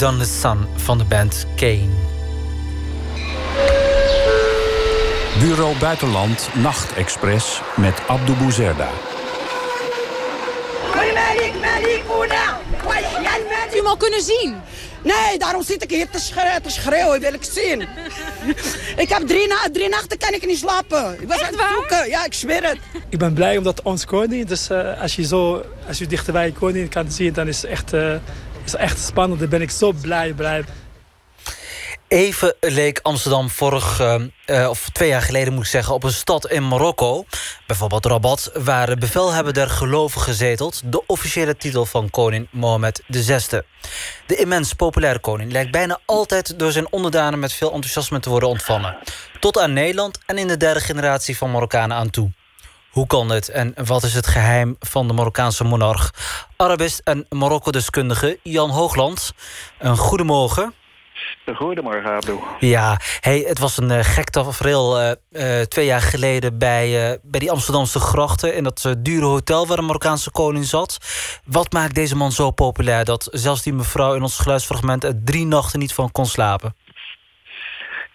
Than 0.00 0.18
The 0.18 0.24
Sun 0.24 0.66
van 0.76 0.98
de 0.98 1.04
band 1.04 1.46
Kane. 1.56 1.88
Bureau 5.38 5.78
Buitenland 5.78 6.48
Nachtexpress 6.54 7.60
met 7.76 8.00
Abdou 8.06 8.38
Bouzerda. 8.38 8.88
Hebt 13.48 13.74
u 13.74 13.76
hem 13.76 13.86
al 13.86 13.96
kunnen 13.96 14.22
zien? 14.22 14.54
Nee, 15.02 15.38
daarom 15.38 15.62
zit 15.62 15.82
ik 15.82 15.90
hier 15.90 16.10
te 16.10 16.20
schreeuwen, 16.20 16.62
te 16.62 16.70
schreeuwen 16.70 17.20
wil 17.20 17.32
ik 17.32 17.44
zien. 17.44 17.80
ik 19.04 19.08
heb 19.08 19.26
drie, 19.26 19.48
na 19.48 19.68
drie 19.72 19.88
nachten 19.88 20.18
kan 20.18 20.32
ik 20.32 20.46
niet 20.46 20.58
slapen. 20.58 21.16
Ik 21.20 21.28
was 21.28 21.42
aan 21.42 21.52
het 21.52 21.62
zoeken. 21.74 22.08
Ja, 22.08 22.24
ik 22.24 22.34
zweer 22.34 22.68
het. 22.68 22.78
Ik 23.08 23.18
ben 23.18 23.34
blij 23.34 23.56
omdat 23.56 23.82
ons 23.82 24.04
koning, 24.04 24.46
dus 24.46 24.70
eh, 24.70 25.00
als 25.00 25.16
je 25.16 25.26
zo, 25.26 25.64
als 25.88 25.98
je 25.98 26.06
dichterbij 26.06 26.46
je 26.46 26.52
koning 26.52 26.90
kan 26.90 27.10
zien, 27.10 27.32
dan 27.32 27.48
is 27.48 27.62
het 27.62 27.70
echt, 27.70 27.92
eh, 27.92 28.14
is 28.74 28.80
echt 28.80 28.98
spannend. 28.98 29.40
Dan 29.40 29.48
ben 29.48 29.62
ik 29.62 29.70
zo 29.70 29.92
blij, 29.92 30.32
blij. 30.32 30.64
Even 32.08 32.54
leek 32.60 33.00
Amsterdam 33.02 33.50
vorig, 33.50 34.00
eh, 34.00 34.14
eh, 34.46 34.68
of 34.68 34.88
twee 34.92 35.08
jaar 35.08 35.22
geleden 35.22 35.52
moet 35.52 35.62
ik 35.62 35.70
zeggen... 35.70 35.94
op 35.94 36.04
een 36.04 36.12
stad 36.12 36.50
in 36.50 36.68
Marokko, 36.68 37.24
bijvoorbeeld 37.66 38.06
Rabat... 38.06 38.50
waar 38.54 38.96
bevelhebber 38.96 39.52
der 39.52 39.68
gelovigen 39.68 40.34
zetelt... 40.34 40.82
de 40.84 41.06
officiële 41.06 41.56
titel 41.56 41.86
van 41.86 42.10
koning 42.10 42.48
Mohammed 42.50 43.02
VI. 43.08 43.60
De 44.26 44.36
immens 44.36 44.72
populaire 44.72 45.18
koning 45.18 45.52
lijkt 45.52 45.70
bijna 45.70 45.98
altijd... 46.06 46.58
door 46.58 46.72
zijn 46.72 46.92
onderdanen 46.92 47.38
met 47.38 47.52
veel 47.52 47.72
enthousiasme 47.72 48.20
te 48.20 48.30
worden 48.30 48.48
ontvangen. 48.48 48.96
Tot 49.40 49.58
aan 49.58 49.72
Nederland 49.72 50.18
en 50.26 50.38
in 50.38 50.48
de 50.48 50.56
derde 50.56 50.80
generatie 50.80 51.36
van 51.36 51.50
Marokkanen 51.50 51.96
aan 51.96 52.10
toe. 52.10 52.30
Hoe 52.90 53.06
kan 53.06 53.30
het 53.30 53.48
en 53.48 53.74
wat 53.84 54.02
is 54.02 54.14
het 54.14 54.26
geheim 54.26 54.76
van 54.80 55.06
de 55.06 55.12
Marokkaanse 55.12 55.64
monarch? 55.64 56.10
Arabist 56.56 57.00
en 57.04 57.26
Marokko-deskundige 57.28 58.38
Jan 58.42 58.70
Hoogland. 58.70 59.32
Een 59.78 59.96
goedemorgen. 59.96 60.74
Goedemorgen, 61.54 62.10
Abdo. 62.10 62.42
Ja, 62.58 63.00
hey, 63.20 63.38
het 63.38 63.58
was 63.58 63.76
een 63.76 63.90
uh, 63.90 63.98
gek 64.02 64.30
tafereel 64.30 65.00
uh, 65.00 65.10
uh, 65.30 65.60
twee 65.60 65.86
jaar 65.86 66.00
geleden 66.00 66.58
bij, 66.58 67.18
bij 67.22 67.40
die 67.40 67.50
Amsterdamse 67.50 68.00
grachten... 68.00 68.54
in 68.54 68.64
dat 68.64 68.94
dure 68.98 69.26
hotel 69.26 69.66
waar 69.66 69.76
de 69.76 69.82
Marokkaanse 69.82 70.30
koning 70.30 70.64
zat. 70.64 70.98
Wat 71.44 71.72
maakt 71.72 71.94
deze 71.94 72.16
man 72.16 72.32
zo 72.32 72.50
populair 72.50 73.04
dat 73.04 73.28
zelfs 73.30 73.62
die 73.62 73.72
mevrouw 73.72 74.14
in 74.14 74.22
ons 74.22 74.38
geluidsfragment... 74.38 75.04
er 75.04 75.24
drie 75.24 75.46
nachten 75.46 75.78
niet 75.78 75.92
van 75.92 76.12
kon 76.12 76.26
slapen? 76.26 76.74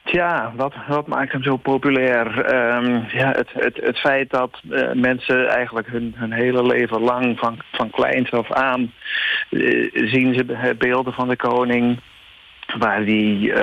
Tja, 0.06 0.54
wat, 0.56 0.74
wat 0.88 1.08
maakt 1.08 1.32
hem 1.32 1.44
zo 1.44 1.56
populair? 1.56 2.28
Um, 2.78 3.06
ja, 3.08 3.32
het, 3.32 3.50
het, 3.54 3.80
het 3.82 4.00
feit 4.00 4.30
dat 4.30 4.60
uh, 4.70 4.92
mensen 4.94 5.48
eigenlijk 5.48 5.88
hun, 5.88 6.14
hun 6.16 6.32
hele 6.32 6.66
leven 6.66 7.02
lang 7.02 7.40
van, 7.40 7.60
van 7.72 7.90
kleins 7.90 8.32
af 8.32 8.52
aan 8.52 8.94
uh, 9.50 9.90
zien 9.94 10.34
ze 10.34 10.76
beelden 10.78 11.14
van 11.14 11.28
de 11.28 11.36
koning 11.36 12.00
waar 12.78 13.06
die 13.06 13.54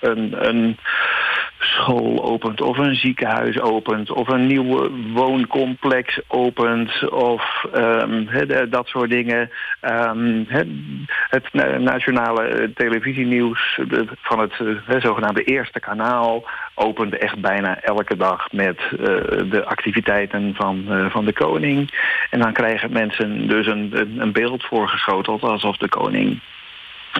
een, 0.00 0.48
een 0.48 0.78
school 1.60 2.22
opent 2.22 2.60
of 2.60 2.78
een 2.78 2.94
ziekenhuis 2.94 3.60
opent 3.60 4.10
of 4.10 4.28
een 4.28 4.46
nieuw 4.46 4.90
wooncomplex 5.12 6.20
opent 6.28 7.08
of 7.10 7.66
he, 8.26 8.68
dat 8.68 8.86
soort 8.86 9.10
dingen. 9.10 9.50
He, 9.80 10.62
het 11.28 11.52
nationale 11.78 12.70
televisienieuws 12.74 13.80
van 14.20 14.38
het 14.38 14.52
he, 14.84 15.00
zogenaamde 15.00 15.42
eerste 15.42 15.80
kanaal 15.80 16.44
opent 16.74 17.18
echt 17.18 17.40
bijna 17.40 17.80
elke 17.80 18.16
dag 18.16 18.52
met 18.52 18.80
uh, 18.92 18.98
de 19.50 19.62
activiteiten 19.64 20.54
van, 20.54 20.84
van 21.10 21.24
de 21.24 21.32
koning. 21.32 21.90
En 22.30 22.40
dan 22.40 22.52
krijgen 22.52 22.92
mensen 22.92 23.48
dus 23.48 23.66
een, 23.66 23.92
een 24.18 24.32
beeld 24.32 24.64
voorgeschoteld 24.64 25.42
alsof 25.42 25.76
de 25.76 25.88
koning 25.88 26.40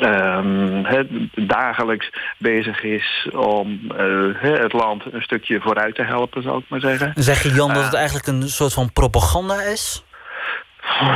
Um, 0.03 0.85
he, 0.85 1.29
dagelijks 1.47 2.11
bezig 2.39 2.83
is 2.83 3.29
om 3.33 3.81
uh, 3.99 4.41
het 4.41 4.73
land 4.73 5.03
een 5.13 5.23
stukje 5.23 5.61
vooruit 5.61 5.95
te 5.95 6.03
helpen, 6.03 6.43
zou 6.43 6.59
ik 6.59 6.65
maar 6.69 6.81
zeggen. 6.81 7.13
Zeg 7.15 7.43
je 7.43 7.51
Jan 7.51 7.75
dat 7.75 7.85
het 7.85 7.95
eigenlijk 7.95 8.27
een 8.27 8.49
soort 8.49 8.73
van 8.73 8.93
propaganda 8.93 9.63
is? 9.63 10.05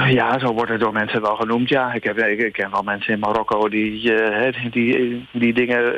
Ja, 0.09 0.39
zo 0.39 0.53
wordt 0.53 0.71
het 0.71 0.81
door 0.81 0.93
mensen 0.93 1.21
wel 1.21 1.37
genoemd, 1.37 1.69
ja. 1.69 1.93
Ik, 1.93 2.05
heb, 2.05 2.19
ik, 2.19 2.39
ik 2.39 2.53
ken 2.53 2.71
wel 2.71 2.83
mensen 2.83 3.13
in 3.13 3.19
Marokko 3.19 3.69
die, 3.69 4.13
uh, 4.13 4.71
die, 4.71 5.27
die 5.33 5.55
dingen, 5.55 5.95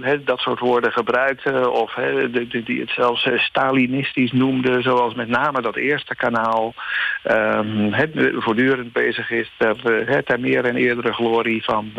uh, 0.00 0.12
dat 0.24 0.38
soort 0.38 0.58
woorden 0.58 0.92
gebruikten... 0.92 1.72
of 1.72 1.94
die, 2.30 2.62
die 2.62 2.80
het 2.80 2.90
zelfs 2.90 3.28
Stalinistisch 3.34 4.32
noemden, 4.32 4.82
zoals 4.82 5.14
met 5.14 5.28
name 5.28 5.62
dat 5.62 5.76
eerste 5.76 6.14
kanaal... 6.14 6.74
Um, 7.30 7.94
voortdurend 8.40 8.92
bezig 8.92 9.30
is 9.30 9.52
ter, 9.56 10.24
ter 10.24 10.40
meer 10.40 10.64
en 10.64 10.76
eerdere 10.76 11.12
glorie 11.12 11.64
van, 11.64 11.92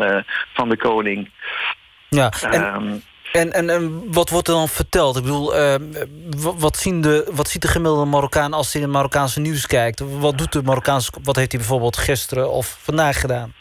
van 0.52 0.68
de 0.68 0.76
koning. 0.76 1.30
Ja, 2.08 2.32
en... 2.50 2.74
Um, 2.74 3.02
en, 3.32 3.52
en, 3.52 3.70
en 3.70 4.12
wat 4.12 4.30
wordt 4.30 4.48
er 4.48 4.54
dan 4.54 4.68
verteld? 4.68 5.16
Ik 5.16 5.22
bedoel, 5.22 5.56
uh, 5.56 5.74
wat, 6.58 6.76
zien 6.76 7.00
de, 7.00 7.30
wat 7.32 7.48
ziet 7.48 7.62
de 7.62 7.68
gemiddelde 7.68 8.10
Marokkaan 8.10 8.52
als 8.52 8.72
hij 8.72 8.82
in 8.82 8.86
het 8.86 8.96
Marokkaanse 8.96 9.40
nieuws 9.40 9.66
kijkt? 9.66 10.18
Wat 10.20 10.38
doet 10.38 10.52
de 10.52 10.62
Marokkaanse, 10.62 11.12
wat 11.22 11.36
heeft 11.36 11.52
hij 11.52 11.60
bijvoorbeeld 11.60 11.96
gisteren 11.96 12.50
of 12.50 12.78
vandaag 12.82 13.20
gedaan? 13.20 13.52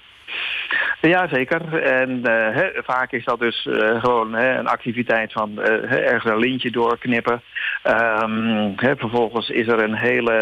Ja, 1.01 1.27
zeker. 1.27 1.83
En 1.83 2.21
he, 2.53 2.69
vaak 2.83 3.11
is 3.11 3.25
dat 3.25 3.39
dus 3.39 3.65
uh, 3.65 4.01
gewoon 4.01 4.33
een 4.33 4.67
activiteit 4.67 5.31
van 5.31 5.51
uh, 5.57 5.91
ergens 5.91 6.25
een 6.25 6.39
lintje 6.39 6.71
doorknippen. 6.71 7.41
He, 8.75 8.95
vervolgens 8.95 9.49
is 9.49 9.67
er 9.67 9.83
een 9.83 9.95
hele 9.95 10.33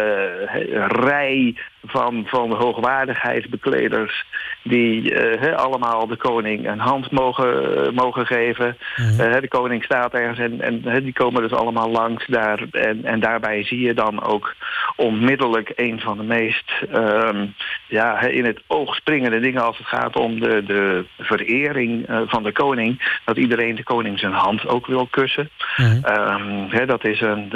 rij 0.88 1.56
van, 1.90 2.24
van 2.26 2.52
hoogwaardigheidsbekleders 2.52 4.24
die 4.62 5.14
uh, 5.40 5.54
allemaal 5.54 6.06
de 6.06 6.16
koning 6.16 6.68
een 6.68 6.78
hand 6.78 7.10
mogen, 7.10 7.94
mogen 7.94 8.26
geven. 8.26 8.76
Mm 8.96 9.04
-hmm. 9.04 9.20
uh, 9.20 9.40
de 9.40 9.48
koning 9.48 9.84
staat 9.84 10.14
ergens 10.14 10.38
en, 10.38 10.60
en 10.60 11.02
die 11.02 11.12
komen 11.12 11.42
dus 11.42 11.52
allemaal 11.52 11.90
langs 11.90 12.26
daar. 12.26 12.62
En, 12.70 13.04
en 13.04 13.20
daarbij 13.20 13.64
zie 13.64 13.80
je 13.80 13.94
dan 13.94 14.22
ook 14.22 14.54
onmiddellijk 14.96 15.72
een 15.76 16.00
van 16.00 16.16
de 16.16 16.22
meest 16.22 16.72
um, 16.94 17.54
ja, 17.86 18.20
in 18.20 18.44
het 18.44 18.60
oog 18.66 18.94
springende 18.94 19.40
dingen 19.40 19.62
als 19.62 19.78
het 19.78 19.86
gaat 19.86 20.16
om 20.16 20.40
de, 20.40 20.62
de 20.66 21.04
verering 21.18 22.10
uh, 22.10 22.20
van 22.26 22.42
de 22.42 22.52
koning. 22.52 23.20
Dat 23.24 23.36
iedereen 23.36 23.74
de 23.74 23.82
koning 23.82 24.18
zijn 24.18 24.32
hand 24.32 24.66
ook 24.68 24.86
wil 24.86 25.06
kussen. 25.06 25.50
Mm 25.76 25.86
um, 26.08 26.66
he, 26.68 26.86
dat 26.86 27.04
is 27.04 27.20
een, 27.20 27.48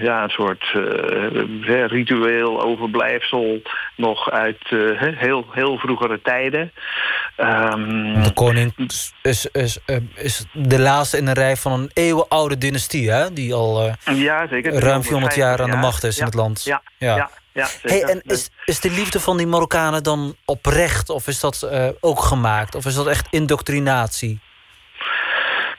ja, 0.00 0.22
een 0.22 0.30
soort 0.30 0.64
ritueel 1.86 2.62
overblijfsel 2.62 3.62
nog 3.96 4.30
uit 4.30 4.70
uh, 4.70 5.00
heel, 5.00 5.46
heel 5.50 5.78
vroegere 5.78 6.20
tijden. 6.22 6.72
Um, 7.36 8.22
de 8.22 8.32
koning 8.34 8.72
is, 8.76 9.12
is, 9.22 9.46
is, 9.52 9.78
is, 10.14 10.44
de 10.52 10.78
laatste 10.78 11.16
in 11.16 11.26
een 11.26 11.34
rij 11.34 11.56
van 11.56 11.72
een 11.72 11.90
eeuwenoude 11.92 12.58
dynastie, 12.58 13.10
hè? 13.10 13.32
Die 13.32 13.54
al 13.54 13.86
uh, 13.86 14.16
ja, 14.16 14.46
zeker. 14.48 14.72
ruim 14.72 15.02
400 15.02 15.34
jaar 15.34 15.62
aan 15.62 15.70
de 15.70 15.76
macht 15.76 16.04
is 16.04 16.14
ja, 16.14 16.20
in 16.20 16.26
het 16.26 16.34
land. 16.34 16.64
Ja, 16.64 16.82
ja. 16.98 17.16
ja. 17.16 17.30
ja 17.52 17.66
Hey, 17.82 18.02
en 18.02 18.20
is, 18.22 18.50
is 18.64 18.80
de 18.80 18.90
liefde 18.90 19.20
van 19.20 19.36
die 19.36 19.46
Marokkanen 19.46 20.02
dan 20.02 20.36
oprecht? 20.44 21.10
Of 21.10 21.26
is 21.26 21.40
dat 21.40 21.62
eh, 21.62 21.88
ook 22.00 22.20
gemaakt? 22.20 22.74
Of 22.74 22.86
is 22.86 22.94
dat 22.94 23.06
echt 23.06 23.26
indoctrinatie? 23.30 24.40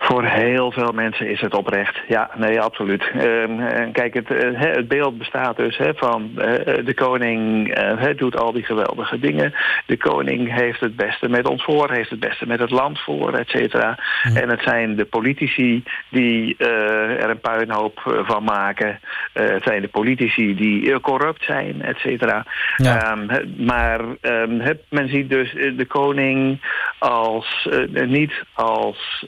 Voor 0.10 0.24
heel 0.24 0.72
veel 0.72 0.91
mensen 0.91 1.30
is 1.30 1.41
het 1.41 1.53
oprecht. 1.53 1.99
Ja, 2.07 2.30
nee, 2.36 2.62
absoluut. 2.62 3.03
En 3.14 3.91
kijk, 3.91 4.14
het, 4.14 4.32
eh, 4.32 4.49
het 4.53 4.88
beeld 4.88 5.18
bestaat 5.18 5.57
dus 5.57 5.78
hè, 5.78 5.93
van 5.93 6.32
eh, 6.36 6.86
de 6.86 6.93
koning 6.93 7.74
eh, 7.74 8.18
doet 8.18 8.38
al 8.38 8.51
die 8.51 8.64
geweldige 8.64 9.20
dingen. 9.20 9.53
De 9.86 9.97
koning 9.97 10.53
heeft 10.53 10.80
het 10.80 10.95
beste 10.95 11.30
met 11.30 11.47
ons 11.47 11.64
voor, 11.64 11.91
heeft 11.91 12.10
het 12.10 12.20
beste 12.20 12.47
met 12.47 12.60
het 12.60 12.70
land 12.70 12.99
voor, 12.99 13.34
et 13.34 13.49
cetera. 13.49 13.97
En 14.34 14.49
het 14.49 14.62
zijn 14.62 14.95
de 14.95 15.05
politici 15.05 15.84
die 16.10 16.55
eh, 16.57 17.24
er 17.24 17.30
een 17.30 17.39
puinhoop 17.39 18.01
eh, 18.05 18.28
van 18.28 18.43
maken. 18.43 18.99
Eh, 19.34 19.47
het 19.47 19.64
zijn 19.64 19.82
de 19.82 19.88
politici 19.88 20.55
die 20.55 20.93
eh, 20.93 20.99
corrupt 20.99 21.43
zijn, 21.43 21.82
et 21.82 21.97
cetera. 21.97 22.45
Ehm, 22.78 23.26
maar 23.57 24.01
ehm, 24.22 24.76
men 24.89 25.10
ziet 25.10 25.30
dus 25.30 25.55
eh, 25.55 25.78
de 25.78 25.86
koning 25.86 26.62
als, 26.99 27.68
eh, 27.72 28.07
niet 28.07 28.43
als 28.53 29.26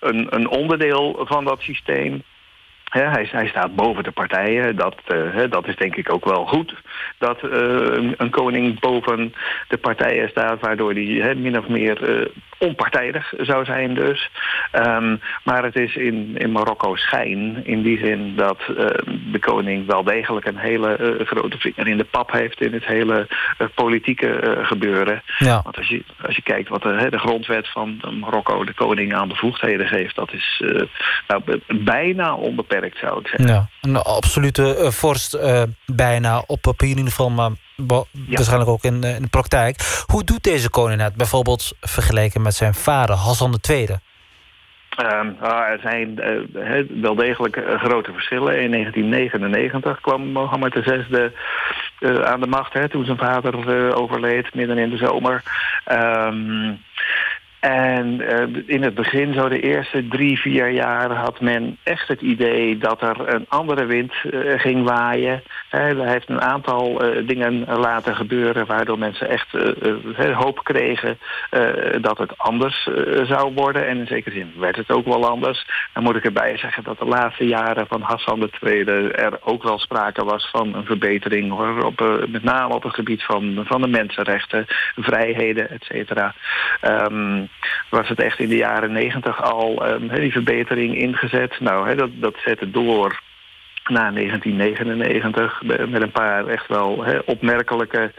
een, 0.00 0.34
een 0.34 0.48
onderdeel 0.48 1.20
van 1.24 1.44
dat 1.44 1.60
systeem. 1.60 2.22
Hij, 2.90 3.28
hij 3.30 3.46
staat 3.46 3.74
boven 3.74 4.02
de 4.02 4.10
partijen. 4.10 4.76
Dat, 4.76 4.96
eh, 5.06 5.50
dat 5.50 5.68
is 5.68 5.76
denk 5.76 5.96
ik 5.96 6.12
ook 6.12 6.24
wel 6.24 6.46
goed. 6.46 6.74
Dat 7.18 7.42
eh, 7.42 7.50
een, 7.50 8.14
een 8.16 8.30
koning 8.30 8.80
boven 8.80 9.34
de 9.68 9.76
partijen 9.76 10.28
staat, 10.28 10.60
waardoor 10.60 10.92
hij 10.92 11.34
min 11.34 11.58
of 11.58 11.68
meer 11.68 12.20
eh, 12.20 12.26
onpartijdig 12.58 13.32
zou 13.38 13.64
zijn 13.64 13.94
dus. 13.94 14.30
Ehm, 14.70 15.16
maar 15.44 15.64
het 15.64 15.76
is 15.76 15.96
in, 15.96 16.34
in 16.36 16.52
Marokko 16.52 16.96
schijn, 16.96 17.60
in 17.64 17.82
die 17.82 17.98
zin 17.98 18.36
dat 18.36 18.58
de 19.32 19.38
koning 19.40 19.86
wel 19.86 20.04
degelijk 20.04 20.46
een 20.46 20.58
hele 20.58 21.20
grote 21.24 21.58
vinger 21.58 21.88
in 21.88 21.96
de 21.96 22.04
pap 22.04 22.32
heeft 22.32 22.60
in 22.60 22.72
het 22.72 22.86
hele 22.86 23.26
politieke 23.74 24.58
gebeuren. 24.62 25.22
Ja. 25.38 25.60
Want 25.62 25.76
als 25.76 25.88
je, 25.88 26.02
als 26.26 26.36
je 26.36 26.42
kijkt 26.42 26.68
wat 26.68 26.82
de, 26.82 27.06
de 27.10 27.18
grondwet 27.18 27.68
van 27.68 28.00
Marokko 28.20 28.64
de 28.64 28.74
koning 28.74 29.14
aan 29.14 29.28
bevoegdheden 29.28 29.86
geeft, 29.86 30.16
dat 30.16 30.32
is 30.32 30.62
nou, 31.26 31.42
bijna 31.66 32.34
onbeperkt 32.34 32.79
zou 32.96 33.20
ik 33.20 33.26
zeggen. 33.26 33.48
Ja, 33.48 33.68
een 33.80 33.96
absolute 33.96 34.76
eh, 34.76 34.90
vorst 34.90 35.34
eh, 35.34 35.62
bijna 35.86 36.42
op 36.46 36.60
papier 36.60 36.90
in 36.90 36.96
ieder 36.96 37.12
geval, 37.12 37.30
maar 37.30 37.50
waarschijnlijk 38.28 38.70
ook 38.70 38.84
in, 38.84 39.04
eh, 39.04 39.14
in 39.14 39.22
de 39.22 39.28
praktijk. 39.28 40.02
Hoe 40.06 40.24
doet 40.24 40.42
deze 40.42 40.70
koning 40.70 41.00
het? 41.00 41.14
Bijvoorbeeld 41.14 41.72
vergeleken 41.80 42.42
met 42.42 42.54
zijn 42.54 42.74
vader, 42.74 43.16
Hassan 43.16 43.58
II. 43.68 43.86
Ehm, 44.90 45.28
ah, 45.40 45.68
er 45.68 45.78
zijn 45.82 46.20
wel 47.00 47.14
degelijk 47.14 47.62
grote 47.76 48.12
verschillen. 48.12 48.60
In 48.60 48.70
1999 48.70 50.00
kwam 50.00 50.26
Mohammed 50.26 50.72
VI 50.72 51.30
uh, 52.00 52.22
aan 52.22 52.40
de 52.40 52.46
macht, 52.46 52.72
hè, 52.72 52.88
toen 52.88 53.04
zijn 53.04 53.18
vader 53.18 53.94
overleed, 53.94 54.54
midden 54.54 54.78
in 54.78 54.90
de 54.90 54.96
zomer. 54.96 55.42
Ehm, 55.84 56.72
en 57.60 58.20
eh, 58.20 58.62
in 58.66 58.82
het 58.82 58.94
begin, 58.94 59.34
zo 59.34 59.48
de 59.48 59.60
eerste 59.60 60.08
drie, 60.08 60.40
vier 60.40 60.68
jaar, 60.68 61.12
had 61.12 61.40
men 61.40 61.78
echt 61.82 62.08
het 62.08 62.20
idee 62.20 62.78
dat 62.78 63.02
er 63.02 63.34
een 63.34 63.46
andere 63.48 63.84
wind 63.84 64.12
eh, 64.12 64.40
ging 64.60 64.84
waaien. 64.84 65.42
Hij 65.68 65.94
heeft 65.96 66.28
een 66.28 66.40
aantal 66.40 67.00
eh, 67.00 67.26
dingen 67.26 67.64
laten 67.78 68.16
gebeuren 68.16 68.66
waardoor 68.66 68.98
mensen 68.98 69.28
echt 69.28 69.48
hoop 70.32 70.64
kregen 70.64 71.18
dat 72.00 72.18
het 72.18 72.38
anders 72.38 72.88
zou 73.22 73.54
worden. 73.54 73.86
En 73.86 73.98
in 73.98 74.06
zekere 74.06 74.34
zin 74.34 74.52
werd 74.56 74.76
het 74.76 74.90
ook 74.90 75.04
wel 75.04 75.28
anders. 75.28 75.66
Dan 75.92 76.02
moet 76.02 76.16
ik 76.16 76.24
erbij 76.24 76.56
zeggen 76.56 76.84
dat 76.84 76.98
de 76.98 77.04
laatste 77.04 77.46
jaren 77.46 77.86
van 77.86 78.00
Hassan 78.00 78.50
II 78.62 78.84
er 78.84 79.38
ook 79.42 79.62
wel 79.62 79.78
sprake 79.78 80.24
was 80.24 80.48
van 80.50 80.74
een 80.74 80.84
verbetering. 80.84 81.50
Hoor, 81.50 81.84
op, 81.84 82.26
met 82.28 82.42
name 82.42 82.74
op 82.74 82.82
het 82.82 82.94
gebied 82.94 83.22
van, 83.22 83.62
van 83.66 83.80
de 83.80 83.88
mensenrechten, 83.88 84.66
vrijheden, 84.96 85.70
et 85.70 85.84
cetera. 85.84 86.34
Ehm, 86.80 87.44
was 87.90 88.08
het 88.08 88.20
echt 88.20 88.38
in 88.38 88.48
de 88.48 88.56
jaren 88.56 88.92
negentig 88.92 89.42
al 89.42 89.86
ehm, 89.86 90.20
die 90.20 90.32
verbetering 90.32 90.96
ingezet. 90.96 91.60
Nou, 91.60 91.94
dat, 91.94 92.10
dat 92.12 92.36
zette 92.44 92.70
door 92.70 93.20
na 93.84 94.10
1999 94.10 95.62
be- 95.66 95.86
met 95.88 96.02
een 96.02 96.10
paar 96.10 96.46
echt 96.46 96.66
wel 96.68 97.04
opmerkelijke 97.24 98.12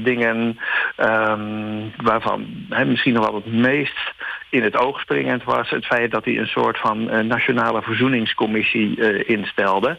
dingen 0.00 0.58
ehm, 0.96 1.40
waarvan 1.96 2.46
hè, 2.68 2.84
misschien 2.84 3.12
nog 3.12 3.24
wel 3.24 3.34
het 3.34 3.52
meest 3.52 4.12
in 4.52 4.62
het 4.62 4.76
oog 4.76 5.00
springend 5.00 5.44
was 5.44 5.70
het 5.70 5.86
feit 5.86 6.10
dat 6.10 6.24
hij 6.24 6.38
een 6.38 6.46
soort 6.46 6.78
van 6.78 7.10
eh, 7.10 7.20
nationale 7.20 7.82
verzoeningscommissie 7.82 9.00
eh, 9.00 9.28
instelde. 9.36 9.98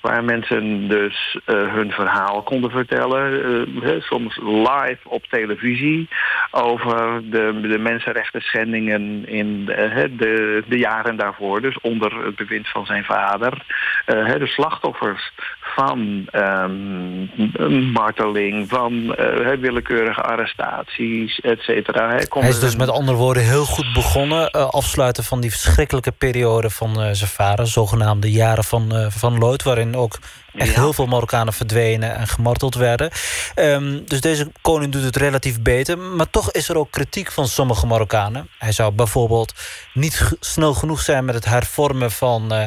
Waar 0.00 0.24
mensen 0.24 0.88
dus 0.88 1.38
eh, 1.44 1.74
hun 1.74 1.90
verhaal 1.90 2.42
konden 2.42 2.70
vertellen, 2.70 3.42
eh, 3.82 3.90
soms 4.00 4.36
live 4.42 4.98
op 5.02 5.24
televisie, 5.24 6.08
over 6.50 7.20
de, 7.30 7.60
de 7.60 7.78
mensenrechten 7.78 8.40
schendingen 8.40 9.28
in 9.28 9.64
de, 9.64 10.12
de, 10.16 10.64
de 10.68 10.78
jaren 10.78 11.16
daarvoor. 11.16 11.60
Dus 11.60 11.80
onder 11.80 12.24
het 12.24 12.36
bewind 12.36 12.68
van 12.68 12.86
zijn 12.86 13.04
vader. 13.04 13.64
Eh, 14.04 14.38
de 14.38 14.46
slachtoffers 14.46 15.32
van 15.60 16.26
ehm, 16.30 17.92
marteling, 17.92 18.68
van 18.78 19.14
eh, 19.14 19.58
willekeurige 19.60 20.20
arrestaties, 20.20 21.40
et 21.40 21.60
cetera. 21.60 22.08
Hij 22.08 22.26
konden 22.26 22.50
is 22.50 22.60
dus 22.60 22.76
met 22.76 22.90
andere 22.90 23.16
woorden 23.16 23.42
heel 23.42 23.64
goed 23.64 23.92
begonnen. 23.94 24.50
eh, 24.50 24.68
afsluiten 24.68 25.24
van 25.24 25.40
die 25.40 25.50
verschrikkelijke 25.50 26.12
periode 26.12 26.70
van 26.70 27.02
eh, 27.02 27.08
zijn 27.12 27.30
vader. 27.30 27.66
Zogenaamde 27.66 28.30
jaren 28.30 28.64
van, 28.64 28.96
eh, 28.96 29.06
van 29.10 29.38
Lood. 29.38 29.62
Waarin 29.62 29.96
ook 29.96 30.18
echt 30.54 30.74
heel 30.74 30.92
veel 30.92 31.06
Marokkanen 31.06 31.52
verdwenen 31.52 32.16
en 32.16 32.26
gemarteld 32.28 32.74
werden. 32.74 33.10
Ehm, 33.54 33.98
dus 34.04 34.20
deze 34.20 34.50
koning 34.60 34.92
doet 34.92 35.02
het 35.02 35.16
relatief 35.16 35.62
beter. 35.62 35.98
Maar 35.98 36.30
toch 36.30 36.50
is 36.52 36.68
er 36.68 36.78
ook 36.78 36.90
kritiek 36.90 37.32
van 37.32 37.48
sommige 37.48 37.86
Marokkanen. 37.86 38.48
Hij 38.58 38.72
zou 38.72 38.92
bijvoorbeeld 38.92 39.54
niet 39.94 40.32
snel 40.40 40.74
genoeg 40.74 41.00
zijn 41.00 41.24
met 41.24 41.34
het 41.34 41.44
hervormen 41.44 42.10
van, 42.10 42.52
eh, 42.52 42.64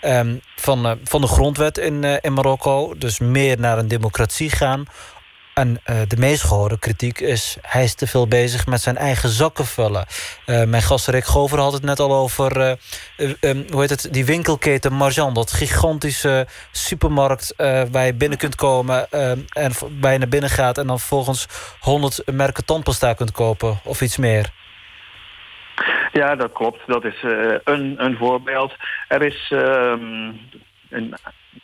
ehm, 0.00 0.36
van, 0.56 0.98
van 1.04 1.20
de 1.20 1.26
grondwet 1.26 1.78
in, 1.78 2.04
in 2.20 2.32
Marokko. 2.32 2.94
Dus 2.98 3.18
meer 3.18 3.58
naar 3.60 3.78
een 3.78 3.88
democratie 3.88 4.50
gaan. 4.50 4.84
En 5.60 5.80
eh, 5.84 6.00
de 6.08 6.16
meest 6.16 6.42
gehoorde 6.42 6.78
kritiek 6.78 7.20
is... 7.20 7.56
hij 7.62 7.84
is 7.84 7.94
te 7.94 8.06
veel 8.06 8.28
bezig 8.28 8.66
met 8.66 8.80
zijn 8.80 8.96
eigen 8.96 9.28
zakken 9.28 9.64
vullen. 9.64 10.06
Eh, 10.46 10.64
mijn 10.64 10.82
gast 10.82 11.08
Rick 11.08 11.24
Gover 11.24 11.58
had 11.58 11.72
het 11.72 11.82
net 11.82 12.00
al 12.00 12.14
over... 12.14 12.60
eh, 12.60 12.70
eh, 13.16 13.30
ehm, 13.40 13.62
hoe 13.70 13.80
heet 13.80 13.90
het, 13.90 14.08
die 14.12 14.24
winkelketen 14.24 14.92
Marjan. 14.92 15.34
Dat 15.34 15.52
gigantische 15.52 16.46
supermarkt 16.70 17.54
waar 17.90 18.06
je 18.06 18.14
binnen 18.14 18.38
kunt 18.38 18.54
komen... 18.54 19.10
en 19.10 19.72
waar 20.00 20.12
je 20.12 20.18
naar 20.18 20.28
binnen 20.28 20.50
gaat... 20.50 20.78
en 20.78 20.86
dan 20.86 21.00
volgens 21.00 21.46
100 21.80 22.22
merken 22.32 22.64
tandpasta 22.64 23.12
kunt 23.12 23.32
kopen. 23.32 23.80
Of 23.84 24.00
iets 24.00 24.16
meer. 24.16 24.50
Ja, 26.12 26.34
dat 26.34 26.52
klopt. 26.52 26.80
Dat 26.86 27.04
is 27.04 27.22
een, 27.64 28.04
een 28.04 28.16
voorbeeld. 28.16 28.72
Er 29.08 29.22
is 29.22 29.50
ehm, 29.50 30.32
een 30.90 31.14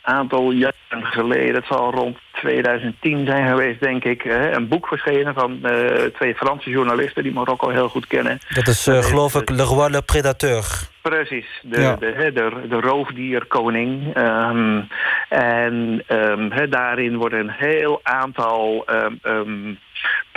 aantal 0.01 0.51
jaren 0.51 1.05
geleden, 1.05 1.55
het 1.55 1.65
zal 1.65 1.91
rond 1.91 2.17
2010 2.33 3.25
zijn 3.25 3.47
geweest, 3.47 3.79
denk 3.79 4.03
ik, 4.03 4.21
hè, 4.21 4.51
een 4.55 4.67
boek 4.67 4.87
verschenen 4.87 5.33
van 5.33 5.65
eh, 5.65 6.03
twee 6.03 6.35
Franse 6.35 6.69
journalisten 6.69 7.23
die 7.23 7.33
Marokko 7.33 7.69
heel 7.69 7.89
goed 7.89 8.07
kennen. 8.07 8.39
Dat 8.49 8.67
is, 8.67 8.87
eh, 8.87 9.03
geloof 9.03 9.35
ik, 9.35 9.49
Le 9.49 9.63
Roi 9.63 9.89
le 9.91 10.01
Prédateur. 10.01 10.65
Precies, 11.01 11.47
de, 11.61 11.81
Ja. 11.81 11.95
de, 11.95 12.13
hè, 12.15 12.31
de, 12.31 12.65
de 12.69 12.79
roofdierkoning. 12.79 14.13
Ehm, 14.13 14.81
en 15.29 16.03
ehm, 16.07 16.51
hè, 16.51 16.67
daarin 16.67 17.17
worden 17.17 17.39
een 17.39 17.53
heel 17.57 17.99
aantal 18.03 18.83
ehm, 18.85 19.13
ehm, 19.21 19.73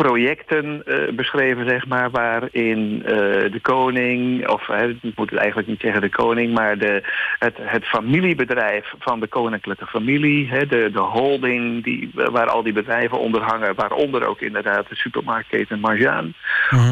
projecten 0.02 0.82
eh, 0.86 1.12
beschreven, 1.14 1.68
zeg 1.68 1.86
maar, 1.86 2.10
waarin 2.10 3.02
eh, 3.04 3.12
de 3.52 3.58
koning, 3.62 4.48
of 4.48 4.68
ik 4.68 5.16
moet 5.16 5.30
het 5.30 5.38
eigenlijk 5.38 5.68
niet 5.68 5.80
zeggen 5.80 6.00
de 6.00 6.08
koning, 6.08 6.54
maar 6.54 6.78
de, 6.78 7.02
het, 7.38 7.56
het 7.60 7.84
familiebedrijf 7.84 8.92
van 8.98 9.20
de 9.20 9.26
koninklijke 9.26 9.86
familie, 9.86 10.48
hè, 10.48 10.66
de, 10.66 10.90
de 10.92 11.00
holding 11.00 11.84
die, 11.84 12.10
waar 12.14 12.50
al 12.50 12.62
die 12.62 12.72
bedrijven 12.72 13.18
onder 13.18 13.42
hangen, 13.42 13.74
waaronder 13.74 14.26
ook 14.26 14.40
inderdaad 14.40 14.88
de 14.88 14.96
supermarktketen 14.96 15.80
Marjaan, 15.80 16.34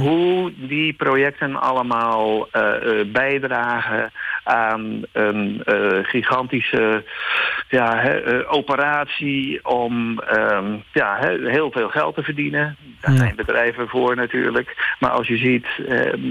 hoe 0.01 0.53
die 0.57 0.93
projecten 0.93 1.61
allemaal 1.61 2.49
eh, 2.51 2.63
bijdragen 3.07 4.13
aan 4.45 5.03
een 5.13 5.63
gigantische 6.03 7.05
ja, 7.69 7.99
hè, 7.99 8.49
operatie 8.51 9.65
om 9.65 10.19
ehm, 10.21 10.77
ja, 10.93 11.17
hè, 11.21 11.51
heel 11.51 11.71
veel 11.71 11.89
geld 11.89 12.15
te 12.15 12.23
verdienen. 12.23 12.77
Daar 13.01 13.17
zijn 13.17 13.37
bedrijven 13.37 13.89
voor 13.89 14.17
natuurlijk. 14.17 14.95
Maar 14.99 15.11
als 15.11 15.29
je 15.29 15.37
ziet 15.37 15.67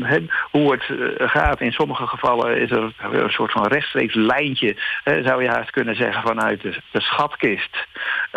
hè, 0.02 0.20
hoe 0.52 0.72
het 0.72 0.84
eh, 0.90 1.30
gaat, 1.30 1.62
in 1.62 1.72
sommige 1.72 2.08
gevallen 2.08 2.62
is 2.62 2.72
er 2.72 2.94
een 3.02 3.30
soort 3.30 3.52
van 3.52 3.68
rechtstreeks 3.68 4.14
lijntje, 4.14 4.76
zou 5.04 5.44
je 5.44 5.50
haast 5.50 5.72
kunnen 5.72 5.96
zeggen, 5.96 6.22
vanuit 6.22 6.62
de, 6.62 6.80
de 6.92 7.02
schatkist 7.02 7.87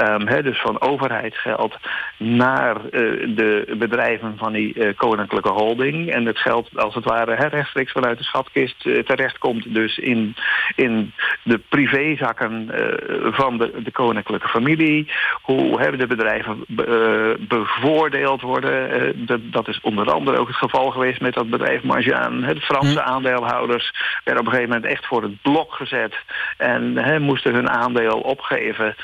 Ehm, 0.00 0.42
dus 0.42 0.60
van 0.60 0.80
overheidsgeld 0.80 1.76
naar 2.16 2.76
eh, 2.76 2.90
de 3.36 3.74
bedrijven 3.78 4.34
van 4.36 4.52
die 4.52 4.74
eh, 4.74 4.96
koninklijke 4.96 5.48
holding. 5.48 6.10
En 6.10 6.26
het 6.26 6.38
geld 6.38 6.68
als 6.76 6.94
het 6.94 7.04
ware 7.04 7.34
rechtstreeks 7.34 7.92
vanuit 7.92 8.18
de 8.18 8.24
schatkist 8.24 8.86
eh, 8.86 8.98
terechtkomt. 8.98 9.74
Dus 9.74 9.98
in, 9.98 10.34
in 10.74 11.12
de 11.42 11.58
privézakken 11.68 12.68
van 13.32 13.58
de, 13.58 13.82
de 13.82 13.90
koninklijke 13.90 14.48
familie. 14.48 15.10
Hoe 15.42 15.80
hebben 15.80 15.98
de 15.98 16.06
bedrijven 16.06 16.64
be- 16.68 17.36
bevoordeeld 17.38 18.40
worden. 18.40 19.26
Dat, 19.50 19.68
is 19.68 19.80
onder 19.80 20.12
andere 20.12 20.38
ook 20.38 20.48
het 20.48 20.56
geval 20.56 20.90
geweest 20.90 21.20
met 21.20 21.34
dat 21.34 21.50
bedrijf 21.50 21.82
Marjaan. 21.82 22.40
De 22.40 22.60
Franse 22.60 23.02
aandeelhouders 23.02 23.92
werden 24.24 24.42
op 24.42 24.48
een 24.48 24.54
gegeven 24.58 24.74
moment 24.74 24.92
echt 24.92 25.06
voor 25.06 25.22
het 25.22 25.42
blok 25.42 25.72
gezet. 25.72 26.14
En 26.56 27.22
moesten 27.22 27.54
hun 27.54 27.70
aandeel 27.70 28.18
opgeven. 28.20 28.94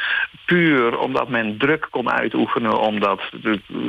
Puur 0.45 0.86
omdat 0.95 1.29
men 1.29 1.59
druk 1.59 1.89
kon 1.91 2.11
uitoefenen. 2.11 2.79
Omdat 2.79 3.21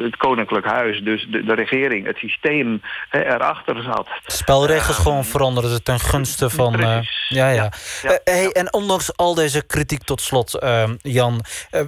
het 0.02 0.18
koninklijk 0.18 0.66
huis, 0.66 1.02
dus 1.04 1.28
de, 1.30 1.44
de 1.44 1.54
regering, 1.54 2.06
het 2.06 2.18
systeem 2.18 2.82
hè, 3.10 3.26
erachter 3.26 3.84
zat. 3.84 4.08
Spelregels 4.26 4.98
gewoon 4.98 5.26
veranderen 5.26 5.84
ten 5.84 6.00
gunste 6.00 6.50
van... 6.50 6.80
eh, 6.80 7.00
ja, 7.28 7.50
ja. 7.50 7.72
Eh, 8.04 8.12
hey, 8.24 8.52
en 8.52 8.74
ondanks 8.74 9.16
al 9.18 9.34
deze 9.34 9.66
kritiek 9.66 10.04
tot 10.04 10.22
slot, 10.22 10.54
eh, 10.54 10.90
Jan... 11.02 11.42
eh, 11.70 11.82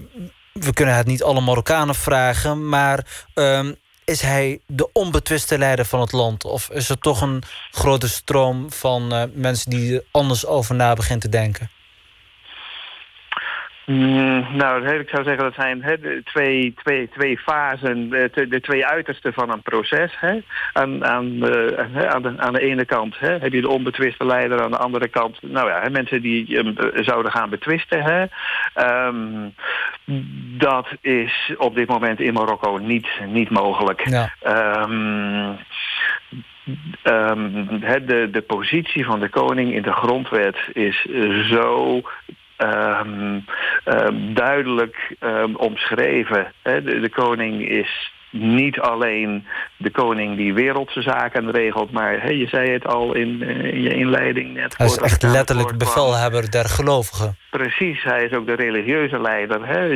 we 0.53 0.74
kunnen 0.74 0.95
het 0.95 1.07
niet 1.07 1.24
alle 1.24 1.41
Marokkanen 1.41 1.95
vragen... 1.95 2.70
maar 2.70 3.05
ehm, 3.34 3.74
is 4.05 4.22
hij 4.22 4.60
de 4.68 4.89
onbetwiste 4.93 5.57
leider 5.57 5.86
van 5.86 5.99
het 5.99 6.12
land? 6.12 6.45
Of 6.45 6.70
is 6.70 6.89
er 6.89 6.97
toch 6.97 7.22
een 7.22 7.43
grote 7.72 8.10
stroom 8.10 8.72
van 8.72 9.30
mensen... 9.34 9.70
die 9.70 9.95
er 9.95 10.03
anders 10.12 10.45
over 10.45 10.76
na 10.76 10.93
beginnen 10.93 11.20
te 11.20 11.30
denken? 11.30 11.70
Mm, 13.89 14.45
nou, 14.53 14.87
ik 14.87 15.09
zou 15.09 15.23
zeggen 15.23 15.43
dat 15.43 15.53
zijn 15.53 15.83
hè, 15.83 16.23
twee, 16.23 16.73
twee, 16.83 17.09
twee 17.09 17.37
fasen, 17.37 18.09
de, 18.09 18.47
de 18.49 18.61
twee 18.61 18.85
uitersten 18.85 19.33
van 19.33 19.51
een 19.51 19.61
proces. 19.61 20.15
Hè. 20.19 20.39
Aan, 20.73 21.05
aan, 21.05 21.39
de, 21.39 21.87
aan, 22.09 22.21
de, 22.21 22.33
aan 22.37 22.53
de 22.53 22.61
ene 22.61 22.85
kant 22.85 23.19
hè, 23.19 23.37
heb 23.37 23.53
je 23.53 23.61
de 23.61 23.69
onbetwiste 23.69 24.25
leider, 24.25 24.61
aan 24.61 24.71
de 24.71 24.77
andere 24.77 25.07
kant 25.07 25.41
nou 25.41 25.69
ja, 25.69 25.81
hè, 25.81 25.89
mensen 25.89 26.21
die 26.21 26.55
hem 26.55 26.77
eh, 26.77 27.03
zouden 27.03 27.31
gaan 27.31 27.49
betwisten. 27.49 28.03
Hè. 28.03 28.25
Ehm, 28.73 29.49
dat 30.57 30.87
is 31.01 31.53
op 31.57 31.75
dit 31.75 31.87
moment 31.87 32.19
in 32.19 32.33
Marokko 32.33 32.77
niet, 32.77 33.07
niet 33.25 33.49
mogelijk. 33.49 34.01
Ehm, 34.41 35.51
Ehm, 37.01 37.79
de, 38.05 38.29
de 38.31 38.43
positie 38.47 39.05
van 39.05 39.19
de 39.19 39.29
koning 39.29 39.73
in 39.73 39.81
de 39.81 39.91
grondwet 39.91 40.57
is 40.73 41.07
zo 41.49 42.01
ehm, 42.60 43.39
ehm, 43.84 44.34
duidelijk 44.34 45.16
ehm, 45.20 45.55
omschreven. 45.55 46.53
Hè. 46.62 46.84
De, 46.84 46.99
de 46.99 47.10
koning 47.10 47.70
is 47.70 48.12
niet 48.32 48.80
alleen 48.80 49.47
de 49.77 49.91
koning 49.91 50.38
die 50.38 50.53
wereldse 50.53 51.01
zaken 51.01 51.51
regelt... 51.51 51.91
maar 51.91 52.21
hè, 52.21 52.30
je 52.30 52.47
zei 52.47 52.71
het 52.71 52.88
al 52.88 53.13
in, 53.13 53.43
eh, 53.43 53.63
in 53.63 53.82
je 53.82 53.93
inleiding 53.93 54.53
net. 54.53 54.77
Hij 54.77 54.88
is 54.88 54.97
echt 54.97 55.23
letterlijk 55.23 55.77
bevelhebber 55.77 56.51
der 56.51 56.65
gelovigen. 56.65 57.38
Precies, 57.49 58.03
hij 58.03 58.23
is 58.23 58.34
ook 58.34 58.45
de 58.45 58.53
religieuze 58.53 59.21
leider. 59.21 59.67
Hè? 59.67 59.88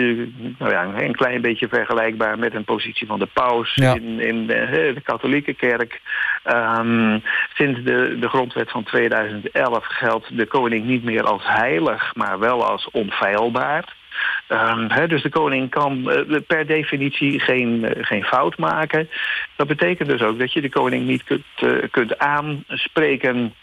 Nou 0.58 0.72
ja, 0.72 0.84
een 0.96 1.16
klein 1.16 1.42
beetje 1.42 1.68
vergelijkbaar 1.68 2.40
met 2.40 2.54
een 2.54 2.64
positie 2.64 3.08
van 3.08 3.20
de 3.20 3.28
paus 3.34 3.72
Ja. 3.76 3.94
in, 3.94 4.20
in 4.20 4.48
de, 4.48 4.92
de 4.96 5.02
katholieke 5.02 5.54
kerk. 5.54 6.02
Ehm, 6.44 7.20
sinds 7.54 7.84
de, 7.84 8.18
de 8.20 8.30
grondwet 8.30 8.72
van 8.72 8.84
2011 8.84 9.86
geldt 9.86 10.38
de 10.38 10.46
koning 10.46 10.86
niet 10.86 11.04
meer 11.04 11.24
als 11.24 11.42
heilig, 11.46 12.16
maar 12.16 12.40
wel 12.40 12.66
als 12.66 12.90
onfeilbaar. 12.92 14.02
Ehm, 14.48 15.08
dus 15.08 15.22
de 15.22 15.30
koning 15.30 15.70
kan 15.70 16.12
eh, 16.12 16.40
per 16.48 16.66
definitie 16.66 17.40
geen, 17.40 17.86
eh, 17.86 18.06
geen 18.06 18.24
fout 18.24 18.58
maken. 18.58 19.10
Dat 19.56 19.68
betekent 19.68 20.10
dus 20.10 20.22
ook 20.22 20.40
dat 20.40 20.54
je 20.54 20.62
de 20.62 20.70
koning 20.70 21.06
niet 21.06 21.24
kunt, 21.24 21.46
eh, 21.56 21.70
kunt 21.92 22.18
aanspreken 22.18 23.54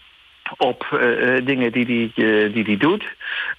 op 0.57 0.87
eh, 0.91 1.37
eh, 1.37 1.47
dingen 1.47 1.73
die 1.73 1.85
hij 1.85 2.11
die, 2.15 2.53
die 2.53 2.65
die 2.65 2.79
doet. 2.79 3.05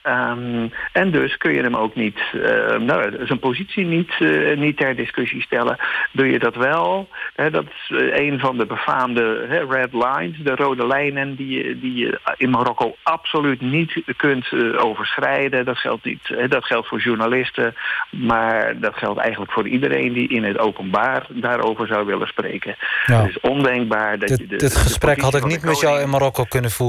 Ehm, 0.01 0.67
en 0.91 1.11
dus 1.11 1.37
kun 1.37 1.53
je 1.53 1.61
hem 1.61 1.75
ook 1.75 1.95
niet, 1.95 2.19
eh, 2.33 2.77
nou, 2.77 3.25
zijn 3.25 3.39
positie 3.39 3.85
niet, 3.85 4.11
eh, 4.19 4.57
niet 4.57 4.77
ter 4.77 4.95
discussie 4.95 5.41
stellen. 5.41 5.77
Doe 6.11 6.31
je 6.31 6.39
dat 6.39 6.55
wel, 6.55 7.09
hè, 7.35 7.49
dat 7.49 7.65
is 7.65 7.97
eh, 7.97 8.25
een 8.25 8.39
van 8.39 8.57
de 8.57 8.65
befaamde 8.65 9.45
hè, 9.47 9.65
red 9.65 9.93
lines, 9.93 10.37
de 10.43 10.55
rode 10.55 10.87
lijnen 10.87 11.35
die 11.35 11.63
je, 11.63 11.79
die 11.79 11.95
je 11.95 12.19
in 12.37 12.49
Marokko 12.49 12.95
absoluut 13.03 13.61
niet 13.61 14.03
kunt 14.17 14.51
eh, 14.51 14.85
overschrijden. 14.85 15.65
Dat 15.65 15.77
geldt, 15.77 16.05
niet, 16.05 16.27
hè, 16.27 16.47
dat 16.47 16.65
geldt 16.65 16.87
voor 16.87 16.99
journalisten, 16.99 17.75
maar 18.09 18.79
dat 18.79 18.95
geldt 18.95 19.19
eigenlijk 19.19 19.51
voor 19.51 19.67
iedereen 19.67 20.13
die 20.13 20.29
in 20.29 20.43
het 20.43 20.59
openbaar 20.59 21.25
daarover 21.29 21.87
zou 21.87 22.05
willen 22.05 22.27
spreken. 22.27 22.75
Ja. 23.05 23.21
Het 23.21 23.29
is 23.29 23.39
ondenkbaar 23.39 24.19
dat 24.19 24.29
je 24.29 24.37
Dit, 24.37 24.49
de, 24.49 24.55
dit 24.55 24.75
gesprek 24.75 25.21
had 25.21 25.35
ik 25.35 25.45
niet 25.45 25.63
met 25.63 25.79
jou 25.79 26.01
in 26.01 26.09
Marokko 26.09 26.43
kunnen 26.43 26.71
voeren. 26.71 26.80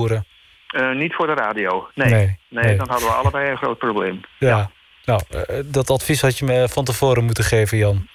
Eh, 0.66 0.90
niet 0.97 1.14
voor 1.14 1.26
de 1.26 1.34
radio. 1.34 1.88
Nee. 1.95 2.11
Nee, 2.11 2.38
Nee, 2.49 2.64
nee. 2.64 2.76
dan 2.76 2.88
hadden 2.88 3.09
we 3.09 3.14
allebei 3.14 3.51
een 3.51 3.57
groot 3.57 3.78
probleem. 3.78 4.20
Ja. 4.38 4.70
Nou, 5.05 5.20
eh, 5.30 5.57
dat 5.64 5.90
advies 5.90 6.20
had 6.20 6.38
je 6.38 6.45
me 6.45 6.68
van 6.68 6.84
tevoren 6.84 7.24
moeten 7.24 7.45
geven, 7.45 7.78
Jan. 7.78 8.09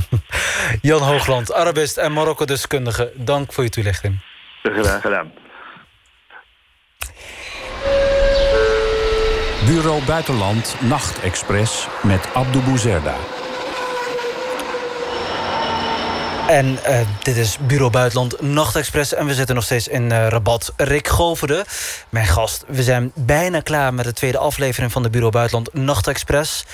Jan 0.82 1.02
Hoogland, 1.02 1.52
Arabist 1.52 1.96
en 1.96 2.12
Marokko-deskundige. 2.12 3.12
Dank 3.14 3.52
voor 3.52 3.64
je 3.64 3.70
toelichting. 3.70 4.20
Graag 4.62 5.00
gedaan. 5.00 5.32
Bureau 9.66 10.04
Buitenland 10.04 10.76
Nachtexpress 10.80 11.88
met 12.02 12.28
Abdou 12.34 12.64
Bouzerda. 12.64 13.14
En 16.48 16.78
eh, 16.84 17.00
dit 17.22 17.36
is 17.36 17.58
Bureau 17.66 17.90
Buitenland 17.90 18.40
Nachtexpress. 18.40 19.14
En 19.14 19.26
we 19.26 19.34
zitten 19.34 19.54
nog 19.54 19.64
steeds 19.64 19.88
in 19.88 20.12
eh, 20.12 20.28
Rabat. 20.28 20.72
Rick 20.76 21.08
Goverde, 21.08 21.64
mijn 22.08 22.26
gast. 22.26 22.64
We 22.66 22.82
zijn 22.82 23.12
bijna 23.14 23.60
klaar 23.60 23.94
met 23.94 24.04
de 24.04 24.12
tweede 24.12 24.38
aflevering 24.38 24.92
van 24.92 25.02
de 25.02 25.10
Bureau 25.10 25.32
Buitenland 25.32 25.74
Nachtexpress. 25.74 26.64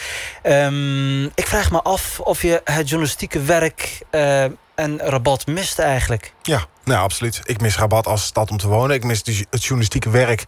Ehm, 0.43 1.25
ik 1.25 1.47
vraag 1.47 1.71
me 1.71 1.83
af 1.83 2.21
of 2.21 2.43
je 2.43 2.61
het 2.65 2.89
journalistieke 2.89 3.43
werk 3.43 4.01
eh, 4.11 4.45
en 4.81 4.99
Rabat 4.99 5.47
mist 5.47 5.79
eigenlijk. 5.79 6.33
Ja, 6.43 6.67
nou 6.85 7.01
absoluut. 7.01 7.41
Ik 7.45 7.61
mis 7.61 7.77
Rabat 7.77 8.07
als 8.07 8.25
stad 8.25 8.51
om 8.51 8.57
te 8.57 8.69
wonen. 8.69 8.97
Ik 8.97 9.05
mis 9.05 9.23
het 9.51 9.63
journalistieke 9.63 10.11
werk. 10.11 10.45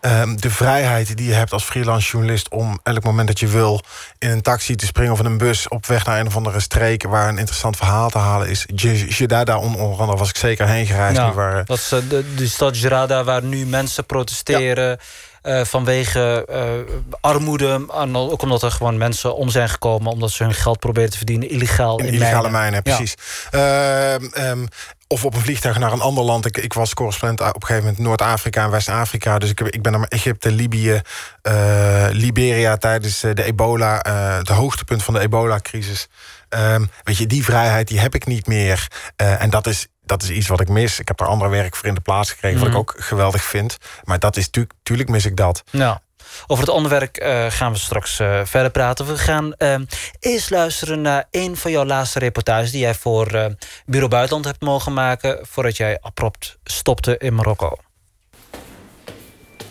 Ehm, 0.00 0.36
de 0.36 0.50
vrijheid 0.50 1.16
die 1.16 1.26
je 1.26 1.32
hebt 1.32 1.52
als 1.52 1.64
freelance 1.64 2.10
journalist... 2.10 2.48
om 2.48 2.80
elk 2.82 3.04
moment 3.04 3.28
dat 3.28 3.40
je 3.40 3.46
wil 3.46 3.80
in 4.18 4.30
een 4.30 4.42
taxi 4.42 4.74
te 4.76 4.86
springen... 4.86 5.12
of 5.12 5.18
in 5.18 5.24
een 5.24 5.38
bus 5.38 5.68
op 5.68 5.86
weg 5.86 6.04
naar 6.04 6.20
een 6.20 6.26
of 6.26 6.36
andere 6.36 6.60
streek... 6.60 7.02
waar 7.02 7.28
een 7.28 7.38
interessant 7.38 7.76
verhaal 7.76 8.10
te 8.10 8.18
halen 8.18 8.48
is. 8.48 8.66
Jeddah, 8.74 9.62
onder 9.62 9.80
onder 9.80 10.00
andere 10.00 10.18
was 10.18 10.28
ik 10.28 10.36
zeker 10.36 10.66
heen 10.66 10.86
gereisd. 10.86 11.16
Ja, 11.16 11.28
nu 11.28 11.32
waar, 11.32 11.64
dat 11.64 11.76
is 11.76 11.92
eh, 11.92 11.98
de, 12.08 12.34
de 12.34 12.48
stad 12.48 12.76
Gerada 12.76 13.24
waar 13.24 13.42
nu 13.42 13.66
mensen 13.66 14.06
protesteren... 14.06 14.98
eh, 15.42 15.64
vanwege 15.64 16.44
eh, 16.48 16.94
armoede. 17.20 17.86
En 17.94 18.16
ook 18.16 18.42
omdat 18.42 18.62
er 18.62 18.70
gewoon 18.70 18.98
mensen 18.98 19.36
om 19.36 19.48
zijn 19.48 19.68
gekomen... 19.68 20.12
omdat 20.12 20.30
ze 20.30 20.42
hun 20.42 20.54
geld 20.54 20.78
proberen 20.78 21.10
te 21.10 21.16
verdienen 21.16 21.50
illegaal 21.50 21.98
in, 21.98 22.06
in 22.06 22.12
illegale 22.12 22.50
mijnen, 22.50 22.82
precies. 22.82 23.14
Ehm, 23.50 24.24
ehm, 24.32 24.66
of 25.06 25.24
op 25.24 25.34
een 25.34 25.40
vliegtuig 25.40 25.78
naar 25.78 25.92
een 25.92 26.00
ander 26.00 26.24
land. 26.24 26.46
Ik, 26.46 26.58
ik 26.58 26.72
was 26.72 26.94
correspondent 26.94 27.40
op 27.40 27.54
een 27.54 27.66
gegeven 27.66 27.84
moment 27.84 28.02
Noord-Afrika 28.04 28.64
en 28.64 28.70
West-Afrika. 28.70 29.38
Dus 29.38 29.50
ik, 29.50 29.58
heb, 29.58 29.68
ik 29.68 29.82
ben 29.82 29.92
naar 29.92 30.02
Egypte, 30.08 30.50
Libië, 30.50 31.00
eh, 31.42 32.06
Liberia 32.10 32.76
tijdens 32.76 33.20
de 33.20 33.42
ebola, 33.42 34.04
het 34.38 34.48
hoogtepunt 34.48 35.02
van 35.02 35.14
de 35.14 35.20
ebola-crisis. 35.20 36.08
Ehm, 36.48 36.84
weet 37.02 37.16
je, 37.16 37.26
die 37.26 37.44
vrijheid 37.44 37.88
die 37.88 38.00
heb 38.00 38.14
ik 38.14 38.26
niet 38.26 38.46
meer. 38.46 38.88
En 39.16 39.50
dat 39.50 39.66
is, 39.66 39.86
dat 40.10 40.22
is 40.22 40.30
iets 40.30 40.48
wat 40.48 40.60
ik 40.60 40.68
mis. 40.68 40.98
Ik 41.00 41.08
heb 41.08 41.20
er 41.20 41.26
andere 41.26 41.50
werk 41.50 41.76
voor 41.76 41.88
in 41.88 41.94
de 41.94 42.00
plaats 42.00 42.30
gekregen, 42.30 42.58
wat 42.58 42.68
Mhm. 42.68 42.76
ik 42.76 42.82
ook 42.82 42.94
geweldig 42.98 43.42
vind. 43.44 43.76
Maar 44.04 44.18
dat 44.18 44.36
is 44.36 44.44
natuurlijk, 44.44 44.74
tuurlijk 44.82 45.08
mis 45.08 45.24
ik 45.24 45.36
dat. 45.36 45.62
Nou, 45.70 45.98
over 46.46 46.64
het 46.64 46.72
onderwerp 46.74 47.16
eh, 47.16 47.46
gaan 47.48 47.72
we 47.72 47.78
straks 47.78 48.18
eh, 48.20 48.40
verder 48.44 48.70
praten. 48.70 49.06
We 49.06 49.18
gaan 49.18 49.54
eh, 49.54 49.74
eerst 50.20 50.50
luisteren 50.50 51.00
naar 51.00 51.24
een 51.30 51.56
van 51.56 51.70
jouw 51.70 51.84
laatste 51.84 52.18
reportages... 52.18 52.70
die 52.70 52.80
jij 52.80 52.94
voor 52.94 53.26
eh, 53.26 53.46
Bureau 53.86 54.10
Buitenland 54.10 54.44
hebt 54.44 54.60
mogen 54.60 54.92
maken... 54.92 55.38
voordat 55.42 55.76
jij 55.76 55.98
abrupt 56.00 56.58
stopte 56.64 57.18
in 57.18 57.34
Marokko. 57.34 57.76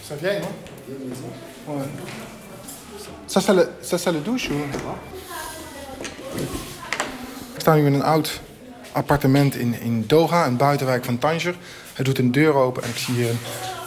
Ça 0.09 0.15
vient, 0.21 0.39
non 0.39 0.51
Ouais. 1.77 1.87
Ça, 3.33 3.41
c'est 3.41 3.55
le, 3.55 3.69
ça, 3.81 3.97
c'est 3.97 4.11
le 4.13 4.21
douche, 4.23 4.49
hoor. 4.49 4.97
Ik 7.53 7.59
sta 7.61 7.73
nu 7.75 7.85
in 7.85 7.93
een 7.93 8.03
oud 8.03 8.39
appartement 8.91 9.55
in, 9.55 9.81
in 9.81 10.03
Doha, 10.07 10.45
een 10.45 10.57
buitenwijk 10.57 11.05
van 11.05 11.17
Tanger. 11.17 11.55
Hij 11.93 12.05
doet 12.05 12.17
een 12.17 12.31
deur 12.31 12.53
open 12.53 12.83
en 12.83 12.89
ik 12.89 12.97
zie 12.97 13.13
hier 13.13 13.29
een, 13.29 13.39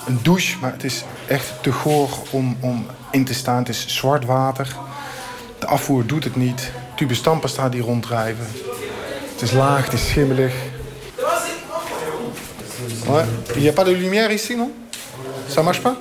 een 0.07 0.19
douche. 0.23 0.59
Maar 0.61 0.73
het 0.73 0.85
is 0.85 1.05
echt 1.29 1.53
te 1.61 1.73
goor 1.73 2.09
om, 2.31 2.57
om 2.61 2.87
in 3.11 3.25
te 3.25 3.35
staan. 3.35 3.59
Het 3.59 3.69
is 3.69 3.87
zwart 3.87 4.25
water. 4.25 4.77
De 5.59 5.67
afvoer 5.67 6.07
doet 6.07 6.25
het 6.25 6.37
niet. 6.37 6.71
Tube 6.97 7.15
staat 7.45 7.73
die 7.73 7.83
ronddrijven. 7.83 8.47
Het 9.33 9.43
is 9.43 9.53
laag, 9.53 9.85
het 9.85 9.93
is 9.93 10.09
schimmelig. 10.09 10.55
Il 13.55 13.61
n'y 13.61 13.69
a 13.69 13.73
pas 13.73 13.85
de 13.85 13.93
lumière 13.93 14.33
ici, 14.33 14.55
non 14.57 14.73
Ça 15.49 15.63
marche 15.63 15.81
pas? 15.81 15.97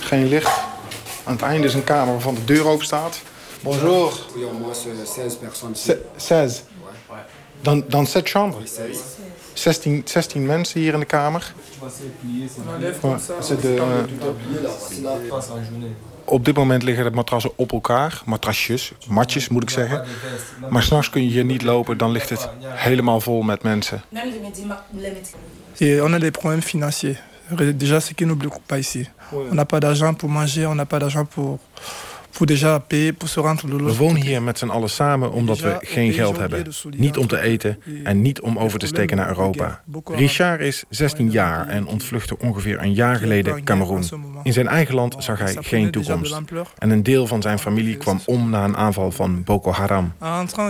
Geen 0.00 0.28
licht. 0.28 0.50
Aan 1.24 1.32
het 1.32 1.42
einde 1.42 1.66
is 1.66 1.74
een 1.74 1.84
kamer 1.84 2.12
waarvan 2.12 2.34
de 2.34 2.44
deur 2.44 2.66
open 2.66 2.84
staat. 2.84 3.20
Bonjour. 3.70 4.12
Oui, 4.36 4.44
au 4.44 4.52
moins 4.52 4.72
euh, 4.86 5.04
16 5.04 5.34
personnes. 5.40 5.74
Se- 5.74 5.98
16. 6.16 6.64
Dan, 7.62 7.84
dan 7.88 8.06
7 8.06 8.28
chambres. 8.30 8.78
16, 9.54 10.02
16 10.04 10.46
mensen 10.46 10.80
hier 10.80 10.92
in 10.94 11.00
de 11.00 11.06
kamer. 11.06 11.54
Eh, 13.62 13.80
op 16.24 16.44
dit 16.44 16.56
moment 16.56 16.82
liggen 16.82 17.04
de 17.04 17.10
matrassen 17.10 17.50
op 17.56 17.72
elkaar. 17.72 18.22
Matrasjes, 18.24 18.92
matjes 19.08 19.48
moet 19.48 19.62
ik 19.62 19.70
zeggen. 19.70 20.04
Maar 20.70 20.82
s'nachts 20.82 21.10
kun 21.10 21.22
je 21.22 21.28
hier 21.30 21.44
niet 21.44 21.62
lopen, 21.62 21.98
dan 21.98 22.10
ligt 22.10 22.30
het 22.30 22.48
helemaal 22.62 23.20
vol 23.20 23.42
met 23.42 23.62
mensen. 23.62 24.02
Et 25.78 26.00
on 26.00 26.12
a 26.14 26.18
des 26.18 26.30
problèmes 26.30 26.64
financiers. 26.64 27.18
Déjà, 27.78 28.00
ce 28.00 28.12
qui 28.14 28.24
nous 28.26 28.36
bloque 28.38 28.58
pas 28.66 28.78
ici. 28.78 29.08
On 29.32 29.54
n'a 29.54 29.64
pas 29.64 29.78
d'argent 29.80 30.14
pour 30.16 30.28
manger, 30.28 30.66
on 30.66 30.74
n'a 30.74 30.84
pas 30.86 30.98
d'argent 30.98 31.24
pour, 31.34 31.58
We 33.86 33.96
wonen 33.96 34.22
hier 34.22 34.42
met 34.42 34.58
z'n 34.58 34.68
allen 34.68 34.90
samen 34.90 35.32
omdat 35.32 35.58
we 35.58 35.76
geen 35.80 36.12
geld 36.12 36.36
hebben. 36.36 36.66
Niet 36.96 37.16
om 37.16 37.26
te 37.26 37.40
eten 37.40 37.78
en 38.04 38.22
niet 38.22 38.40
om 38.40 38.58
over 38.58 38.78
te 38.78 38.86
steken 38.86 39.16
naar 39.16 39.28
Europa. 39.28 39.82
Richard 40.04 40.60
is 40.60 40.84
16 40.88 41.30
jaar 41.30 41.68
en 41.68 41.86
ontvluchtte 41.86 42.38
ongeveer 42.38 42.82
een 42.82 42.94
jaar 42.94 43.16
geleden 43.16 43.64
Cameroen. 43.64 44.04
In 44.42 44.52
zijn 44.52 44.68
eigen 44.68 44.94
land 44.94 45.16
zag 45.18 45.38
hij 45.38 45.56
geen 45.60 45.90
toekomst. 45.90 46.40
En 46.78 46.90
een 46.90 47.02
deel 47.02 47.26
van 47.26 47.42
zijn 47.42 47.58
familie 47.58 47.96
kwam 47.96 48.20
om 48.24 48.50
na 48.50 48.64
een 48.64 48.76
aanval 48.76 49.10
van 49.10 49.44
Boko 49.44 49.70
Haram. 49.70 50.12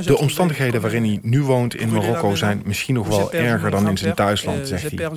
De 0.04 0.18
omstandigheden 0.18 0.80
waarin 0.80 1.04
hij 1.04 1.18
nu 1.22 1.42
woont 1.42 1.74
in 1.74 1.92
Marokko 1.92 2.34
zijn 2.34 2.62
misschien 2.64 2.94
nog 2.94 3.08
wel 3.08 3.32
erger 3.32 3.70
dan 3.70 3.88
in 3.88 3.98
zijn 3.98 4.14
thuisland, 4.14 4.68
zegt 4.68 4.90
hij. 4.90 5.10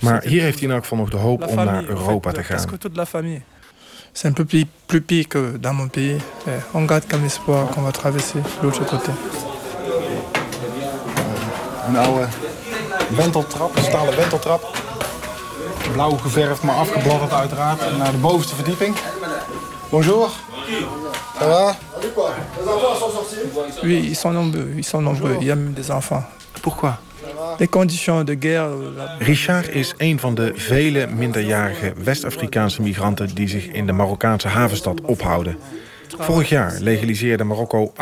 Maar 0.00 0.22
hier 0.22 0.42
heeft 0.42 0.58
hij 0.58 0.68
in 0.68 0.74
elk 0.74 0.82
geval 0.82 0.98
nog 0.98 1.10
de 1.10 1.16
hoop 1.16 1.46
om 1.46 1.54
naar 1.54 1.84
Europa 1.84 2.32
te 2.32 2.42
gaan. 2.44 2.68
C'est 4.14 4.28
un 4.28 4.32
peu 4.32 4.44
plus, 4.44 4.66
plus 4.86 5.00
pire 5.00 5.26
que 5.28 5.56
dans 5.56 5.72
mon 5.74 5.88
pays. 5.88 6.18
Eh, 6.46 6.50
on 6.74 6.84
garde 6.84 7.04
comme 7.08 7.24
espoir 7.24 7.68
qu'on 7.68 7.82
va 7.82 7.92
traverser 7.92 8.40
l'autre 8.62 8.84
côté. 8.84 9.10
Een 11.88 11.96
oude 11.96 12.28
wenteltrap, 13.16 13.76
een 13.76 13.82
stalen 13.82 14.16
wenteltrap. 14.16 14.62
Blauw 15.92 16.16
geverfd, 16.16 16.62
maar 16.62 16.74
afgebladderd 16.76 17.32
uiteraard. 17.32 17.98
Naar 17.98 18.10
de 18.10 18.18
bovenste 18.18 18.54
verdieping. 18.54 18.96
Bonjour. 19.90 20.30
Ça 21.38 21.46
va? 21.46 21.74
Oui, 23.82 24.08
ils 24.10 24.16
sont 24.16 24.32
nombreux, 24.32 24.72
ils 24.76 24.84
sont 24.84 25.02
nombreux. 25.02 25.36
Il 25.40 25.46
y 25.46 25.50
a 25.50 25.56
même 25.56 25.74
des 25.74 25.90
enfants. 25.90 26.24
Pourquoi? 26.62 26.98
De 27.56 27.68
euh, 28.40 29.26
Richard 29.26 29.68
is 29.68 29.94
een 29.96 30.18
van 30.18 30.34
de 30.34 30.52
vele 30.54 31.06
minderjarige 31.06 31.92
West-Afrikaanse 32.04 32.82
migranten 32.82 33.34
die 33.34 33.48
zich 33.48 33.66
in 33.66 33.86
de 33.86 33.92
Marokkaanse 33.92 34.48
havenstad 34.48 35.00
ophouden. 35.00 35.56
Vorig 36.18 36.48
jaar 36.48 36.76
legaliseerde 36.80 37.44
Marokko 37.44 37.92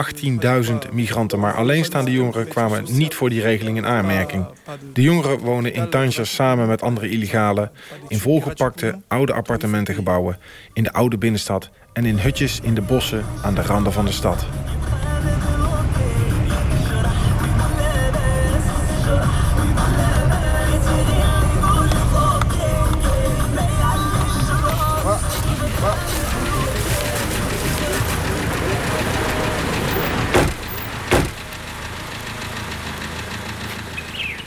18.000 0.63 0.73
migranten, 0.93 1.41
maar 1.41 1.55
alleenstaande 1.55 2.11
jongeren 2.11 2.49
kwamen 2.49 2.85
niet 2.89 3.15
voor 3.15 3.31
die 3.31 3.41
regeling 3.41 3.77
in 3.77 3.87
aanmerking. 3.87 4.47
De 4.93 5.03
jongeren 5.03 5.39
wonen 5.39 5.75
in 5.75 5.91
Tangiers 5.91 6.35
samen 6.35 6.69
met 6.69 6.83
andere 6.83 7.09
illegalen 7.09 7.71
in 8.09 8.19
volgepakte 8.19 8.99
oude 9.09 9.33
appartementengebouwen 9.33 10.39
in 10.73 10.83
de 10.83 10.93
oude 10.93 11.19
binnenstad 11.19 11.71
en 11.93 12.05
in 12.05 12.19
hutjes 12.19 12.61
in 12.63 12.75
de 12.75 12.83
bossen 12.83 13.25
aan 13.43 13.55
de 13.55 13.63
randen 13.63 13.93
van 13.93 14.05
de 14.05 14.13
stad. 14.13 14.47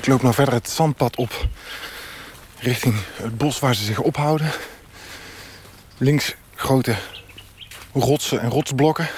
Ik 0.04 0.10
loop 0.10 0.22
nou 0.22 0.34
verder 0.34 0.54
het 0.54 0.70
zandpad 0.70 1.16
op 1.16 1.48
richting 2.60 2.96
het 3.16 3.38
bos 3.38 3.60
waar 3.60 3.76
ze 3.76 3.84
zich 3.84 4.00
ophouden. 4.00 4.52
Links 5.98 6.36
grote 6.56 6.96
rotsen 7.94 8.42
en 8.42 8.50
rotsblokken. 8.50 9.10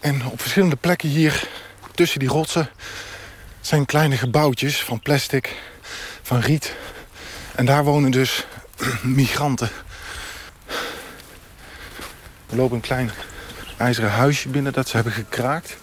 En 0.00 0.26
op 0.26 0.40
verschillende 0.40 0.76
plekken 0.76 1.08
hier 1.08 1.48
tussen 1.94 2.18
die 2.18 2.28
rotsen 2.28 2.70
zijn 3.60 3.86
kleine 3.86 4.16
gebouwtjes 4.16 4.82
van 4.82 5.00
plastic, 5.00 5.56
van 6.22 6.40
riet. 6.40 6.74
En 7.54 7.66
daar 7.66 7.84
wonen 7.84 8.10
dus 8.10 8.46
migranten. 9.02 9.70
We 12.46 12.56
lopen 12.56 12.76
een 12.76 12.82
klein 12.82 13.10
ijzeren 13.76 14.10
huisje 14.10 14.48
binnen 14.48 14.72
dat 14.72 14.88
ze 14.88 14.94
hebben 14.94 15.12
gekraakt. 15.12 15.76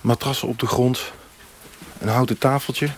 Matrassen 0.00 0.48
op 0.48 0.58
de 0.58 0.66
grond, 0.66 1.12
een 2.02 2.08
houten 2.08 2.38
tafeltje. 2.38 2.88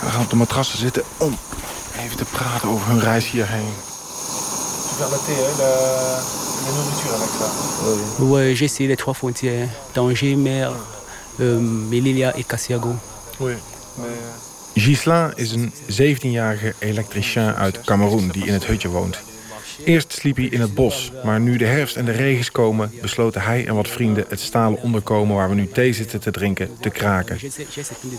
We 0.00 0.10
gaan 0.10 0.22
op 0.22 0.30
de 0.30 0.36
matrassen 0.36 0.78
zitten 0.78 1.02
om 1.18 1.38
even 2.04 2.16
te 2.16 2.24
praten 2.24 2.68
over 2.68 2.86
hun 2.86 3.00
reis 3.00 3.30
hierheen. 3.30 3.72
Ouais, 8.18 8.54
j'ai 8.54 8.64
essayé 8.64 8.88
les 8.88 8.96
trois 8.96 9.14
frontières, 9.14 9.68
Tanger, 9.92 10.36
Mer, 10.36 10.72
euh, 11.40 11.60
Melilla 11.60 12.34
et 12.34 12.46
Cassiago. 12.46 12.96
Gislain 14.74 15.32
is 15.36 15.52
een 15.52 15.72
17-jarige 15.72 16.74
elektricien 16.78 17.54
uit 17.54 17.80
Cameroen 17.84 18.28
die 18.28 18.46
in 18.46 18.52
het 18.52 18.66
hutje 18.66 18.88
woont. 18.88 19.27
Eerst 19.84 20.12
sliep 20.12 20.36
hij 20.36 20.44
in 20.44 20.60
het 20.60 20.74
bos, 20.74 21.12
maar 21.24 21.40
nu 21.40 21.56
de 21.56 21.64
herfst 21.64 21.96
en 21.96 22.04
de 22.04 22.12
regens 22.12 22.50
komen... 22.50 22.90
besloten 23.02 23.40
hij 23.40 23.66
en 23.66 23.74
wat 23.74 23.88
vrienden 23.88 24.24
het 24.28 24.40
stalen 24.40 24.82
onderkomen... 24.82 25.36
waar 25.36 25.48
we 25.48 25.54
nu 25.54 25.68
thee 25.68 25.92
zitten 25.92 26.20
te 26.20 26.30
drinken, 26.30 26.70
te 26.80 26.90
kraken. 26.90 27.38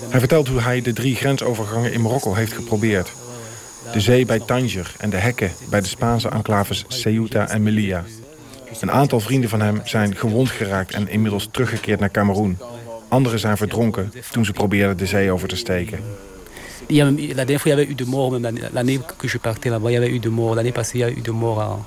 Hij 0.09 0.19
vertelt 0.19 0.47
hoe 0.47 0.61
hij 0.61 0.81
de 0.81 0.93
drie 0.93 1.15
grensovergangen 1.15 1.93
in 1.93 2.01
Marokko 2.01 2.33
heeft 2.33 2.53
geprobeerd. 2.53 3.11
De 3.93 3.99
zee 3.99 4.25
bij 4.25 4.39
Tanger 4.39 4.93
en 4.97 5.09
de 5.09 5.17
hekken 5.17 5.51
bij 5.69 5.81
de 5.81 5.87
Spaanse 5.87 6.29
enclaves 6.29 6.85
Ceuta 6.87 7.49
en 7.49 7.63
Melilla. 7.63 8.03
Een 8.79 8.91
aantal 8.91 9.19
vrienden 9.19 9.49
van 9.49 9.61
hem 9.61 9.81
zijn 9.83 10.15
gewond 10.15 10.49
geraakt 10.49 10.93
en 10.93 11.07
inmiddels 11.07 11.47
teruggekeerd 11.51 11.99
naar 11.99 12.11
Cameroen. 12.11 12.57
Anderen 13.07 13.39
zijn 13.39 13.57
verdronken 13.57 14.13
toen 14.31 14.45
ze 14.45 14.51
probeerden 14.51 14.97
de 14.97 15.05
zee 15.05 15.31
over 15.31 15.47
te 15.47 15.55
steken. 15.55 15.99
Il 16.89 16.95
y 16.95 17.01
a, 17.01 17.05
même- 17.05 17.17
la 17.17 17.45
dernière 17.45 17.61
fois, 17.61 17.69
il 17.69 17.77
y 17.77 17.81
avait 17.81 17.91
eu 17.91 17.95
de 17.95 18.05
morts, 18.05 18.31
même 18.31 18.57
l'année- 18.73 18.99
que 19.17 19.27
je 19.27 19.37
partais 19.37 19.69
là-bas, 19.69 19.91
il 19.91 19.93
y 19.95 19.97
avait 19.97 20.09
eu 20.09 20.19
de 20.19 20.29
morts. 20.29 20.55
L'année 20.55 20.71
passée, 20.71 20.99
il 20.99 21.01
y 21.01 21.03
a 21.03 21.09
eu 21.09 21.21
de 21.21 21.31
morts 21.31 21.59
à- 21.61 21.79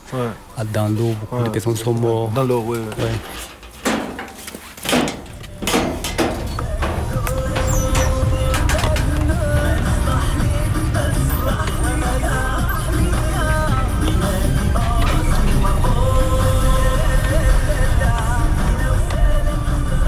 à- 0.57 0.65
dans 0.65 0.89
l'eau. 0.89 1.15
Beaucoup 1.21 1.43
de 1.45 1.49
personnes 1.51 1.77
sont 1.77 1.95
mortes. 1.95 2.35
Dans 2.35 2.45
l'eau, 2.45 2.63
oui. 2.67 2.79
Ouais. 2.99 3.05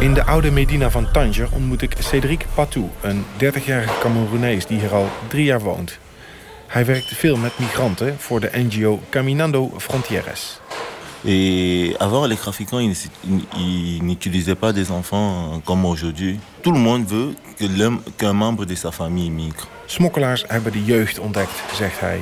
In 0.05 0.15
de 0.15 0.25
oude 0.25 0.51
Medina 0.51 0.91
van 0.91 1.11
Tanger 1.11 1.49
ontmoet 1.53 1.83
ik 1.83 1.97
Cédric 1.99 2.47
Patou, 2.55 2.89
een 3.01 3.25
30-jarige 3.25 3.99
Cameroenees 4.01 4.67
die 4.67 4.79
hier 4.79 4.95
al 4.95 5.09
drie 5.29 5.45
jaar 5.45 5.61
woont. 5.61 5.99
Hij 6.67 6.85
werkt 6.85 7.07
veel 7.07 7.37
met 7.37 7.59
migranten 7.59 8.19
voor 8.19 8.41
de 8.41 8.51
NGO 8.53 9.01
Caminando 9.09 9.73
Frontieres. 9.77 10.61
Et 11.25 11.99
avant, 11.99 12.27
les 12.27 12.39
trafiquants, 12.39 13.09
ils, 13.57 14.03
n'utilisaient 14.03 14.59
pas 14.59 14.75
des 14.75 14.91
enfants 14.91 15.63
comme 15.65 15.87
aujourd'hui. 15.87 16.39
Tout 16.61 16.75
le 16.75 16.81
monde 16.81 17.09
veut 17.09 17.35
qu'un 18.17 18.37
membre 18.37 18.67
de 18.67 18.75
sa 18.75 18.91
famille 18.91 19.31
migre. 19.31 19.67
Smokkelaars 19.87 20.45
hebben 20.47 20.73
de 20.73 20.85
jeugd 20.85 21.19
ontdekt, 21.19 21.63
zegt 21.75 22.01
hij. 22.01 22.21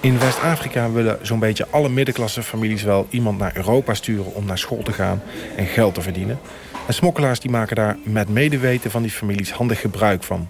In 0.00 0.18
West-Afrika 0.18 0.90
willen 0.90 1.18
zo'n 1.22 1.38
beetje 1.38 1.66
alle 1.70 1.88
middenklassefamilies 1.88 2.82
wel 2.82 3.06
iemand 3.10 3.38
naar 3.38 3.56
Europa 3.56 3.94
sturen 3.94 4.34
om 4.34 4.44
naar 4.44 4.58
school 4.58 4.82
te 4.82 4.92
gaan 4.92 5.22
en 5.56 5.66
geld 5.66 5.94
te 5.94 6.00
verdienen. 6.00 6.38
En 6.86 6.94
smokkelaars 6.94 7.40
die 7.40 7.50
maken 7.50 7.76
daar 7.76 7.96
met 8.02 8.28
medeweten 8.28 8.90
van 8.90 9.02
die 9.02 9.10
families 9.10 9.50
handig 9.50 9.80
gebruik 9.80 10.22
van. 10.22 10.48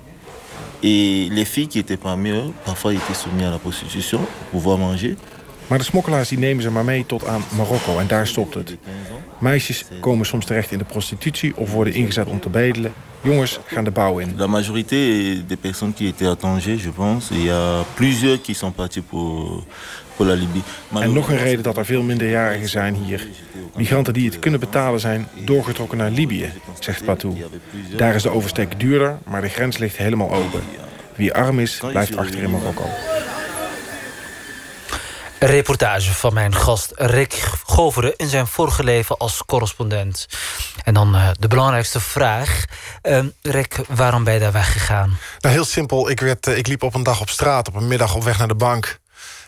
Et 0.80 1.28
les 1.30 1.49
filles 1.49 1.68
qui 1.68 1.78
étaient 1.78 2.01
parfois 2.64 2.92
étaient 2.92 3.18
soumises 3.18 3.46
à 3.46 3.51
la 3.51 3.59
prostitution 3.59 4.18
pour 4.18 4.51
pouvoir 4.51 4.78
manger. 4.78 5.16
Maar 5.68 5.78
de 5.78 5.84
smokkelaars 5.84 6.28
die 6.28 6.38
nemen 6.38 6.62
ze 6.62 6.70
maar 6.70 6.84
mee 6.84 7.06
tot 7.06 7.26
aan 7.26 7.44
Marokko 7.56 7.98
en 7.98 8.06
daar 8.06 8.26
stopt 8.26 8.54
het. 8.54 8.76
Meisjes 9.38 9.84
komen 10.00 10.26
soms 10.26 10.44
terecht 10.44 10.72
in 10.72 10.78
de 10.78 10.84
prostitutie 10.84 11.56
of 11.56 11.72
worden 11.72 11.94
ingezet 11.94 12.26
om 12.26 12.40
te 12.40 12.48
bedelen. 12.48 12.92
Jongens 13.20 13.58
gaan 13.66 13.84
de 13.84 13.90
bouw 13.90 14.18
in. 14.18 14.34
La 14.36 14.46
majorité 14.46 14.96
des 15.46 15.58
personnes 15.60 15.94
qui 15.94 16.06
étaient 16.06 16.30
à 16.30 16.36
Tanger, 16.36 16.78
je 16.78 16.90
pense, 16.90 17.34
il 17.34 17.44
y 17.44 17.50
a 17.50 17.84
plusieurs 17.94 18.40
qui 18.40 18.54
sont 18.54 18.74
partis 18.74 19.02
pour, 19.08 19.64
pour 20.16 20.26
la 20.26 20.34
Libye. 20.34 20.62
En 21.00 21.12
nog 21.12 21.28
een 21.30 21.36
reden 21.36 21.62
dat 21.62 21.76
er 21.76 21.84
veel 21.84 22.02
minderjarigen 22.02 22.68
zijn 22.68 22.94
hier. 22.94 23.26
Migranten 23.76 24.12
die 24.12 24.26
het 24.26 24.38
kunnen 24.38 24.60
betalen 24.60 25.00
zijn 25.00 25.26
doorgetrokken 25.44 25.98
naar 25.98 26.10
Libië, 26.10 26.52
zegt 26.78 27.04
Patou. 27.04 27.36
Daar 27.96 28.14
is 28.14 28.22
de 28.22 28.30
oversteek 28.30 28.80
duurder, 28.80 29.18
maar 29.24 29.40
de 29.40 29.48
grens 29.48 29.78
ligt 29.78 29.96
helemaal 29.96 30.34
open. 30.34 30.60
Wie 31.16 31.34
arm 31.34 31.58
is, 31.58 31.80
blijft 31.90 32.16
achter 32.16 32.42
in 32.42 32.50
Marokko. 32.50 32.84
Een 35.39 35.49
reportage 35.49 36.14
van 36.14 36.34
mijn 36.34 36.55
gast 36.55 36.93
Rick 36.95 37.32
Goveren... 37.66 38.16
in 38.16 38.28
zijn 38.28 38.47
vorige 38.47 38.84
leven 38.84 39.16
als 39.16 39.45
correspondent. 39.47 40.26
En 40.84 40.95
dan 40.95 41.14
eh, 41.14 41.28
de 41.39 41.49
belangrijkste 41.49 42.01
vraag. 42.01 42.64
Uh, 43.03 43.24
Rick, 43.43 43.76
waarom 43.89 44.24
ben 44.24 44.34
je 44.34 44.41
daar 44.41 44.53
weggegaan? 44.53 45.18
Nou, 45.39 45.55
heel 45.55 45.64
simpel. 45.64 46.11
Ik, 46.11 46.20
werd, 46.20 46.47
uh, 46.47 46.57
ik 46.57 46.66
liep 46.66 46.82
op 46.82 46.95
een 46.95 47.03
dag 47.03 47.20
op 47.20 47.28
straat, 47.28 47.68
op 47.68 47.74
een 47.74 47.89
middag 47.89 48.14
op 48.14 48.22
weg 48.24 48.39
naar 48.39 48.49
de 48.49 48.55
bank. 48.55 48.99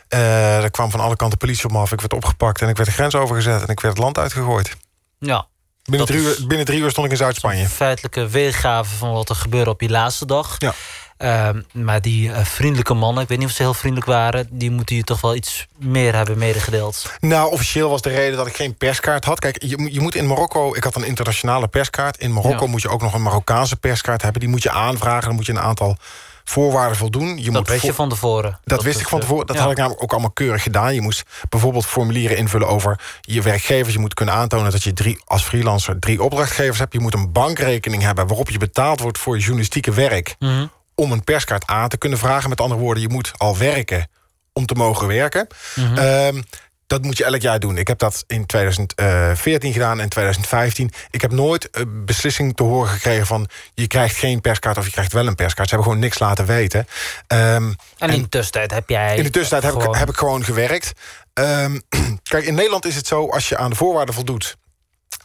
Uh, 0.08 0.62
er 0.62 0.70
kwam 0.70 0.90
van 0.90 1.00
alle 1.00 1.16
kanten 1.16 1.38
politie 1.38 1.64
op 1.64 1.72
me 1.72 1.78
af. 1.78 1.92
Ik 1.92 2.00
werd 2.00 2.12
opgepakt 2.12 2.62
en 2.62 2.68
ik 2.68 2.76
werd 2.76 2.88
de 2.88 2.94
grens 2.94 3.14
overgezet... 3.14 3.62
en 3.62 3.68
ik 3.68 3.80
werd 3.80 3.94
het 3.94 4.02
land 4.02 4.18
uitgegooid. 4.18 4.76
Ja. 5.18 5.46
Binnen 5.84 6.06
drie, 6.06 6.20
uur, 6.20 6.36
binnen 6.46 6.66
drie 6.66 6.80
uur 6.80 6.90
stond 6.90 7.06
ik 7.06 7.12
in 7.12 7.18
Zuid-Spanje. 7.18 7.68
Feitelijke 7.68 8.28
weergave 8.28 8.96
van 8.96 9.12
wat 9.12 9.28
er 9.28 9.34
gebeurde 9.34 9.70
op 9.70 9.80
je 9.80 9.90
laatste 9.90 10.26
dag. 10.26 10.56
Ja. 10.58 10.74
Uh, 11.22 11.48
maar 11.72 12.00
die 12.00 12.28
uh, 12.28 12.44
vriendelijke 12.44 12.94
mannen, 12.94 13.22
ik 13.22 13.28
weet 13.28 13.38
niet 13.38 13.46
of 13.46 13.54
ze 13.54 13.62
heel 13.62 13.74
vriendelijk 13.74 14.08
waren... 14.08 14.48
die 14.50 14.70
moeten 14.70 14.96
je 14.96 15.02
toch 15.02 15.20
wel 15.20 15.34
iets 15.34 15.66
meer 15.78 16.14
hebben 16.14 16.38
medegedeeld. 16.38 17.12
Nou, 17.20 17.52
officieel 17.52 17.90
was 17.90 18.02
de 18.02 18.08
reden 18.08 18.36
dat 18.36 18.46
ik 18.46 18.56
geen 18.56 18.74
perskaart 18.74 19.24
had. 19.24 19.38
Kijk, 19.38 19.62
je, 19.62 19.88
je 19.92 20.00
moet 20.00 20.14
in 20.14 20.26
Marokko... 20.26 20.74
Ik 20.74 20.84
had 20.84 20.96
een 20.96 21.04
internationale 21.04 21.68
perskaart. 21.68 22.18
In 22.18 22.32
Marokko 22.32 22.64
ja. 22.64 22.70
moet 22.70 22.82
je 22.82 22.88
ook 22.88 23.02
nog 23.02 23.14
een 23.14 23.22
Marokkaanse 23.22 23.76
perskaart 23.76 24.22
hebben. 24.22 24.40
Die 24.40 24.50
moet 24.50 24.62
je 24.62 24.70
aanvragen. 24.70 25.26
Dan 25.26 25.34
moet 25.34 25.46
je 25.46 25.52
een 25.52 25.60
aantal 25.60 25.96
voorwaarden 26.44 26.96
voldoen. 26.96 27.38
Je 27.38 27.44
dat 27.44 27.52
moet 27.52 27.68
wist 27.68 27.82
je 27.82 27.94
van 27.94 28.08
tevoren? 28.08 28.50
Dat, 28.50 28.60
dat 28.64 28.82
wist 28.82 29.00
ik 29.00 29.08
van 29.08 29.20
tevoren. 29.20 29.46
Dat 29.46 29.56
ja. 29.56 29.62
had 29.62 29.70
ik 29.70 29.76
namelijk 29.76 30.02
ook 30.02 30.12
allemaal 30.12 30.30
keurig 30.30 30.62
gedaan. 30.62 30.94
Je 30.94 31.00
moest 31.00 31.22
bijvoorbeeld 31.48 31.86
formulieren 31.86 32.36
invullen 32.36 32.68
over 32.68 33.00
je 33.20 33.42
werkgevers. 33.42 33.94
Je 33.94 34.00
moet 34.00 34.14
kunnen 34.14 34.34
aantonen 34.34 34.70
dat 34.70 34.82
je 34.82 34.92
drie, 34.92 35.20
als 35.24 35.42
freelancer 35.42 35.98
drie 35.98 36.22
opdrachtgevers 36.22 36.78
hebt. 36.78 36.92
Je 36.92 37.00
moet 37.00 37.14
een 37.14 37.32
bankrekening 37.32 38.02
hebben 38.02 38.26
waarop 38.26 38.50
je 38.50 38.58
betaald 38.58 39.00
wordt 39.00 39.18
voor 39.18 39.34
je 39.34 39.40
journalistieke 39.40 39.92
werk. 39.92 40.36
Mm 40.38 40.48
-hmm. 40.48 40.70
Om 41.00 41.12
een 41.12 41.24
perskaart 41.24 41.66
aan 41.66 41.88
te 41.88 41.98
kunnen 41.98 42.18
vragen. 42.18 42.48
Met 42.48 42.60
andere 42.60 42.80
woorden, 42.80 43.02
je 43.02 43.08
moet 43.08 43.32
al 43.36 43.58
werken 43.58 44.08
om 44.52 44.66
te 44.66 44.74
mogen 44.74 45.06
werken. 45.06 45.46
Mhm. 45.74 45.88
Mm 45.88 45.96
-hmm. 45.96 46.36
um, 46.36 46.44
dat 46.90 47.02
moet 47.02 47.16
je 47.16 47.24
elk 47.24 47.40
jaar 47.40 47.60
doen. 47.60 47.76
Ik 47.76 47.88
heb 47.88 47.98
dat 47.98 48.24
in 48.26 48.46
2014 48.46 49.72
gedaan 49.72 50.00
en 50.00 50.08
2015. 50.08 50.90
Ik 51.10 51.20
heb 51.20 51.32
nooit 51.32 51.68
een 51.72 52.04
beslissing 52.04 52.56
te 52.56 52.62
horen 52.62 52.88
gekregen 52.88 53.26
van... 53.26 53.48
je 53.74 53.86
krijgt 53.86 54.16
geen 54.16 54.40
perskaart 54.40 54.78
of 54.78 54.84
je 54.84 54.90
krijgt 54.90 55.12
wel 55.12 55.26
een 55.26 55.34
perskaart. 55.34 55.68
Ze 55.68 55.74
hebben 55.74 55.92
gewoon 55.92 56.06
niks 56.06 56.18
laten 56.18 56.46
weten. 56.46 56.86
Um, 57.26 57.76
en 57.98 58.10
in 58.10 58.22
de 58.22 58.28
tussentijd 58.28 58.70
heb 58.70 58.88
jij... 58.88 59.16
In 59.16 59.22
de 59.22 59.30
tussentijd 59.30 59.62
heb, 59.62 59.72
gewoon... 59.72 59.94
ik, 59.94 59.98
heb 59.98 60.08
ik 60.08 60.16
gewoon 60.16 60.44
gewerkt. 60.44 60.92
Um, 61.34 61.82
kijk, 62.22 62.44
in 62.44 62.54
Nederland 62.54 62.84
is 62.84 62.96
het 62.96 63.06
zo, 63.06 63.28
als 63.28 63.48
je 63.48 63.56
aan 63.56 63.70
de 63.70 63.76
voorwaarden 63.76 64.14
voldoet... 64.14 64.56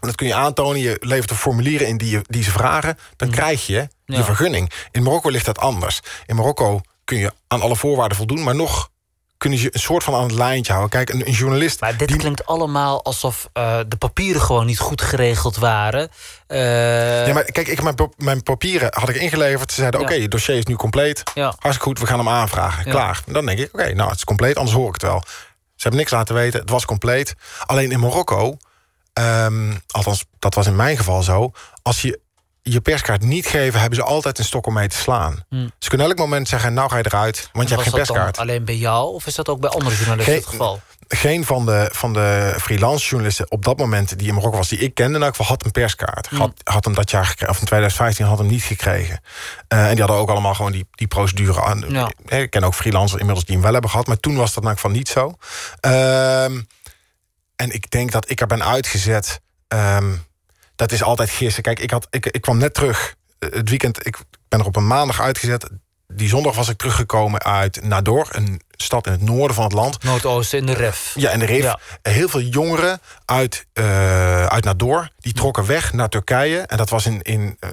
dat 0.05 0.15
kun 0.15 0.27
je 0.27 0.33
aantonen, 0.33 0.81
je 0.81 0.97
levert 0.99 1.29
de 1.29 1.35
formulieren 1.35 1.87
in 1.87 1.97
die, 1.97 2.09
je, 2.09 2.21
die 2.27 2.43
ze 2.43 2.51
vragen... 2.51 2.97
dan 3.15 3.27
mm. 3.27 3.33
krijg 3.33 3.67
je 3.67 3.73
je 4.05 4.15
ja. 4.15 4.23
vergunning. 4.23 4.71
In 4.91 5.03
Marokko 5.03 5.29
ligt 5.29 5.45
dat 5.45 5.59
anders. 5.59 5.99
In 6.25 6.35
Marokko 6.35 6.81
kun 7.03 7.17
je 7.17 7.31
aan 7.47 7.61
alle 7.61 7.75
voorwaarden 7.75 8.17
voldoen... 8.17 8.43
maar 8.43 8.55
nog 8.55 8.89
kunnen 9.37 9.59
ze 9.59 9.69
een 9.71 9.79
soort 9.79 10.03
van 10.03 10.13
aan 10.13 10.23
het 10.23 10.31
lijntje 10.31 10.73
houden. 10.73 10.91
Kijk, 10.91 11.09
een, 11.09 11.27
een 11.27 11.33
journalist... 11.33 11.81
Maar 11.81 11.97
dit 11.97 12.07
die... 12.07 12.17
klinkt 12.17 12.45
allemaal 12.45 13.03
alsof 13.03 13.49
uh, 13.53 13.79
de 13.87 13.95
papieren 13.95 14.41
gewoon 14.41 14.65
niet 14.65 14.79
goed 14.79 15.01
geregeld 15.01 15.57
waren. 15.57 16.09
Uh... 16.47 17.27
Ja, 17.27 17.33
maar 17.33 17.43
kijk, 17.43 17.67
ik, 17.67 17.81
mijn, 17.81 17.95
mijn 18.17 18.43
papieren 18.43 18.89
had 18.93 19.09
ik 19.09 19.15
ingeleverd. 19.15 19.71
Ze 19.71 19.79
zeiden, 19.79 19.99
ja. 19.99 20.05
oké, 20.05 20.15
okay, 20.15 20.25
je 20.25 20.31
dossier 20.31 20.57
is 20.57 20.65
nu 20.65 20.75
compleet. 20.75 21.23
Ja. 21.33 21.43
Hartstikke 21.43 21.83
goed, 21.83 21.99
we 21.99 22.07
gaan 22.07 22.17
hem 22.17 22.29
aanvragen. 22.29 22.85
Ja. 22.85 22.91
Klaar. 22.91 23.21
En 23.27 23.33
dan 23.33 23.45
denk 23.45 23.59
ik, 23.59 23.67
oké, 23.73 23.75
okay, 23.75 23.93
nou, 23.93 24.09
het 24.09 24.17
is 24.17 24.23
compleet, 24.23 24.55
anders 24.55 24.75
hoor 24.75 24.87
ik 24.87 24.93
het 24.93 25.03
wel. 25.03 25.23
Ze 25.75 25.81
hebben 25.81 25.99
niks 25.99 26.11
laten 26.11 26.35
weten, 26.35 26.59
het 26.59 26.69
was 26.69 26.85
compleet. 26.85 27.35
Alleen 27.65 27.91
in 27.91 27.99
Marokko, 27.99 28.57
um, 29.19 29.81
althans, 29.87 30.25
dat 30.39 30.55
was 30.55 30.67
in 30.67 30.75
mijn 30.75 30.97
geval 30.97 31.23
zo... 31.23 31.51
als 31.81 32.01
je 32.01 32.23
je 32.71 32.81
perskaart 32.81 33.21
niet 33.21 33.47
geven, 33.47 33.79
hebben 33.79 33.99
ze 33.99 34.05
altijd 34.05 34.39
een 34.39 34.45
stok 34.45 34.67
om 34.67 34.73
mee 34.73 34.87
te 34.87 34.95
slaan. 34.97 35.43
Hmm. 35.49 35.71
Ze 35.79 35.89
kunnen 35.89 36.07
elk 36.07 36.17
moment 36.17 36.47
zeggen, 36.47 36.73
nou 36.73 36.89
ga 36.89 36.97
je 36.97 37.05
eruit, 37.05 37.49
want 37.53 37.69
je 37.69 37.75
hebt 37.75 37.87
geen 37.87 37.97
perskaart. 37.97 38.37
alleen 38.37 38.65
bij 38.65 38.75
jou, 38.75 39.13
of 39.13 39.27
is 39.27 39.35
dat 39.35 39.49
ook 39.49 39.59
bij 39.59 39.69
andere 39.69 39.95
journalisten 39.95 40.33
geen, 40.33 40.41
het 40.41 40.49
geval? 40.49 40.81
Geen 41.07 41.45
van 41.45 41.65
de, 41.65 41.89
van 41.91 42.13
de 42.13 42.55
freelance 42.59 43.07
journalisten 43.07 43.51
op 43.51 43.65
dat 43.65 43.77
moment 43.77 44.19
die 44.19 44.27
in 44.27 44.33
Marokko 44.33 44.57
was, 44.57 44.69
die 44.69 44.79
ik 44.79 44.93
kende, 44.93 45.19
geval 45.25 45.45
had 45.45 45.65
een 45.65 45.71
perskaart. 45.71 46.27
Hmm. 46.27 46.39
Had, 46.39 46.51
had 46.63 46.85
hem 46.85 46.93
dat 46.93 47.11
jaar 47.11 47.25
gekregen, 47.25 47.53
of 47.53 47.59
in 47.59 47.65
2015 47.65 48.25
had 48.25 48.37
hem 48.37 48.47
niet 48.47 48.63
gekregen. 48.63 49.21
Uh, 49.73 49.83
en 49.83 49.89
die 49.89 49.99
hadden 49.99 50.17
ook 50.17 50.29
allemaal 50.29 50.53
gewoon 50.53 50.71
die, 50.71 50.87
die 50.91 51.07
procedure 51.07 51.61
aan. 51.61 51.85
Ja. 51.87 52.11
Ik 52.25 52.49
ken 52.49 52.63
ook 52.63 52.73
freelancers 52.73 53.19
inmiddels 53.19 53.45
die 53.45 53.55
hem 53.55 53.63
wel 53.63 53.73
hebben 53.73 53.91
gehad, 53.91 54.07
maar 54.07 54.19
toen 54.19 54.35
was 54.35 54.53
dat 54.53 54.63
nou 54.63 54.77
van 54.77 54.91
niet 54.91 55.09
zo. 55.09 55.33
Uh, 55.87 56.45
en 57.55 57.71
ik 57.71 57.91
denk 57.91 58.11
dat 58.11 58.29
ik 58.29 58.41
er 58.41 58.47
ben 58.47 58.63
uitgezet. 58.63 59.41
Um, 59.67 60.25
dat 60.75 60.91
is 60.91 61.03
altijd 61.03 61.29
gissen. 61.29 61.63
Kijk, 61.63 61.79
ik, 61.79 61.91
had, 61.91 62.07
ik, 62.09 62.25
ik 62.25 62.41
kwam 62.41 62.57
net 62.57 62.73
terug. 62.73 63.15
Het 63.39 63.69
weekend, 63.69 64.05
ik 64.05 64.17
ben 64.47 64.59
er 64.59 64.65
op 64.65 64.75
een 64.75 64.87
maandag 64.87 65.21
uitgezet. 65.21 65.69
Die 66.07 66.29
zondag 66.29 66.55
was 66.55 66.69
ik 66.69 66.77
teruggekomen 66.77 67.43
uit 67.43 67.83
Nador, 67.83 68.27
een 68.31 68.61
stad 68.71 69.05
in 69.05 69.11
het 69.11 69.21
noorden 69.21 69.55
van 69.55 69.63
het 69.63 69.73
land. 69.73 70.03
Noordoosten, 70.03 70.59
in 70.59 70.65
de 70.65 70.73
Rif. 70.73 71.11
Ja, 71.15 71.31
in 71.31 71.39
de. 71.39 71.53
Ja. 71.53 71.79
Heel 72.01 72.29
veel 72.29 72.41
jongeren 72.41 72.99
uit, 73.25 73.65
uh, 73.73 74.45
uit 74.45 74.63
Nador, 74.63 75.09
die 75.19 75.33
trokken 75.33 75.65
weg 75.65 75.93
naar 75.93 76.09
Turkije. 76.09 76.59
En 76.59 76.77
dat 76.77 76.89
was 76.89 77.05
in, 77.05 77.21
in 77.21 77.57
uh, 77.59 77.69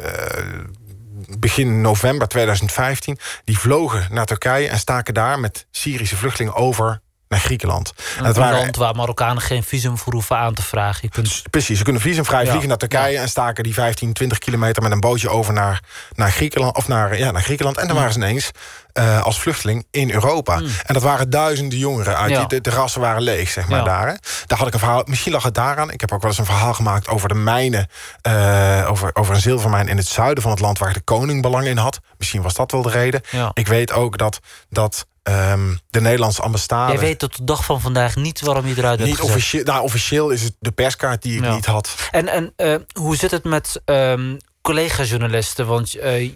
begin 1.38 1.80
november 1.80 2.28
2015. 2.28 3.18
Die 3.44 3.58
vlogen 3.58 4.06
naar 4.10 4.26
Turkije 4.26 4.68
en 4.68 4.78
staken 4.78 5.14
daar 5.14 5.40
met 5.40 5.66
Syrische 5.70 6.16
vluchtelingen 6.16 6.54
over 6.54 7.00
naar 7.32 7.40
Griekenland. 7.40 7.92
Een 8.18 8.24
en 8.24 8.34
waren... 8.34 8.58
land 8.58 8.76
waar 8.76 8.94
Marokkanen 8.94 9.42
geen 9.42 9.62
visum 9.62 9.98
voor 9.98 10.12
hoeven 10.12 10.36
aan 10.36 10.54
te 10.54 10.62
vragen. 10.62 11.00
Je 11.02 11.08
kunt... 11.08 11.42
Precies, 11.50 11.78
ze 11.78 11.84
kunnen 11.84 12.02
visumvrij 12.02 12.42
ja. 12.42 12.48
vliegen 12.48 12.68
naar 12.68 12.78
Turkije... 12.78 13.18
En 13.18 13.28
staken 13.28 13.64
die 13.64 13.74
15, 13.74 14.12
20 14.12 14.38
kilometer 14.38 14.82
met 14.82 14.92
een 14.92 15.00
bootje 15.00 15.28
over 15.28 15.52
naar, 15.52 15.80
naar 16.14 16.30
Griekenland. 16.30 16.76
Of 16.76 16.88
naar, 16.88 17.18
ja, 17.18 17.30
naar 17.30 17.42
Griekenland. 17.42 17.78
En 17.78 17.86
dan 17.86 17.96
waren 17.96 18.12
ze 18.12 18.18
ineens 18.18 18.50
uh, 18.94 19.22
als 19.22 19.40
vluchteling 19.40 19.86
in 19.90 20.10
Europa. 20.10 20.58
Mm. 20.58 20.66
En 20.86 20.94
dat 20.94 21.02
waren 21.02 21.30
duizenden 21.30 21.78
jongeren 21.78 22.16
uit. 22.16 22.30
Ja. 22.30 22.38
Die, 22.38 22.48
de 22.48 22.60
terrassen 22.60 23.00
waren 23.00 23.22
leeg, 23.22 23.50
zeg 23.50 23.68
maar, 23.68 23.78
Ja. 23.78 23.84
daar. 23.84 24.06
Hè. 24.06 24.14
Daar 24.46 24.58
had 24.58 24.66
ik 24.66 24.72
een 24.72 24.80
verhaal... 24.80 25.02
Misschien 25.06 25.32
lag 25.32 25.42
het 25.42 25.54
daaraan. 25.54 25.90
Ik 25.90 26.00
heb 26.00 26.12
ook 26.12 26.20
wel 26.20 26.30
eens 26.30 26.38
een 26.38 26.44
verhaal 26.44 26.74
gemaakt 26.74 27.08
over 27.08 27.28
de 27.28 27.34
mijnen... 27.34 27.88
Uh, 28.26 28.86
over, 28.90 29.10
over 29.12 29.34
een 29.34 29.40
zilvermijn 29.40 29.88
in 29.88 29.96
het 29.96 30.06
zuiden 30.06 30.42
van 30.42 30.52
het 30.52 30.60
land... 30.60 30.78
waar 30.78 30.92
de 30.92 31.00
koning 31.00 31.42
belang 31.42 31.66
in 31.66 31.76
had. 31.76 32.00
Misschien 32.18 32.42
was 32.42 32.54
dat 32.54 32.70
wel 32.70 32.82
de 32.82 32.90
reden. 32.90 33.20
Ik 33.52 33.66
weet 33.66 33.92
ook 33.92 34.18
dat... 34.18 34.40
dat 34.70 35.06
Um, 35.30 35.78
de 35.90 36.00
Nederlandse 36.00 36.42
ambassade. 36.42 36.92
Jij 36.92 37.00
weet 37.00 37.18
tot 37.18 37.36
de 37.36 37.44
dag 37.44 37.64
van 37.64 37.80
vandaag 37.80 38.16
niet 38.16 38.40
waarom 38.40 38.66
je 38.66 38.74
eruit 38.76 38.96
bent 38.96 39.08
niet 39.08 39.18
gezet. 39.18 39.34
officieel, 39.34 39.64
nou, 39.64 39.82
officieel 39.82 40.30
is 40.30 40.42
het 40.42 40.54
de 40.58 40.70
perskaart 40.70 41.22
die 41.22 41.36
ik 41.36 41.44
Ja. 41.44 41.54
niet 41.54 41.66
had. 41.66 41.94
En, 42.10 42.28
en 42.28 42.52
uh, 42.56 42.76
hoe 42.92 43.16
zit 43.16 43.30
het 43.30 43.44
met 43.44 43.80
um, 43.84 44.36
collega-journalisten? 44.62 45.66
Want 45.66 45.96
uh, 45.96 46.30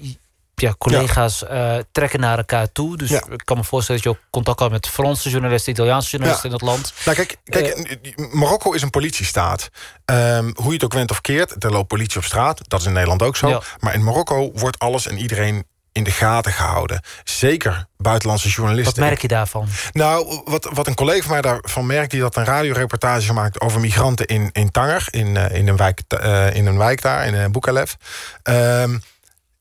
ja, 0.55 0.74
collega's 0.78 1.45
ja. 1.49 1.76
Uh, 1.76 1.82
trekken 1.93 2.20
naar 2.20 2.39
elkaar 2.39 2.72
toe. 2.72 2.97
Dus 2.97 3.11
Ja. 3.11 3.22
ik 3.30 3.43
kan 3.45 3.57
me 3.57 3.64
voorstellen 3.64 4.03
dat 4.03 4.12
je 4.12 4.18
ook 4.18 4.26
contact 4.30 4.61
had 4.61 4.70
met 4.70 4.89
Franse 4.89 5.30
journalisten, 5.30 5.72
Italiaanse 5.72 6.11
journalisten 6.11 6.47
in 6.49 6.53
het 6.55 6.62
land. 6.64 6.93
Nou, 7.05 7.16
kijk, 7.16 7.37
kijk 7.45 7.99
Marokko 8.32 8.72
is 8.72 8.82
een 8.82 8.91
politiestaat. 8.91 9.68
Um, 10.05 10.53
hoe 10.55 10.66
je 10.66 10.72
het 10.72 10.84
ook 10.84 10.93
went 10.93 11.11
of 11.11 11.20
keert, 11.20 11.64
er 11.64 11.70
loopt 11.70 11.89
politie 11.89 12.18
op 12.18 12.24
straat. 12.24 12.61
Dat 12.68 12.80
is 12.80 12.87
in 12.87 12.93
Nederland 12.93 13.22
ook 13.22 13.37
zo. 13.37 13.49
Ja. 13.49 13.61
Maar 13.78 13.95
in 13.95 14.05
Marokko 14.05 14.51
wordt 14.55 14.78
alles 14.78 15.07
en 15.07 15.18
iedereen 15.18 15.66
in 15.97 16.05
de 16.05 16.11
gaten 16.11 16.53
gehouden. 16.53 17.01
Zeker 17.25 17.87
buitenlandse 17.97 18.49
journalisten. 18.49 19.01
Wat 19.01 19.09
merk 19.09 19.23
je 19.23 19.29
daarvan? 19.29 19.69
Nou, 19.93 20.43
wat, 20.45 20.69
wat 20.73 20.87
een 20.87 20.95
collega 20.95 21.23
van 21.23 21.31
mij 21.31 21.41
daarvan 21.41 21.87
merkt... 21.87 22.11
die 22.11 22.23
had 22.23 22.37
een 22.37 22.45
radioreportage 22.45 23.27
gemaakt 23.27 23.61
over 23.61 23.81
migranten 23.81 24.27
in, 24.27 24.51
in 24.53 24.71
Tanger... 24.71 25.09
in, 25.11 25.27
uh, 25.27 25.51
in, 25.51 25.69
een, 25.69 25.77
wijk, 25.77 26.01
uh, 26.09 26.55
in 26.55 26.67
een 26.67 26.79
wijk 26.79 27.03
daar, 27.03 27.27
in 27.27 27.35
uh. 27.35 28.83
Um, 28.83 29.03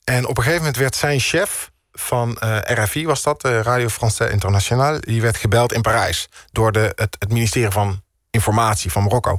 en 0.04 0.26
op 0.26 0.36
een 0.36 0.42
gegeven 0.42 0.58
moment 0.58 0.76
werd 0.76 0.96
zijn 0.96 1.20
chef 1.20 1.70
van 1.92 2.38
uh, 2.44 2.58
RFI, 2.62 3.06
was 3.06 3.22
dat, 3.22 3.44
Radio 3.44 3.88
France 3.88 4.30
Internationale... 4.30 5.00
die 5.00 5.20
werd 5.20 5.36
gebeld 5.36 5.72
in 5.72 5.80
Parijs 5.80 6.28
door 6.52 6.72
de, 6.72 6.92
het, 6.94 7.16
het 7.18 7.32
ministerie 7.32 7.70
van 7.70 8.02
informatie 8.36 8.92
van 8.92 9.02
Marokko. 9.02 9.38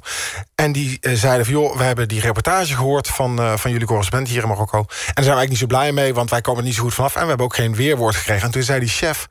En 0.56 0.72
die 0.72 0.98
uh, 1.02 1.14
zeiden 1.14 1.45
van, 1.45 1.54
joh, 1.54 1.78
we 1.78 1.84
hebben 1.84 2.08
die 2.08 2.22
reportage 2.22 2.76
gehoord 2.76 3.08
van, 3.08 3.39
uh, 3.39 3.58
van 3.58 3.72
jullie 3.72 3.88
correspondent 3.88 4.32
hier 4.32 4.41
in 4.41 4.48
Marokko. 4.48 4.78
En 4.78 4.86
daar 4.88 4.95
zijn 5.06 5.14
we 5.16 5.22
eigenlijk 5.22 5.50
niet 5.50 5.60
zo 5.60 5.66
blij 5.66 5.91
mee, 5.91 6.14
want 6.14 6.30
wij 6.30 6.41
komen 6.41 6.64
niet 6.64 6.76
zo 6.76 6.84
goed 6.84 6.93
vanaf. 6.93 7.16
En 7.16 7.22
we 7.22 7.28
hebben 7.28 7.45
ook 7.45 7.56
geen 7.56 7.76
weerwoord 7.76 8.16
gekregen. 8.16 8.45
En 8.45 8.52
toen 8.52 8.64
zei 8.64 8.80
die 8.80 8.89
chef 8.89 9.28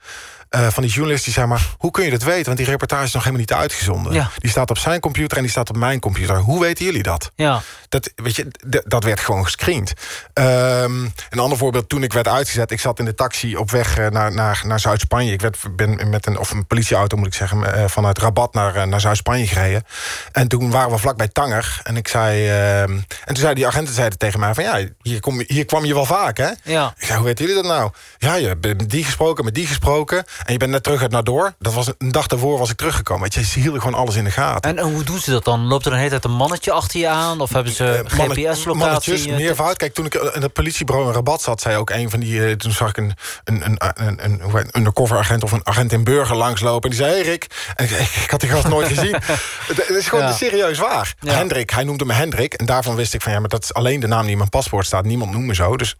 uh, 0.56 0.66
van 0.68 0.82
die 0.82 0.92
journalist, 0.92 1.24
die 1.24 1.32
zei 1.32 1.46
maar... 1.46 1.74
hoe 1.78 1.90
kun 1.90 2.04
je 2.04 2.10
dat 2.10 2.22
weten? 2.22 2.44
Want 2.44 2.56
die 2.56 2.66
reportage 2.66 3.04
is 3.04 3.12
nog 3.12 3.24
helemaal 3.24 3.46
niet 3.46 3.56
uitgezonden. 3.56 4.12
Ja. 4.12 4.30
Die 4.36 4.50
staat 4.50 4.70
op 4.70 4.78
zijn 4.78 5.00
computer 5.00 5.36
en 5.36 5.42
die 5.42 5.52
staat 5.52 5.68
op 5.68 5.76
mijn 5.76 6.00
computer. 6.00 6.36
Hoe 6.36 6.60
weten 6.60 6.84
jullie 6.84 7.02
dat? 7.02 7.30
Ja. 7.34 7.62
Dat, 7.88 8.10
weet 8.14 8.36
je, 8.36 8.46
dat 8.84 9.04
werd 9.04 9.20
gewoon 9.20 9.44
gescreend. 9.44 9.92
Um, 10.34 11.12
een 11.30 11.38
ander 11.38 11.58
voorbeeld, 11.58 11.88
toen 11.88 12.02
ik 12.02 12.12
werd 12.12 12.28
uitgezet... 12.28 12.70
ik 12.70 12.80
zat 12.80 12.98
in 12.98 13.04
de 13.04 13.14
taxi 13.14 13.56
op 13.56 13.70
weg 13.70 13.98
uh, 13.98 14.06
naar, 14.08 14.32
naar, 14.32 14.62
naar 14.66 14.80
Zuid-Spanje. 14.80 15.32
Ik 15.32 15.40
werd, 15.40 15.58
ben 15.76 16.08
met 16.10 16.26
een, 16.26 16.38
of 16.38 16.50
een 16.50 16.66
politieauto, 16.66 17.16
moet 17.16 17.26
ik 17.26 17.34
zeggen... 17.34 17.58
Uh, 17.58 17.84
vanuit 17.86 18.18
Rabat 18.18 18.54
naar, 18.54 18.88
naar 18.88 19.00
Zuid-Spanje 19.00 19.46
gereden. 19.46 19.84
En 20.32 20.48
toen 20.48 20.70
waren 20.70 20.90
we 20.90 20.98
vlakbij 20.98 21.28
Tanger. 21.28 21.80
En 21.82 21.96
ik 21.96 22.08
zei... 22.08 22.44
Uh, 22.46 22.80
en 22.80 23.06
toen 23.24 23.36
zei 23.36 23.54
die 23.54 23.66
agenten 23.66 23.94
zeiden 23.94 24.18
tegen 24.18 24.40
mij 24.40 24.54
van... 24.54 24.64
ja, 24.64 24.86
hier, 25.02 25.20
kom, 25.20 25.42
hier 25.46 25.64
kwam 25.64 25.84
je 25.84 25.94
wel 25.94 26.04
vaak, 26.04 26.36
hè? 26.36 26.50
Ja. 26.62 26.94
Ik 26.98 27.06
zei, 27.06 27.18
hoe 27.18 27.26
weten 27.26 27.46
jullie 27.46 27.62
dat 27.62 27.72
nou? 27.72 27.90
Ja, 28.18 28.34
je 28.34 28.46
hebt 28.46 28.66
met 28.66 28.90
die 28.90 29.04
gesproken, 29.04 29.44
met 29.44 29.54
die 29.54 29.66
gesproken. 29.66 30.24
En 30.46 30.52
je 30.52 30.58
bent 30.58 30.70
net 30.70 30.82
terug 30.82 31.02
uit 31.02 31.10
Nador. 31.10 31.54
Dat 31.58 31.72
was 31.74 31.86
een 31.98 32.12
dag 32.12 32.26
daarvoor 32.26 32.58
was 32.58 32.70
ik 32.70 32.76
teruggekomen. 32.76 33.22
Weet 33.22 33.34
je, 33.34 33.44
ze 33.44 33.60
hielden 33.60 33.80
gewoon 33.80 33.98
alles 34.00 34.14
in 34.14 34.24
de 34.24 34.30
gaten. 34.30 34.70
En, 34.70 34.78
en 34.78 34.92
hoe 34.92 35.04
doen 35.04 35.18
ze 35.18 35.30
dat 35.30 35.44
dan? 35.44 35.60
Loopt 35.66 35.86
er 35.86 35.92
een 35.92 35.98
hele 35.98 36.10
tijd 36.10 36.24
een 36.24 36.30
mannetje 36.30 36.72
achter 36.72 37.00
je 37.00 37.08
aan? 37.08 37.40
Of 37.40 37.52
hebben 37.52 37.72
ze 37.72 37.84
Eh, 37.84 38.16
manne- 38.18 38.34
GPS-locatie? 38.34 38.74
Mannetjes, 38.74 39.26
meervoud. 39.26 39.76
Kijk, 39.76 39.94
toen 39.94 40.04
ik 40.06 40.14
in 40.14 40.42
het 40.42 40.52
politiebureau 40.52 41.08
in 41.08 41.14
Rabat 41.14 41.42
zat... 41.42 41.60
zei 41.60 41.76
ook 41.76 41.90
een 41.90 42.10
van 42.10 42.20
die... 42.20 42.46
eh, 42.46 42.52
toen 42.52 42.72
zag 42.72 42.88
ik 42.88 42.96
een, 42.96 43.12
een, 43.44 43.64
een, 43.64 43.78
een, 44.06 44.24
een, 44.24 44.40
hoe 44.40 44.58
heet- 44.58 44.76
undercover 44.76 45.18
agent 45.18 45.42
of 45.42 45.52
een 45.52 45.66
agent 45.66 45.92
in 45.92 46.04
Burger 46.04 46.36
langslopen. 46.36 46.90
En 46.90 46.96
die 46.96 47.06
zei, 47.06 47.12
hey 47.16 47.22
Rick. 47.30 47.46
En 47.74 47.84
ik, 47.84 48.26
had 48.30 48.40
die 48.40 48.50
gast 48.50 48.68
nooit 48.68 48.88
gezien. 48.88 49.14
Het 49.68 49.88
is 49.88 50.08
gewoon 50.08 50.24
Ja. 50.24 50.32
serieus 50.32 50.78
waar. 50.78 51.14
Ja. 51.20 51.32
Hendrik, 51.32 51.70
hij 51.70 51.84
noemde 51.84 52.04
me 52.04 52.12
Hendrik. 52.12 52.54
En 52.54 52.66
daarvan 52.66 52.94
wist 52.94 53.14
ik 53.14 53.22
van... 53.22 53.32
ja, 53.32 53.40
maar 53.40 53.48
dat 53.48 53.62
is 53.62 53.74
alleen 53.74 54.00
de 54.00 54.06
naam 54.06 54.22
die 54.22 54.30
in 54.30 54.38
mijn 54.38 54.50
paspoort 54.50 54.86
staat. 54.86 55.04
Niemand 55.04 55.32
noemt 55.32 55.46
me 55.46 55.54
zo. 55.54 55.76
Dus... 55.76 55.96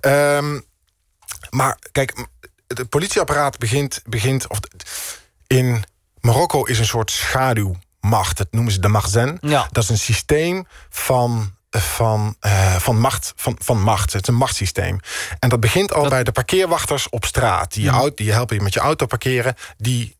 ehm, 0.00 0.60
maar 1.50 1.78
kijk, 1.92 2.26
het 2.68 2.88
politieapparaat 2.88 3.58
begint, 3.58 4.02
begint 4.06 4.48
of, 4.48 4.58
in 5.46 5.84
Marokko 6.20 6.64
is 6.64 6.78
een 6.78 6.86
soort 6.86 7.10
schaduwmacht. 7.10 8.36
Dat 8.36 8.46
noemen 8.50 8.72
ze 8.72 8.80
de 8.80 8.88
magzen. 8.88 9.38
Ja. 9.40 9.68
Dat 9.72 9.82
is 9.82 9.88
een 9.88 9.98
systeem 9.98 10.66
van, 10.90 11.54
van, 11.70 12.36
eh, 12.40 12.74
van, 12.76 13.00
macht, 13.00 13.32
van, 13.36 13.56
van 13.62 13.82
macht. 13.82 14.12
Het 14.12 14.22
is 14.22 14.28
een 14.28 14.34
machtssysteem. 14.34 15.00
En 15.38 15.48
dat 15.48 15.60
begint 15.60 15.92
al 15.92 16.08
bij 16.08 16.24
de 16.24 16.32
parkeerwachters 16.32 17.08
op 17.08 17.24
straat. 17.24 17.72
Die 17.72 17.82
je, 17.82 17.88
Mhm. 17.90 17.98
auto, 17.98 18.14
die 18.14 18.32
helpen 18.32 18.56
je 18.56 18.62
met 18.62 18.74
je 18.74 18.80
auto 18.80 19.06
parkeren. 19.06 19.54
Die 19.76 20.16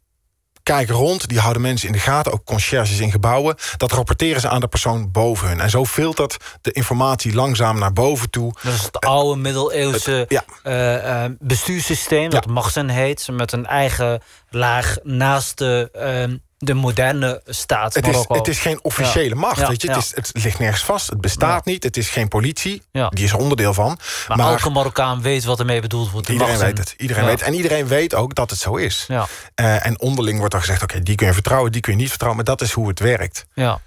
kijken 0.68 0.94
rond, 0.94 1.28
die 1.28 1.38
houden 1.38 1.62
mensen 1.62 1.86
in 1.86 1.92
de 1.92 1.98
gaten. 1.98 2.32
Ook 2.32 2.44
conciërges 2.44 2.98
in 2.98 3.10
gebouwen. 3.10 3.56
Dat 3.76 3.92
rapporteren 3.92 4.40
ze 4.40 4.48
aan 4.48 4.60
de 4.60 4.68
persoon 4.68 5.10
boven 5.10 5.48
hun. 5.48 5.60
En 5.60 5.70
zo 5.70 5.84
filtert 5.84 6.36
de 6.60 6.72
informatie 6.72 7.34
langzaam 7.34 7.78
naar 7.78 7.92
boven 7.92 8.30
toe. 8.30 8.52
Dat 8.62 8.72
is 8.72 8.82
het 8.82 9.00
oude 9.00 9.40
middeleeuwse 9.40 10.26
eh, 10.62 11.24
eh, 11.24 11.32
bestuurssysteem, 11.38 12.30
dat 12.30 12.46
Magzen 12.46 12.88
heet, 12.88 13.28
met 13.32 13.52
een 13.52 13.66
eigen 13.66 14.22
laag 14.50 14.96
naast 15.02 15.58
de, 15.58 15.88
eh, 15.92 16.38
de 16.58 16.74
moderne 16.74 17.42
staat 17.46 17.94
Het 17.94 18.06
is, 18.06 18.24
het 18.28 18.48
is 18.48 18.58
geen 18.58 18.78
officiële 18.82 19.34
Ja. 19.34 19.40
macht. 19.40 19.58
Ja, 19.58 19.68
Weet 19.68 19.82
je? 19.82 19.88
Het, 19.88 19.96
is, 19.96 20.12
het 20.14 20.30
ligt 20.32 20.58
nergens 20.58 20.84
vast. 20.84 21.10
Het 21.10 21.20
bestaat 21.20 21.64
niet. 21.64 21.82
Het 21.82 21.96
is 21.96 22.08
geen 22.08 22.28
politie. 22.28 22.82
Die 22.92 23.24
is 23.24 23.30
er 23.30 23.38
onderdeel 23.38 23.74
van. 23.74 23.98
maar, 24.28 24.38
elke 24.38 24.70
Marokkaan 24.70 25.22
weet 25.22 25.44
wat 25.44 25.58
ermee 25.58 25.80
bedoeld 25.80 26.10
wordt. 26.10 26.26
de 26.26 26.32
Iedereen 26.32 26.58
weet 26.58 26.78
het. 26.78 26.94
Iedereen 26.96 27.24
weet. 27.24 27.42
En 27.42 27.54
iedereen 27.54 27.86
weet 27.86 28.14
ook 28.14 28.34
dat 28.34 28.50
het 28.50 28.58
zo 28.58 28.76
is. 28.76 29.04
Ja. 29.08 29.26
Eh, 29.54 29.86
en 29.86 30.00
onderling 30.00 30.38
wordt 30.38 30.54
er 30.54 30.60
gezegd: 30.60 30.82
oké, 30.82 31.02
die 31.02 31.14
kun 31.14 31.26
je 31.26 31.32
vertrouwen, 31.32 31.72
die 31.72 31.80
kun 31.80 31.92
je 31.92 31.98
niet 31.98 32.08
vertrouwen. 32.08 32.44
Maar 32.44 32.54
dat 32.56 32.66
is 32.66 32.72
hoe 32.72 32.88
het 32.88 33.00
werkt. 33.00 33.46
Ja. 33.54 33.80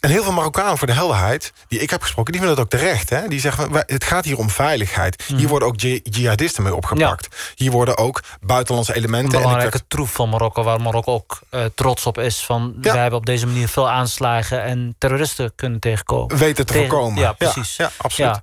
En 0.00 0.10
heel 0.10 0.22
veel 0.22 0.32
Marokkanen, 0.32 0.78
voor 0.78 0.86
de 0.86 0.92
helderheid, 0.92 1.52
die 1.68 1.78
ik 1.80 1.90
heb 1.90 2.02
gesproken, 2.02 2.32
die 2.32 2.40
vinden 2.40 2.56
dat 2.58 2.64
ook 2.66 2.80
terecht. 2.80 3.10
Hè? 3.10 3.28
Die 3.28 3.40
zeggen: 3.40 3.68
het 3.86 4.04
gaat 4.04 4.24
hier 4.24 4.38
om 4.38 4.50
veiligheid. 4.50 5.22
Hier 5.36 5.48
worden 5.48 5.68
ook 5.68 5.80
ji- 5.80 6.00
jihadisten 6.02 6.62
mee 6.62 6.74
opgepakt. 6.74 7.52
Hier 7.56 7.70
worden 7.70 7.96
ook 7.98 8.22
buitenlandse 8.40 8.92
Een 8.92 8.98
elementen. 8.98 9.28
en 9.30 9.34
ik 9.36 9.42
belangrijke 9.42 9.76
werd- 9.78 9.90
troef 9.90 10.12
van 10.12 10.28
Marokko, 10.28 10.62
waar 10.62 10.80
Marokko 10.80 11.12
ook 11.12 11.40
eh, 11.50 11.64
trots 11.74 12.06
op 12.06 12.18
is. 12.18 12.38
Van, 12.44 12.74
Wij 12.80 13.00
hebben 13.00 13.18
op 13.18 13.26
deze 13.26 13.46
manier 13.46 13.68
veel 13.68 13.90
aanslagen 13.90 14.62
en 14.62 14.94
terroristen 14.98 15.52
kunnen 15.56 15.80
tegenkomen. 15.80 16.36
Weten 16.36 16.66
te 16.66 16.72
Tegen- 16.72 16.88
voorkomen. 16.88 17.20
Ja, 17.20 17.32
precies. 17.32 17.76
ja, 17.76 17.90
absoluut. 17.96 18.38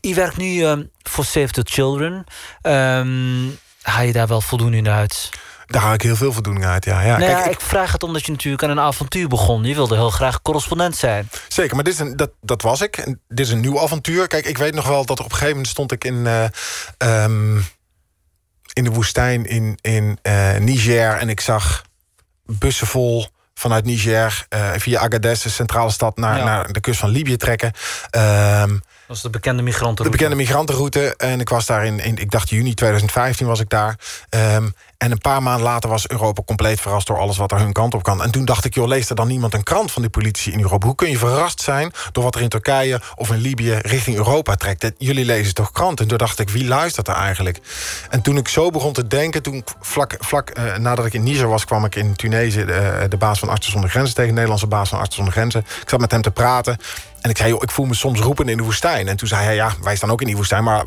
Je, 0.00 0.14
werkt 0.14 0.36
nu 0.36 0.64
ehm, 0.64 0.82
voor 1.02 1.24
Save 1.24 1.48
the 1.50 1.62
Children. 1.64 2.24
Haal 3.82 4.04
je 4.04 4.12
daar 4.12 4.26
wel 4.26 4.40
voldoening 4.40 4.88
uit? 4.88 5.30
Daar 5.66 5.82
haal 5.82 5.94
ik 5.94 6.02
heel 6.02 6.16
veel 6.16 6.32
voldoening 6.32 6.66
uit, 6.66 6.84
ja. 6.84 7.00
ja, 7.00 7.18
nou 7.18 7.32
kijk, 7.32 7.44
ja, 7.44 7.50
ik... 7.50 7.60
vraag 7.60 7.92
het 7.92 8.02
omdat 8.02 8.26
je 8.26 8.32
natuurlijk 8.32 8.62
aan 8.62 8.70
een 8.70 8.80
avontuur 8.80 9.28
begon. 9.28 9.64
Je 9.64 9.74
wilde 9.74 9.94
heel 9.94 10.10
graag 10.10 10.42
correspondent 10.42 10.96
zijn. 10.96 11.28
Zeker, 11.48 11.74
maar 11.74 11.84
dit 11.84 11.92
is 11.92 11.98
een, 11.98 12.16
dat, 12.16 12.30
dat 12.40 12.62
was 12.62 12.80
ik. 12.80 12.96
En 12.96 13.20
dit 13.28 13.46
is 13.46 13.52
een 13.52 13.60
nieuw 13.60 13.80
avontuur. 13.80 14.26
Kijk, 14.26 14.46
ik 14.46 14.58
weet 14.58 14.74
nog 14.74 14.86
wel 14.86 15.04
dat 15.04 15.18
op 15.18 15.24
een 15.24 15.30
gegeven 15.30 15.50
moment 15.50 15.68
stond 15.68 15.92
ik 15.92 16.04
in, 16.04 16.26
eh, 16.26 16.44
ehm, 16.98 17.56
in 18.72 18.84
de 18.84 18.90
woestijn 18.90 19.46
in, 19.46 19.78
in 19.80 20.18
eh, 20.22 20.56
Niger. 20.56 21.16
En 21.16 21.28
ik 21.28 21.40
zag 21.40 21.82
bussen 22.44 22.86
vol 22.86 23.26
vanuit 23.54 23.84
Niger 23.84 24.46
eh, 24.48 24.70
via 24.76 25.00
Agadez, 25.00 25.42
de 25.42 25.48
centrale 25.48 25.90
stad, 25.90 26.16
naar, 26.16 26.38
Ja. 26.38 26.44
naar 26.44 26.72
de 26.72 26.80
kust 26.80 27.00
van 27.00 27.08
Libië 27.08 27.36
trekken. 27.36 27.72
Ehm, 28.10 28.76
Dat 29.06 29.16
is 29.16 29.22
de 29.22 29.30
bekende 29.30 29.62
migranten. 29.62 30.04
de 30.04 30.10
bekende 30.10 30.36
migrantenroute. 30.36 31.14
En 31.16 31.40
ik 31.40 31.48
was 31.48 31.66
daar 31.66 31.84
in, 31.86 31.98
in 31.98 32.16
ik 32.16 32.30
dacht 32.30 32.48
juni 32.48 32.74
2015 32.74 33.46
was 33.46 33.60
ik 33.60 33.68
daar. 33.68 33.98
Ehm, 34.28 34.68
en 34.98 35.10
een 35.10 35.18
paar 35.18 35.42
maanden 35.42 35.62
later 35.62 35.90
was 35.90 36.08
Europa 36.08 36.42
compleet 36.42 36.80
verrast 36.80 37.06
door 37.06 37.18
alles 37.18 37.36
wat 37.36 37.52
er 37.52 37.58
hun 37.58 37.72
kant 37.72 37.94
op 37.94 38.02
kan. 38.02 38.22
En 38.22 38.30
toen 38.30 38.44
dacht 38.44 38.64
ik, 38.64 38.74
joh, 38.74 38.86
leest 38.86 39.10
er 39.10 39.16
dan 39.16 39.28
niemand 39.28 39.54
een 39.54 39.62
krant 39.62 39.92
van 39.92 40.02
de 40.02 40.08
politie 40.08 40.52
in 40.52 40.60
Europa? 40.60 40.86
Hoe 40.86 40.94
kun 40.94 41.10
je 41.10 41.18
verrast 41.18 41.60
zijn 41.60 41.92
door 42.12 42.24
wat 42.24 42.34
er 42.34 42.40
in 42.40 42.48
Turkije 42.48 43.00
of 43.14 43.30
in 43.30 43.36
Libië 43.36 43.74
richting 43.74 44.16
Europa 44.16 44.54
trekt? 44.54 44.92
Jullie 44.98 45.24
lezen 45.24 45.54
toch 45.54 45.72
kranten? 45.72 46.04
En 46.04 46.08
toen 46.08 46.18
dacht 46.18 46.38
ik, 46.38 46.48
wie 46.48 46.66
luistert 46.66 47.08
er 47.08 47.14
eigenlijk? 47.14 47.60
En 48.10 48.22
toen 48.22 48.36
ik 48.36 48.48
zo 48.48 48.70
begon 48.70 48.92
te 48.92 49.06
denken, 49.06 49.42
toen 49.42 49.64
vlak, 49.80 50.16
vlak 50.18 50.50
eh, 50.50 50.76
nadat 50.76 51.06
ik 51.06 51.14
in 51.14 51.22
Niger 51.22 51.48
was, 51.48 51.64
kwam 51.64 51.84
ik 51.84 51.94
in 51.94 52.16
Tunesië 52.16 52.64
de, 52.64 53.06
de 53.08 53.16
baas 53.16 53.38
van 53.38 53.48
Artsen 53.48 53.72
zonder 53.72 53.90
Grenzen 53.90 54.14
tegen, 54.14 54.28
de 54.28 54.34
Nederlandse 54.34 54.66
baas 54.66 54.88
van 54.88 54.98
Artsen 54.98 55.16
zonder 55.16 55.32
Grenzen. 55.34 55.60
Ik 55.82 55.88
zat 55.88 56.00
met 56.00 56.10
hem 56.10 56.22
te 56.22 56.30
praten. 56.30 56.76
En 57.20 57.30
ik 57.30 57.36
zei, 57.36 57.48
joh, 57.48 57.62
ik 57.62 57.70
voel 57.70 57.86
me 57.86 57.94
soms 57.94 58.20
roepen 58.20 58.48
in 58.48 58.56
de 58.56 58.62
woestijn. 58.62 59.08
En 59.08 59.16
toen 59.16 59.28
zei 59.28 59.44
hij, 59.44 59.54
ja, 59.54 59.72
wij 59.82 59.96
staan 59.96 60.10
ook 60.10 60.20
in 60.20 60.26
die 60.26 60.36
woestijn. 60.36 60.64
Maar 60.64 60.84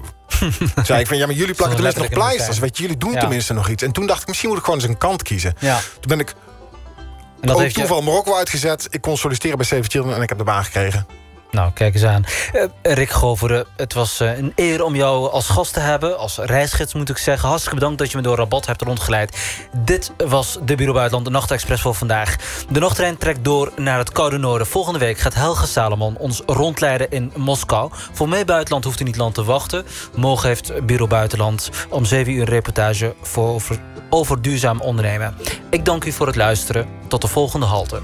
zei 0.84 1.00
ik 1.00 1.08
van, 1.08 1.18
ja, 1.18 1.26
maar 1.26 1.36
jullie 1.36 1.54
plakken 1.56 1.76
tenminste 1.78 2.02
nog 2.02 2.12
pleisters. 2.12 2.60
Weet 2.60 2.76
je, 2.78 2.82
jullie 2.84 2.98
doen 2.98 3.12
Ja. 3.12 3.20
tenminste 3.20 3.54
nog 3.54 3.70
iets. 3.70 3.84
En 3.84 3.92
toen 3.92 4.06
dacht 4.08 4.22
ik, 4.22 4.28
misschien 4.28 4.50
moet 4.50 4.58
ik 4.58 4.64
gewoon 4.64 4.80
eens 4.80 4.90
een 4.90 4.98
kant 4.98 5.24
kiezen. 5.24 5.54
Ja. 5.60 5.76
Toen 5.76 6.08
ben 6.08 6.20
ik 6.20 6.30
En 6.30 7.48
dat 7.48 7.56
ook 7.56 7.62
heeft 7.62 7.74
je- 7.76 7.80
toeval 7.80 8.02
Marokko 8.02 8.36
uitgezet. 8.36 8.88
Ik 8.90 9.02
kon 9.02 9.18
solliciteren 9.18 9.58
bij 9.58 9.66
Save 9.66 9.84
Children 9.90 10.16
en 10.16 10.22
ik 10.22 10.30
heb 10.30 10.38
de 10.38 10.44
baan 10.44 10.64
gekregen. 10.64 11.06
Nou, 11.52 11.72
kijk 11.74 11.94
eens 11.94 12.04
aan. 12.04 12.24
Eh, 12.54 12.94
Rick 12.94 13.10
Goveren, 13.10 13.66
het 13.76 13.94
was 13.94 14.20
eh, 14.20 14.38
een 14.38 14.52
eer 14.56 14.84
om 14.84 14.96
jou 14.96 15.32
als 15.32 15.50
gast 15.50 15.74
te 15.74 15.80
hebben. 15.80 16.18
Als 16.18 16.38
reisgids 16.38 16.94
moet 16.94 17.10
ik 17.10 17.18
zeggen. 17.18 17.48
Hartstikke 17.48 17.80
bedankt 17.80 18.00
dat 18.00 18.12
je 18.12 18.18
me 18.18 18.24
door 18.24 18.38
Rabat 18.38 18.66
hebt 18.66 18.82
rondgeleid. 18.82 19.38
Dit 19.78 20.12
was 20.18 20.58
de 20.62 20.76
Bureau 20.76 20.94
Buitenland, 20.94 21.26
de 21.26 21.32
Nachtexpress 21.32 21.82
voor 21.82 21.96
vandaag. 21.96 22.36
De 22.70 22.80
nachttrein 22.80 23.18
trekt 23.18 23.44
door 23.44 23.72
naar 23.76 23.98
het 23.98 24.12
koude 24.12 24.38
noorden. 24.38 24.68
Volgende 24.68 25.00
week 25.00 25.18
gaat 25.18 25.34
Helga 25.34 25.66
Salomon 25.66 26.18
ons 26.18 26.42
rondleiden 26.46 27.12
in 27.12 27.32
Moskou. 27.36 27.92
Voor 28.12 28.30
mij 28.30 28.46
buitenland 28.46 28.84
hoeft 28.84 29.00
u 29.00 29.04
niet 29.04 29.18
lang 29.18 29.34
te 29.34 29.44
wachten. 29.44 29.86
Morgen 30.16 30.48
heeft 30.48 30.86
Bureau 30.86 31.10
Buitenland 31.10 31.70
om 31.90 32.06
7 32.06 32.34
uur 32.34 32.42
een 32.42 32.48
reportage 32.48 33.16
voor 33.22 33.48
over, 33.48 33.80
over 34.10 34.42
duurzaam 34.42 34.82
ondernemen. 34.82 35.36
Ik 35.70 35.86
dank 35.86 36.04
u 36.06 36.12
voor 36.12 36.28
het 36.28 36.36
luisteren. 36.36 36.88
Tot 37.08 37.22
de 37.22 37.28
volgende 37.28 37.66
halte. 37.66 38.02